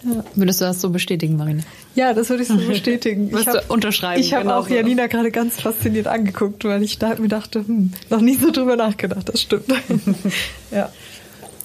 Ja. 0.05 0.25
Würdest 0.35 0.61
du 0.61 0.65
das 0.67 0.81
so 0.81 0.91
bestätigen, 0.91 1.37
Marina? 1.37 1.63
Ja, 1.95 2.13
das 2.13 2.29
würde 2.31 2.43
ich 2.43 2.49
so 2.49 2.57
bestätigen. 2.57 3.33
Würdest 3.33 3.55
du 3.55 3.73
unterschreiben? 3.73 4.21
Ich 4.21 4.33
habe 4.35 4.45
genau 4.45 4.61
auch 4.61 4.69
so. 4.69 4.75
Janina 4.75 5.07
gerade 5.07 5.31
ganz 5.31 5.61
fasziniert 5.61 6.07
angeguckt, 6.07 6.65
weil 6.65 6.83
ich 6.83 6.99
da 6.99 7.15
mir 7.19 7.29
dachte, 7.29 7.67
hm, 7.67 7.93
noch 8.11 8.21
nie 8.21 8.35
so 8.35 8.51
drüber 8.51 8.77
nachgedacht. 8.77 9.29
Das 9.29 9.41
stimmt. 9.41 9.67
ja. 10.71 10.91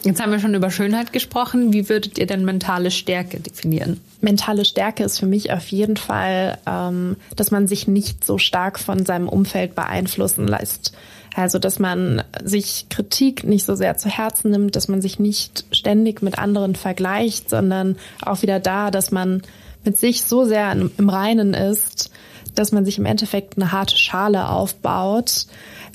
Jetzt 0.03 0.19
haben 0.19 0.31
wir 0.31 0.39
schon 0.39 0.55
über 0.55 0.71
Schönheit 0.71 1.13
gesprochen. 1.13 1.73
Wie 1.73 1.87
würdet 1.87 2.17
ihr 2.17 2.25
denn 2.25 2.43
mentale 2.43 2.89
Stärke 2.89 3.39
definieren? 3.39 4.01
Mentale 4.19 4.65
Stärke 4.65 5.03
ist 5.03 5.19
für 5.19 5.27
mich 5.27 5.51
auf 5.51 5.67
jeden 5.67 5.95
Fall, 5.95 6.57
ähm, 6.65 7.17
dass 7.35 7.51
man 7.51 7.67
sich 7.67 7.87
nicht 7.87 8.25
so 8.25 8.39
stark 8.39 8.79
von 8.79 9.05
seinem 9.05 9.29
Umfeld 9.29 9.75
beeinflussen 9.75 10.47
lässt. 10.47 10.93
Also, 11.35 11.59
dass 11.59 11.79
man 11.79 12.23
sich 12.43 12.87
Kritik 12.89 13.43
nicht 13.43 13.65
so 13.65 13.75
sehr 13.75 13.95
zu 13.95 14.09
Herzen 14.09 14.51
nimmt, 14.51 14.75
dass 14.75 14.87
man 14.87 15.01
sich 15.01 15.19
nicht 15.19 15.65
ständig 15.71 16.21
mit 16.21 16.39
anderen 16.39 16.75
vergleicht, 16.75 17.49
sondern 17.49 17.95
auch 18.21 18.41
wieder 18.41 18.59
da, 18.59 18.91
dass 18.91 19.11
man 19.11 19.43
mit 19.85 19.97
sich 19.97 20.23
so 20.23 20.45
sehr 20.45 20.71
im 20.71 21.09
Reinen 21.09 21.53
ist, 21.53 22.11
dass 22.55 22.71
man 22.71 22.85
sich 22.85 22.97
im 22.97 23.05
Endeffekt 23.05 23.57
eine 23.57 23.71
harte 23.71 23.97
Schale 23.97 24.49
aufbaut, 24.49 25.45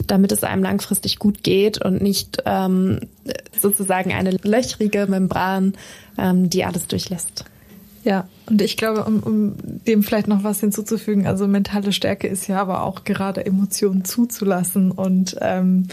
damit 0.06 0.32
es 0.32 0.44
einem 0.44 0.62
langfristig 0.62 1.18
gut 1.18 1.42
geht 1.42 1.82
und 1.82 2.02
nicht 2.02 2.42
ähm, 2.44 3.00
sozusagen 3.60 4.12
eine 4.12 4.32
löchrige 4.42 5.06
Membran, 5.06 5.74
ähm, 6.18 6.50
die 6.50 6.64
alles 6.64 6.86
durchlässt. 6.86 7.44
Ja, 8.04 8.28
und 8.48 8.62
ich 8.62 8.76
glaube, 8.76 9.04
um, 9.04 9.20
um 9.20 9.54
dem 9.58 10.04
vielleicht 10.04 10.28
noch 10.28 10.44
was 10.44 10.60
hinzuzufügen, 10.60 11.26
also 11.26 11.48
mentale 11.48 11.92
Stärke 11.92 12.28
ist 12.28 12.46
ja 12.46 12.60
aber 12.60 12.84
auch 12.84 13.02
gerade 13.02 13.44
Emotionen 13.44 14.04
zuzulassen 14.04 14.92
und 14.92 15.36
ähm, 15.40 15.88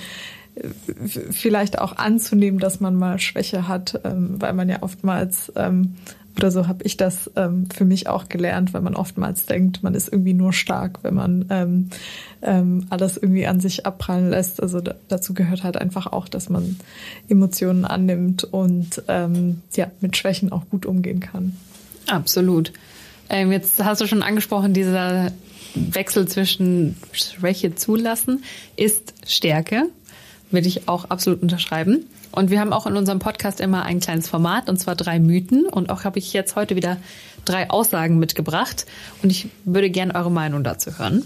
vielleicht 1.31 1.79
auch 1.79 1.97
anzunehmen, 1.97 2.59
dass 2.59 2.79
man 2.79 2.95
mal 2.95 3.19
Schwäche 3.19 3.67
hat, 3.67 3.99
ähm, 4.03 4.35
weil 4.39 4.53
man 4.53 4.69
ja 4.69 4.77
oftmals 4.81 5.51
ähm, 5.55 5.95
oder 6.37 6.51
so 6.51 6.67
habe 6.67 6.83
ich 6.83 6.97
das 6.97 7.29
ähm, 7.35 7.67
für 7.69 7.85
mich 7.85 8.07
auch 8.07 8.27
gelernt, 8.27 8.73
weil 8.73 8.81
man 8.81 8.95
oftmals 8.95 9.45
denkt, 9.45 9.83
man 9.83 9.93
ist 9.93 10.11
irgendwie 10.11 10.33
nur 10.33 10.51
stark, 10.51 10.99
wenn 11.03 11.13
man 11.13 11.45
ähm, 11.49 11.89
ähm, 12.41 12.87
alles 12.89 13.17
irgendwie 13.17 13.45
an 13.45 13.59
sich 13.59 13.85
abprallen 13.85 14.29
lässt. 14.29 14.61
Also 14.61 14.81
da, 14.81 14.95
dazu 15.07 15.33
gehört 15.33 15.63
halt 15.63 15.77
einfach 15.77 16.07
auch, 16.07 16.27
dass 16.27 16.49
man 16.49 16.77
Emotionen 17.29 17.85
annimmt 17.85 18.43
und 18.43 19.03
ähm, 19.07 19.61
ja 19.75 19.91
mit 20.01 20.17
Schwächen 20.17 20.51
auch 20.51 20.69
gut 20.69 20.85
umgehen 20.85 21.19
kann. 21.19 21.55
Absolut. 22.07 22.73
Ähm, 23.29 23.51
jetzt 23.51 23.83
hast 23.83 24.01
du 24.01 24.07
schon 24.07 24.23
angesprochen, 24.23 24.73
dieser 24.73 25.31
Wechsel 25.75 26.27
zwischen 26.27 26.97
Schwäche 27.11 27.75
zulassen 27.75 28.43
ist 28.75 29.13
Stärke. 29.27 29.89
Würde 30.51 30.67
ich 30.67 30.87
auch 30.87 31.05
absolut 31.05 31.41
unterschreiben. 31.41 32.05
Und 32.33 32.49
wir 32.49 32.59
haben 32.59 32.73
auch 32.73 32.87
in 32.87 32.97
unserem 32.97 33.19
Podcast 33.19 33.61
immer 33.61 33.83
ein 33.83 33.99
kleines 33.99 34.27
Format, 34.27 34.67
und 34.67 34.77
zwar 34.77 34.95
drei 34.95 35.19
Mythen. 35.19 35.65
Und 35.67 35.91
auch 35.91 36.03
habe 36.03 36.17
ich 36.17 36.33
jetzt 36.33 36.55
heute 36.55 36.75
wieder 36.75 36.97
drei 37.45 37.69
Aussagen 37.69 38.17
mitgebracht. 38.17 38.87
Und 39.21 39.29
ich 39.29 39.49
würde 39.65 39.91
gerne 39.91 40.15
eure 40.15 40.31
Meinung 40.31 40.63
dazu 40.63 40.97
hören. 40.97 41.23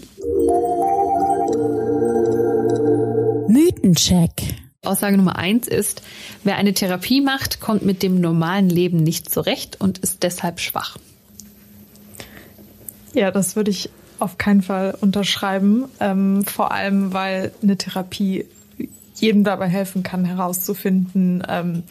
Mythencheck. 3.48 4.56
Aussage 4.84 5.16
Nummer 5.16 5.36
eins 5.36 5.66
ist, 5.66 6.02
wer 6.44 6.56
eine 6.56 6.74
Therapie 6.74 7.22
macht, 7.22 7.60
kommt 7.60 7.84
mit 7.84 8.02
dem 8.02 8.20
normalen 8.20 8.68
Leben 8.68 9.02
nicht 9.02 9.30
zurecht 9.30 9.80
und 9.80 9.98
ist 9.98 10.22
deshalb 10.22 10.60
schwach. 10.60 10.98
Ja, 13.14 13.30
das 13.30 13.56
würde 13.56 13.70
ich 13.70 13.88
auf 14.18 14.36
keinen 14.36 14.62
Fall 14.62 14.96
unterschreiben. 15.00 15.86
Ähm, 16.00 16.44
vor 16.44 16.70
allem, 16.70 17.14
weil 17.14 17.52
eine 17.62 17.78
Therapie 17.78 18.44
jedem 19.20 19.44
dabei 19.44 19.68
helfen 19.68 20.02
kann, 20.02 20.24
herauszufinden, 20.24 21.42
ähm, 21.48 21.82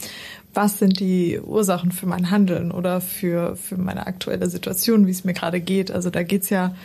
was 0.53 0.79
sind 0.79 0.99
die 0.99 1.39
Ursachen 1.39 1.91
für 1.91 2.07
mein 2.07 2.31
Handeln 2.31 2.71
oder 2.71 2.99
für, 2.99 3.55
für 3.55 3.77
meine 3.77 4.07
aktuelle 4.07 4.49
Situation, 4.49 5.05
wie 5.05 5.11
es 5.11 5.23
mir 5.23 5.33
gerade 5.33 5.61
geht. 5.61 5.91
Also 5.91 6.09
da 6.09 6.23
geht's 6.23 6.49
ja, 6.49 6.75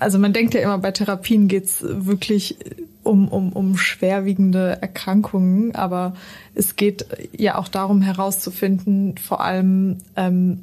also 0.00 0.18
man 0.18 0.32
denkt 0.32 0.54
ja 0.54 0.60
immer, 0.60 0.78
bei 0.78 0.90
Therapien 0.90 1.46
geht's 1.46 1.78
wirklich 1.82 2.56
um, 3.02 3.28
um, 3.28 3.52
um 3.52 3.76
schwerwiegende 3.76 4.78
Erkrankungen, 4.82 5.74
aber 5.74 6.14
es 6.54 6.76
geht 6.76 7.06
ja 7.36 7.56
auch 7.56 7.68
darum 7.68 8.02
herauszufinden, 8.02 9.16
vor 9.16 9.42
allem, 9.42 9.98
ähm, 10.16 10.60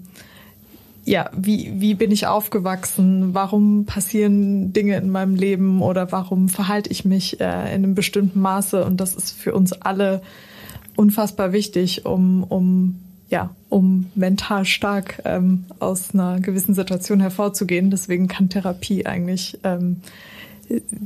ja, 1.08 1.30
wie, 1.34 1.72
wie 1.80 1.96
bin 1.96 2.12
ich 2.12 2.28
aufgewachsen? 2.28 3.34
Warum 3.34 3.86
passieren 3.86 4.74
Dinge 4.74 4.98
in 4.98 5.10
meinem 5.10 5.36
Leben 5.36 5.82
oder 5.82 6.12
warum 6.12 6.50
verhalte 6.50 6.90
ich 6.90 7.06
mich 7.06 7.40
äh, 7.40 7.46
in 7.46 7.84
einem 7.84 7.96
bestimmten 7.96 8.42
Maße? 8.42 8.84
Und 8.84 9.00
das 9.00 9.16
ist 9.16 9.32
für 9.32 9.54
uns 9.54 9.72
alle 9.72 10.22
unfassbar 10.98 11.54
wichtig, 11.54 12.06
um, 12.06 12.44
um 12.44 13.00
ja, 13.30 13.52
um 13.70 14.08
mental 14.16 14.66
stark 14.66 15.22
ähm, 15.24 15.64
aus 15.80 16.14
einer 16.14 16.42
gewissen 16.42 16.74
Situation 16.74 17.22
hervorzugehen. 17.22 17.90
Deswegen 17.90 18.28
kann 18.28 18.50
Therapie 18.50 19.06
eigentlich 19.06 19.60
ähm, 19.64 20.02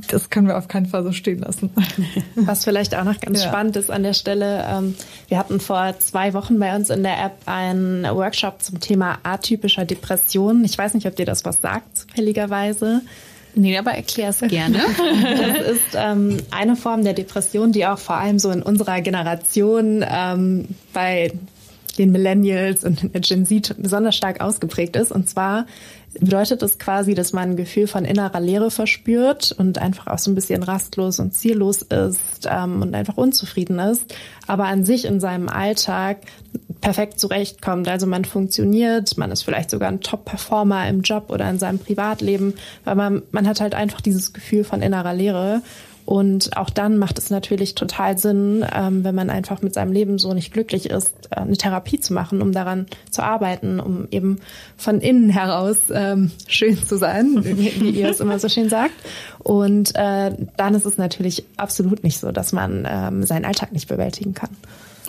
das 0.08 0.30
können 0.30 0.48
wir 0.48 0.58
auf 0.58 0.68
keinen 0.68 0.86
Fall 0.86 1.04
so 1.04 1.12
stehen 1.12 1.38
lassen. 1.38 1.70
Was 2.34 2.64
vielleicht 2.64 2.94
auch 2.94 3.04
noch 3.04 3.20
ganz 3.20 3.42
ja. 3.42 3.48
spannend 3.48 3.76
ist 3.76 3.90
an 3.90 4.02
der 4.02 4.14
Stelle, 4.14 4.64
ähm, 4.68 4.94
wir 5.28 5.38
hatten 5.38 5.60
vor 5.60 5.94
zwei 5.98 6.34
Wochen 6.34 6.58
bei 6.58 6.74
uns 6.74 6.90
in 6.90 7.02
der 7.02 7.22
App 7.22 7.34
einen 7.46 8.04
Workshop 8.04 8.62
zum 8.62 8.80
Thema 8.80 9.18
atypischer 9.22 9.84
Depression. 9.84 10.64
Ich 10.64 10.76
weiß 10.76 10.94
nicht, 10.94 11.06
ob 11.06 11.16
dir 11.16 11.26
das 11.26 11.44
was 11.44 11.60
sagt, 11.60 11.98
zufälligerweise. 11.98 13.02
Nee, 13.54 13.76
aber 13.76 13.92
erklär 13.92 14.30
es 14.30 14.40
gerne. 14.40 14.78
das 15.58 15.76
ist 15.76 15.94
ähm, 15.94 16.38
eine 16.50 16.74
Form 16.74 17.04
der 17.04 17.12
Depression, 17.12 17.70
die 17.72 17.86
auch 17.86 17.98
vor 17.98 18.16
allem 18.16 18.38
so 18.38 18.50
in 18.50 18.62
unserer 18.62 19.00
Generation 19.02 20.04
ähm, 20.08 20.68
bei 20.92 21.32
den 21.98 22.12
Millennials 22.12 22.84
und 22.84 23.14
der 23.14 23.20
Gen 23.20 23.44
Z 23.44 23.74
besonders 23.78 24.16
stark 24.16 24.40
ausgeprägt 24.40 24.96
ist. 24.96 25.12
Und 25.12 25.28
zwar 25.28 25.66
bedeutet 26.20 26.62
es 26.62 26.78
quasi, 26.78 27.14
dass 27.14 27.32
man 27.32 27.50
ein 27.50 27.56
Gefühl 27.56 27.86
von 27.86 28.04
innerer 28.04 28.40
Leere 28.40 28.70
verspürt 28.70 29.52
und 29.52 29.78
einfach 29.78 30.06
auch 30.06 30.18
so 30.18 30.30
ein 30.30 30.34
bisschen 30.34 30.62
rastlos 30.62 31.18
und 31.20 31.34
ziellos 31.34 31.82
ist 31.82 32.48
ähm, 32.50 32.82
und 32.82 32.94
einfach 32.94 33.16
unzufrieden 33.16 33.78
ist, 33.78 34.14
aber 34.46 34.64
an 34.64 34.84
sich 34.84 35.04
in 35.04 35.20
seinem 35.20 35.48
Alltag 35.48 36.18
perfekt 36.80 37.18
zurechtkommt. 37.20 37.88
Also 37.88 38.06
man 38.06 38.24
funktioniert, 38.24 39.16
man 39.16 39.30
ist 39.30 39.42
vielleicht 39.42 39.70
sogar 39.70 39.88
ein 39.88 40.00
Top-Performer 40.00 40.88
im 40.88 41.02
Job 41.02 41.30
oder 41.30 41.48
in 41.48 41.58
seinem 41.58 41.78
Privatleben, 41.78 42.54
weil 42.84 42.96
man, 42.96 43.22
man 43.30 43.48
hat 43.48 43.60
halt 43.60 43.74
einfach 43.74 44.00
dieses 44.00 44.32
Gefühl 44.32 44.64
von 44.64 44.82
innerer 44.82 45.14
Leere 45.14 45.62
und 46.04 46.56
auch 46.56 46.70
dann 46.70 46.98
macht 46.98 47.18
es 47.18 47.30
natürlich 47.30 47.74
total 47.74 48.18
Sinn, 48.18 48.64
ähm, 48.74 49.04
wenn 49.04 49.14
man 49.14 49.30
einfach 49.30 49.62
mit 49.62 49.74
seinem 49.74 49.92
Leben 49.92 50.18
so 50.18 50.34
nicht 50.34 50.52
glücklich 50.52 50.90
ist, 50.90 51.12
äh, 51.30 51.36
eine 51.36 51.56
Therapie 51.56 52.00
zu 52.00 52.12
machen, 52.12 52.42
um 52.42 52.52
daran 52.52 52.86
zu 53.10 53.22
arbeiten, 53.22 53.78
um 53.78 54.08
eben 54.10 54.40
von 54.76 55.00
innen 55.00 55.30
heraus 55.30 55.78
ähm, 55.92 56.32
schön 56.48 56.76
zu 56.76 56.98
sein, 56.98 57.44
wie, 57.44 57.90
ihr 57.90 58.10
es 58.10 58.20
immer 58.20 58.38
so 58.38 58.48
schön 58.48 58.68
sagt. 58.68 58.94
Und 59.38 59.94
äh, 59.94 60.32
dann 60.56 60.74
ist 60.74 60.86
es 60.86 60.98
natürlich 60.98 61.44
absolut 61.56 62.02
nicht 62.02 62.18
so, 62.18 62.32
dass 62.32 62.52
man 62.52 62.86
ähm, 62.88 63.22
seinen 63.24 63.44
Alltag 63.44 63.72
nicht 63.72 63.88
bewältigen 63.88 64.34
kann. 64.34 64.50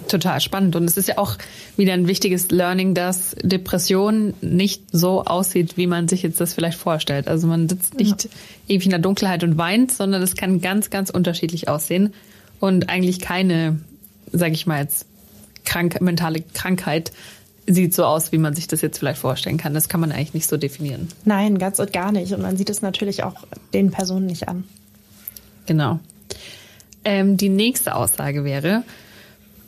Total 0.07 0.41
spannend. 0.41 0.75
Und 0.75 0.85
es 0.85 0.97
ist 0.97 1.07
ja 1.07 1.17
auch 1.17 1.37
wieder 1.77 1.93
ein 1.93 2.07
wichtiges 2.07 2.49
Learning, 2.49 2.93
dass 2.93 3.35
Depression 3.41 4.33
nicht 4.41 4.83
so 4.91 5.23
aussieht, 5.23 5.77
wie 5.77 5.87
man 5.87 6.07
sich 6.07 6.23
jetzt 6.23 6.41
das 6.41 6.53
vielleicht 6.53 6.77
vorstellt. 6.77 7.27
Also 7.27 7.47
man 7.47 7.69
sitzt 7.69 7.95
nicht 7.95 8.23
ja. 8.23 8.29
ewig 8.67 8.85
in 8.85 8.89
der 8.89 8.99
Dunkelheit 8.99 9.43
und 9.43 9.57
weint, 9.57 9.91
sondern 9.91 10.21
es 10.21 10.35
kann 10.35 10.61
ganz, 10.61 10.89
ganz 10.89 11.09
unterschiedlich 11.09 11.67
aussehen. 11.67 12.13
Und 12.59 12.89
eigentlich 12.89 13.19
keine, 13.19 13.79
sage 14.31 14.53
ich 14.53 14.65
mal 14.65 14.81
jetzt, 14.81 15.05
krank, 15.65 16.01
mentale 16.01 16.41
Krankheit 16.53 17.11
sieht 17.67 17.93
so 17.93 18.03
aus, 18.03 18.31
wie 18.31 18.37
man 18.37 18.55
sich 18.55 18.67
das 18.67 18.81
jetzt 18.81 18.97
vielleicht 18.97 19.19
vorstellen 19.19 19.57
kann. 19.57 19.73
Das 19.73 19.87
kann 19.87 19.99
man 20.01 20.11
eigentlich 20.11 20.33
nicht 20.33 20.49
so 20.49 20.57
definieren. 20.57 21.07
Nein, 21.23 21.57
ganz 21.59 21.79
und 21.79 21.93
gar 21.93 22.11
nicht. 22.11 22.33
Und 22.33 22.41
man 22.41 22.57
sieht 22.57 22.69
es 22.69 22.81
natürlich 22.81 23.23
auch 23.23 23.35
den 23.73 23.91
Personen 23.91 24.25
nicht 24.25 24.49
an. 24.49 24.65
Genau. 25.65 25.99
Ähm, 27.05 27.37
die 27.37 27.49
nächste 27.49 27.95
Aussage 27.95 28.43
wäre, 28.43 28.83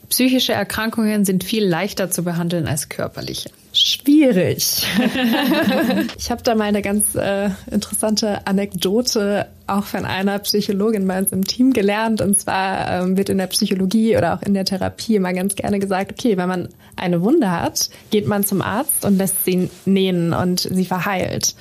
Psychische 0.10 0.54
Erkrankungen 0.54 1.26
sind 1.26 1.44
viel 1.44 1.66
leichter 1.66 2.10
zu 2.10 2.24
behandeln 2.24 2.68
als 2.68 2.90
körperliche. 2.90 3.50
Schwierig. 3.74 4.88
ich 6.18 6.32
habe 6.32 6.44
da 6.44 6.56
mal 6.56 6.64
eine 6.66 6.82
ganz 6.82 7.16
äh, 7.16 7.50
interessante 7.70 8.48
Anekdote 8.48 9.48
auch 9.68 9.84
von 9.84 10.06
einer 10.06 10.40
Psychologin 10.40 11.08
bei 11.08 11.18
uns 11.18 11.32
im 11.32 11.44
Team 11.44 11.74
gelernt. 11.74 12.22
Und 12.22 12.40
zwar 12.40 13.02
ähm, 13.02 13.18
wird 13.18 13.30
in 13.30 13.38
der 13.38 13.48
Psychologie 13.48 14.16
oder 14.16 14.36
auch 14.36 14.42
in 14.44 14.54
der 14.54 14.64
Therapie 14.64 15.16
immer 15.16 15.34
ganz 15.34 15.56
gerne 15.56 15.80
gesagt, 15.80 16.14
okay, 16.14 16.38
wenn 16.38 16.48
man 16.48 16.70
eine 16.96 17.22
Wunde 17.22 17.52
hat, 17.52 17.90
geht 18.12 18.28
man 18.28 18.46
zum 18.46 18.62
Arzt 18.62 19.04
und 19.04 19.18
lässt 19.18 19.44
sie 19.44 19.70
nähen 19.86 20.34
und 20.34 20.60
sie 20.60 20.86
verheilt. 20.86 21.56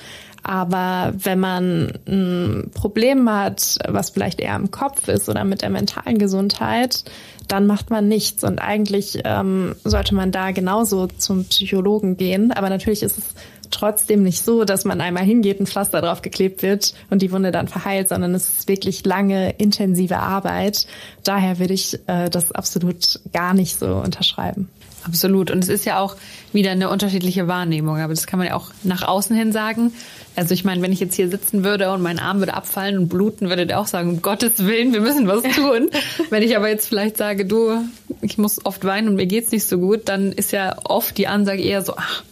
Aber 0.47 1.11
wenn 1.17 1.39
man 1.39 1.91
ein 2.07 2.69
Problem 2.75 3.27
hat, 3.27 3.79
was 3.87 4.11
vielleicht 4.11 4.39
eher 4.39 4.55
im 4.55 4.69
Kopf 4.69 5.07
ist 5.07 5.27
oder 5.27 5.43
mit 5.43 5.63
der 5.63 5.71
mentalen 5.71 6.19
Gesundheit, 6.19 7.03
dann 7.47 7.65
macht 7.65 7.89
man 7.89 8.07
nichts. 8.07 8.43
Und 8.43 8.59
eigentlich 8.59 9.21
ähm, 9.23 9.75
sollte 9.83 10.13
man 10.13 10.31
da 10.31 10.51
genauso 10.51 11.07
zum 11.07 11.45
Psychologen 11.45 12.15
gehen. 12.15 12.51
Aber 12.51 12.69
natürlich 12.69 13.01
ist 13.01 13.17
es 13.17 13.23
trotzdem 13.71 14.23
nicht 14.23 14.43
so, 14.43 14.63
dass 14.63 14.85
man 14.85 15.01
einmal 15.01 15.23
hingeht, 15.23 15.59
ein 15.59 15.67
Pflaster 15.67 16.01
drauf 16.01 16.21
geklebt 16.21 16.61
wird 16.61 16.93
und 17.09 17.21
die 17.21 17.31
Wunde 17.31 17.51
dann 17.51 17.67
verheilt, 17.67 18.09
sondern 18.09 18.33
es 18.35 18.47
ist 18.49 18.67
wirklich 18.67 19.05
lange, 19.05 19.51
intensive 19.57 20.17
Arbeit. 20.17 20.87
Daher 21.23 21.59
würde 21.59 21.73
ich 21.73 21.99
äh, 22.07 22.29
das 22.29 22.51
absolut 22.51 23.19
gar 23.33 23.53
nicht 23.53 23.79
so 23.79 23.87
unterschreiben. 23.95 24.69
Absolut. 25.05 25.51
Und 25.51 25.63
es 25.63 25.69
ist 25.69 25.85
ja 25.85 25.99
auch 25.99 26.15
wieder 26.51 26.71
eine 26.71 26.89
unterschiedliche 26.89 27.47
Wahrnehmung. 27.47 27.99
Aber 27.99 28.13
das 28.13 28.25
kann 28.25 28.39
man 28.39 28.47
ja 28.47 28.55
auch 28.55 28.71
nach 28.83 29.03
außen 29.03 29.35
hin 29.35 29.51
sagen. 29.51 29.93
Also 30.35 30.53
ich 30.53 30.65
meine, 30.65 30.81
wenn 30.81 30.91
ich 30.91 30.99
jetzt 30.99 31.15
hier 31.15 31.29
sitzen 31.29 31.63
würde 31.63 31.91
und 31.91 32.01
mein 32.01 32.17
Arm 32.17 32.39
würde 32.39 32.55
abfallen 32.55 32.97
und 32.97 33.07
bluten, 33.07 33.49
würde 33.49 33.67
der 33.67 33.79
auch 33.79 33.85
sagen, 33.85 34.09
um 34.09 34.21
Gottes 34.21 34.65
Willen, 34.65 34.93
wir 34.93 35.01
müssen 35.01 35.27
was 35.27 35.43
tun. 35.43 35.89
wenn 36.31 36.41
ich 36.41 36.57
aber 36.57 36.69
jetzt 36.69 36.87
vielleicht 36.87 37.17
sage, 37.17 37.45
du, 37.45 37.77
ich 38.21 38.37
muss 38.37 38.65
oft 38.65 38.83
weinen 38.83 39.09
und 39.09 39.15
mir 39.15 39.27
geht's 39.27 39.51
nicht 39.51 39.67
so 39.67 39.77
gut, 39.77 40.09
dann 40.09 40.31
ist 40.31 40.51
ja 40.51 40.75
oft 40.83 41.17
die 41.17 41.27
Ansage 41.27 41.61
eher 41.61 41.83
so, 41.83 41.93
ach, 41.95 42.23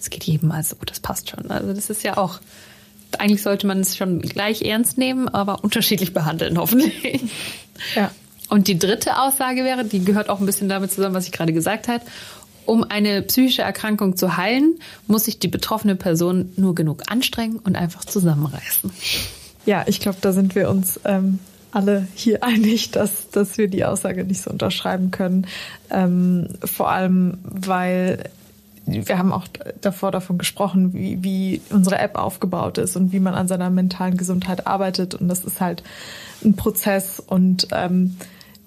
es 0.00 0.10
geht 0.10 0.24
jedem 0.24 0.48
mal 0.48 0.62
so, 0.62 0.76
das 0.84 1.00
passt 1.00 1.30
schon. 1.30 1.50
Also 1.50 1.72
das 1.72 1.90
ist 1.90 2.02
ja 2.02 2.16
auch, 2.16 2.40
eigentlich 3.18 3.42
sollte 3.42 3.66
man 3.66 3.80
es 3.80 3.96
schon 3.96 4.20
gleich 4.20 4.62
ernst 4.62 4.98
nehmen, 4.98 5.28
aber 5.28 5.62
unterschiedlich 5.62 6.12
behandeln, 6.12 6.58
hoffentlich. 6.58 7.22
Ja. 7.94 8.10
Und 8.48 8.66
die 8.66 8.78
dritte 8.78 9.18
Aussage 9.18 9.64
wäre, 9.64 9.84
die 9.84 10.04
gehört 10.04 10.28
auch 10.28 10.40
ein 10.40 10.46
bisschen 10.46 10.68
damit 10.68 10.90
zusammen, 10.90 11.14
was 11.14 11.26
ich 11.26 11.32
gerade 11.32 11.52
gesagt 11.52 11.88
habe. 11.88 12.04
Um 12.66 12.84
eine 12.84 13.22
psychische 13.22 13.62
Erkrankung 13.62 14.16
zu 14.16 14.36
heilen, 14.36 14.74
muss 15.06 15.24
sich 15.24 15.38
die 15.38 15.48
betroffene 15.48 15.96
Person 15.96 16.52
nur 16.56 16.74
genug 16.74 17.04
anstrengen 17.10 17.58
und 17.58 17.76
einfach 17.76 18.04
zusammenreißen. 18.04 18.90
Ja, 19.66 19.84
ich 19.86 20.00
glaube, 20.00 20.18
da 20.20 20.32
sind 20.32 20.54
wir 20.54 20.68
uns 20.68 21.00
ähm, 21.04 21.38
alle 21.70 22.06
hier 22.14 22.42
einig, 22.42 22.90
dass, 22.90 23.30
dass 23.30 23.58
wir 23.58 23.68
die 23.68 23.84
Aussage 23.84 24.24
nicht 24.24 24.42
so 24.42 24.50
unterschreiben 24.50 25.10
können. 25.10 25.46
Ähm, 25.90 26.48
vor 26.64 26.90
allem, 26.90 27.38
weil 27.44 28.30
wir 28.90 29.18
haben 29.18 29.32
auch 29.32 29.46
davor 29.80 30.10
davon 30.10 30.38
gesprochen, 30.38 30.92
wie, 30.92 31.22
wie 31.22 31.60
unsere 31.70 31.98
App 31.98 32.16
aufgebaut 32.16 32.78
ist 32.78 32.96
und 32.96 33.12
wie 33.12 33.20
man 33.20 33.34
an 33.34 33.48
seiner 33.48 33.70
mentalen 33.70 34.16
Gesundheit 34.16 34.66
arbeitet. 34.66 35.14
Und 35.14 35.28
das 35.28 35.44
ist 35.44 35.60
halt 35.60 35.82
ein 36.44 36.56
Prozess 36.56 37.20
und 37.20 37.68
ähm, 37.72 38.16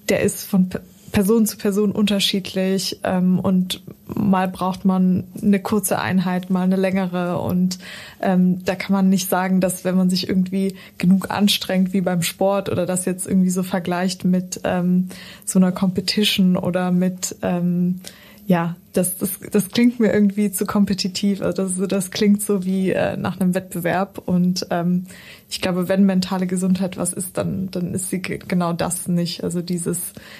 der 0.08 0.20
ist 0.20 0.44
von 0.44 0.70
Person 1.14 1.46
zu 1.46 1.56
Person 1.56 1.92
unterschiedlich 1.92 2.98
ähm, 3.04 3.38
und 3.38 3.82
mal 4.12 4.48
braucht 4.48 4.84
man 4.84 5.24
eine 5.40 5.60
kurze 5.60 6.00
Einheit, 6.00 6.50
mal 6.50 6.64
eine 6.64 6.74
längere 6.74 7.38
und 7.38 7.78
ähm, 8.20 8.64
da 8.64 8.74
kann 8.74 8.92
man 8.92 9.10
nicht 9.10 9.30
sagen, 9.30 9.60
dass 9.60 9.84
wenn 9.84 9.96
man 9.96 10.10
sich 10.10 10.28
irgendwie 10.28 10.74
genug 10.98 11.30
anstrengt 11.30 11.92
wie 11.92 12.00
beim 12.00 12.22
Sport 12.22 12.68
oder 12.68 12.84
das 12.84 13.04
jetzt 13.04 13.28
irgendwie 13.28 13.50
so 13.50 13.62
vergleicht 13.62 14.24
mit 14.24 14.60
ähm, 14.64 15.08
so 15.44 15.60
einer 15.60 15.70
Competition 15.70 16.56
oder 16.56 16.90
mit 16.90 17.36
ähm, 17.42 18.00
ja, 18.46 18.76
das, 18.92 19.16
das, 19.18 19.30
das 19.50 19.68
klingt 19.68 20.00
mir 20.00 20.12
irgendwie 20.12 20.52
zu 20.52 20.66
kompetitiv. 20.66 21.40
Also 21.40 21.64
das, 21.64 21.88
das 21.88 22.10
klingt 22.10 22.42
so 22.42 22.64
wie 22.64 22.90
äh, 22.90 23.16
nach 23.16 23.40
einem 23.40 23.54
Wettbewerb. 23.54 24.18
Und 24.26 24.66
ähm, 24.70 25.06
ich 25.48 25.60
glaube, 25.60 25.88
wenn 25.88 26.04
mentale 26.04 26.46
Gesundheit 26.46 26.96
was 26.96 27.12
ist, 27.12 27.38
dann, 27.38 27.70
dann 27.70 27.94
ist 27.94 28.10
sie 28.10 28.20
genau 28.20 28.72
das 28.72 29.08
nicht. 29.08 29.42
Also 29.42 29.62
dieses 29.62 29.98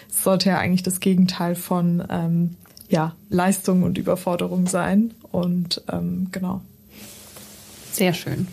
sollte 0.09 0.51
ja 0.51 0.59
eigentlich 0.59 0.83
das 0.83 1.01
Gegenteil 1.01 1.55
von 1.55 2.05
ähm, 2.11 2.51
ja, 2.89 3.15
Leistung 3.31 3.83
und 3.83 3.97
Überforderung 3.97 4.67
sein. 4.67 5.15
Und 5.33 5.83
ähm, 5.91 6.29
genau. 6.31 6.61
Sehr 7.93 8.13
schön. 8.13 8.49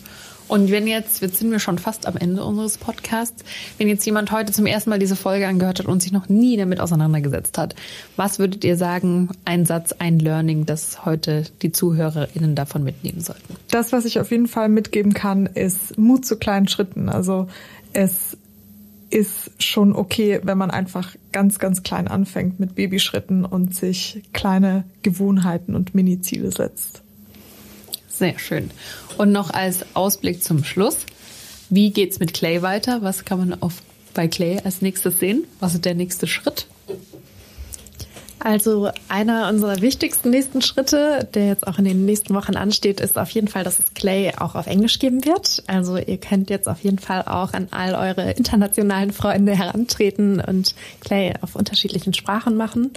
Und 0.52 0.70
wenn 0.70 0.86
jetzt, 0.86 1.22
jetzt 1.22 1.38
sind 1.38 1.50
wir 1.50 1.60
schon 1.60 1.78
fast 1.78 2.06
am 2.06 2.14
Ende 2.18 2.44
unseres 2.44 2.76
Podcasts, 2.76 3.42
wenn 3.78 3.88
jetzt 3.88 4.04
jemand 4.04 4.30
heute 4.32 4.52
zum 4.52 4.66
ersten 4.66 4.90
Mal 4.90 4.98
diese 4.98 5.16
Folge 5.16 5.48
angehört 5.48 5.78
hat 5.78 5.86
und 5.86 6.02
sich 6.02 6.12
noch 6.12 6.28
nie 6.28 6.58
damit 6.58 6.78
auseinandergesetzt 6.78 7.56
hat, 7.56 7.74
was 8.16 8.38
würdet 8.38 8.62
ihr 8.62 8.76
sagen, 8.76 9.30
ein 9.46 9.64
Satz, 9.64 9.92
ein 9.92 10.18
Learning, 10.18 10.66
das 10.66 11.06
heute 11.06 11.44
die 11.62 11.72
ZuhörerInnen 11.72 12.54
davon 12.54 12.84
mitnehmen 12.84 13.22
sollten? 13.22 13.56
Das, 13.70 13.92
was 13.92 14.04
ich 14.04 14.20
auf 14.20 14.30
jeden 14.30 14.46
Fall 14.46 14.68
mitgeben 14.68 15.14
kann, 15.14 15.46
ist 15.46 15.96
Mut 15.96 16.26
zu 16.26 16.36
kleinen 16.36 16.68
Schritten. 16.68 17.08
Also 17.08 17.46
es 17.94 18.36
ist 19.08 19.52
schon 19.58 19.94
okay, 19.94 20.40
wenn 20.42 20.58
man 20.58 20.70
einfach 20.70 21.16
ganz, 21.32 21.60
ganz 21.60 21.82
klein 21.82 22.08
anfängt 22.08 22.60
mit 22.60 22.74
Babyschritten 22.74 23.46
und 23.46 23.74
sich 23.74 24.22
kleine 24.34 24.84
Gewohnheiten 25.00 25.74
und 25.74 25.94
Mini-Ziele 25.94 26.52
setzt. 26.52 27.02
Sehr 28.22 28.38
schön. 28.38 28.70
Und 29.18 29.32
noch 29.32 29.50
als 29.50 29.84
Ausblick 29.94 30.42
zum 30.42 30.64
Schluss. 30.64 30.98
Wie 31.70 31.90
geht's 31.90 32.20
mit 32.20 32.34
Clay 32.34 32.62
weiter? 32.62 33.02
Was 33.02 33.24
kann 33.24 33.38
man 33.38 33.62
auf, 33.62 33.74
bei 34.14 34.28
Clay 34.28 34.60
als 34.64 34.82
nächstes 34.82 35.18
sehen? 35.18 35.44
Was 35.60 35.74
ist 35.74 35.84
der 35.84 35.94
nächste 35.94 36.26
Schritt? 36.26 36.66
Also 38.44 38.90
einer 39.08 39.48
unserer 39.48 39.80
wichtigsten 39.80 40.30
nächsten 40.30 40.62
Schritte, 40.62 41.28
der 41.32 41.46
jetzt 41.46 41.64
auch 41.64 41.78
in 41.78 41.84
den 41.84 42.04
nächsten 42.04 42.34
Wochen 42.34 42.56
ansteht, 42.56 43.00
ist 43.00 43.16
auf 43.16 43.30
jeden 43.30 43.46
Fall, 43.46 43.62
dass 43.62 43.78
es 43.78 43.94
Clay 43.94 44.32
auch 44.36 44.56
auf 44.56 44.66
Englisch 44.66 44.98
geben 44.98 45.24
wird. 45.24 45.62
Also 45.68 45.96
ihr 45.96 46.18
könnt 46.18 46.50
jetzt 46.50 46.68
auf 46.68 46.80
jeden 46.80 46.98
Fall 46.98 47.22
auch 47.22 47.52
an 47.52 47.68
all 47.70 47.94
eure 47.94 48.32
internationalen 48.32 49.12
Freunde 49.12 49.56
herantreten 49.56 50.40
und 50.40 50.74
Clay 51.00 51.34
auf 51.40 51.54
unterschiedlichen 51.54 52.14
Sprachen 52.14 52.56
machen. 52.56 52.90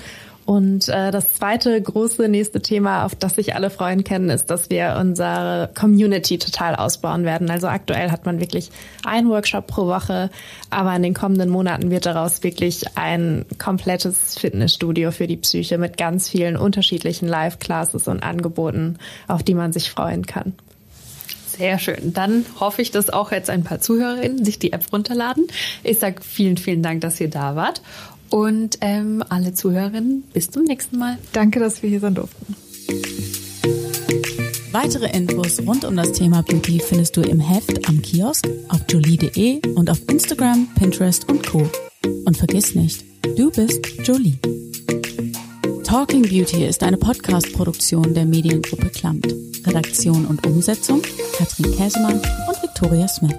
Und 0.45 0.89
äh, 0.89 1.09
das 1.09 1.33
zweite 1.33 1.81
große 1.81 2.29
nächste 2.29 2.61
Thema, 2.61 3.03
auf 3.05 3.15
das 3.15 3.35
sich 3.35 3.55
alle 3.55 3.71
freuen 3.71 4.03
können, 4.03 4.29
ist, 4.29 4.51
dass 4.51 4.69
wir 4.69 4.95
unsere 4.99 5.71
Community 5.73 6.37
total 6.37 6.75
ausbauen 6.75 7.23
werden. 7.23 7.49
Also 7.49 7.67
aktuell 7.67 8.11
hat 8.11 8.27
man 8.27 8.39
wirklich 8.39 8.69
einen 9.03 9.27
Workshop 9.29 9.65
pro 9.65 9.87
Woche, 9.87 10.29
aber 10.69 10.95
in 10.95 11.01
den 11.01 11.15
kommenden 11.15 11.49
Monaten 11.49 11.89
wird 11.89 12.05
daraus 12.05 12.43
wirklich 12.43 12.85
ein 12.95 13.45
komplettes 13.57 14.37
Fitnessstudio 14.37 15.09
für 15.11 15.25
die 15.25 15.37
Psyche 15.37 15.79
mit 15.79 15.97
ganz 15.97 16.29
vielen 16.29 16.57
unterschiedlichen 16.57 17.27
Live-Classes 17.27 18.07
und 18.07 18.21
Angeboten, 18.21 18.99
auf 19.27 19.41
die 19.41 19.55
man 19.55 19.73
sich 19.73 19.89
freuen 19.89 20.27
kann. 20.27 20.53
Sehr 21.57 21.79
schön. 21.79 22.13
Dann 22.13 22.45
hoffe 22.59 22.81
ich, 22.81 22.91
dass 22.91 23.09
auch 23.09 23.31
jetzt 23.31 23.49
ein 23.49 23.63
paar 23.63 23.79
Zuhörerinnen 23.79 24.43
sich 24.43 24.59
die 24.59 24.73
App 24.73 24.91
runterladen. 24.91 25.47
Ich 25.83 25.99
sage 25.99 26.21
vielen, 26.21 26.57
vielen 26.57 26.83
Dank, 26.83 27.01
dass 27.01 27.19
ihr 27.21 27.29
da 27.29 27.55
wart. 27.55 27.81
Und 28.29 28.77
ähm, 28.81 29.23
alle 29.29 29.53
Zuhörerinnen, 29.53 30.23
bis 30.33 30.49
zum 30.49 30.63
nächsten 30.63 30.97
Mal. 30.97 31.17
Danke, 31.31 31.59
dass 31.59 31.81
wir 31.83 31.89
hier 31.89 31.99
sein 31.99 32.15
durften. 32.15 32.55
Weitere 34.71 35.09
Infos 35.15 35.61
rund 35.65 35.85
um 35.85 35.95
das 35.95 36.11
Thema 36.11 36.41
Beauty 36.43 36.79
findest 36.79 37.15
du 37.15 37.21
im 37.21 37.39
Heft 37.39 37.87
am 37.87 38.01
Kiosk, 38.01 38.45
auf 38.67 38.81
jolie.de 38.89 39.61
und 39.75 39.89
auf 39.89 40.01
Instagram, 40.09 40.67
Pinterest 40.75 41.29
und 41.29 41.47
Co. 41.47 41.69
Und 42.25 42.35
vergiss 42.35 42.75
nicht, 42.75 43.05
du 43.37 43.51
bist 43.51 43.79
Jolie. 44.03 44.37
Talking 45.85 46.23
Beauty 46.23 46.65
ist 46.65 46.83
eine 46.83 46.97
Podcast-Produktion 46.97 48.13
der 48.13 48.25
Mediengruppe 48.25 48.89
Klammt. 48.89 49.33
Redaktion 49.65 50.25
und 50.25 50.45
Umsetzung 50.45 51.01
Katrin 51.37 51.71
Käsemann 51.75 52.19
und 52.19 52.63
Victoria 52.63 53.07
Smith. 53.07 53.35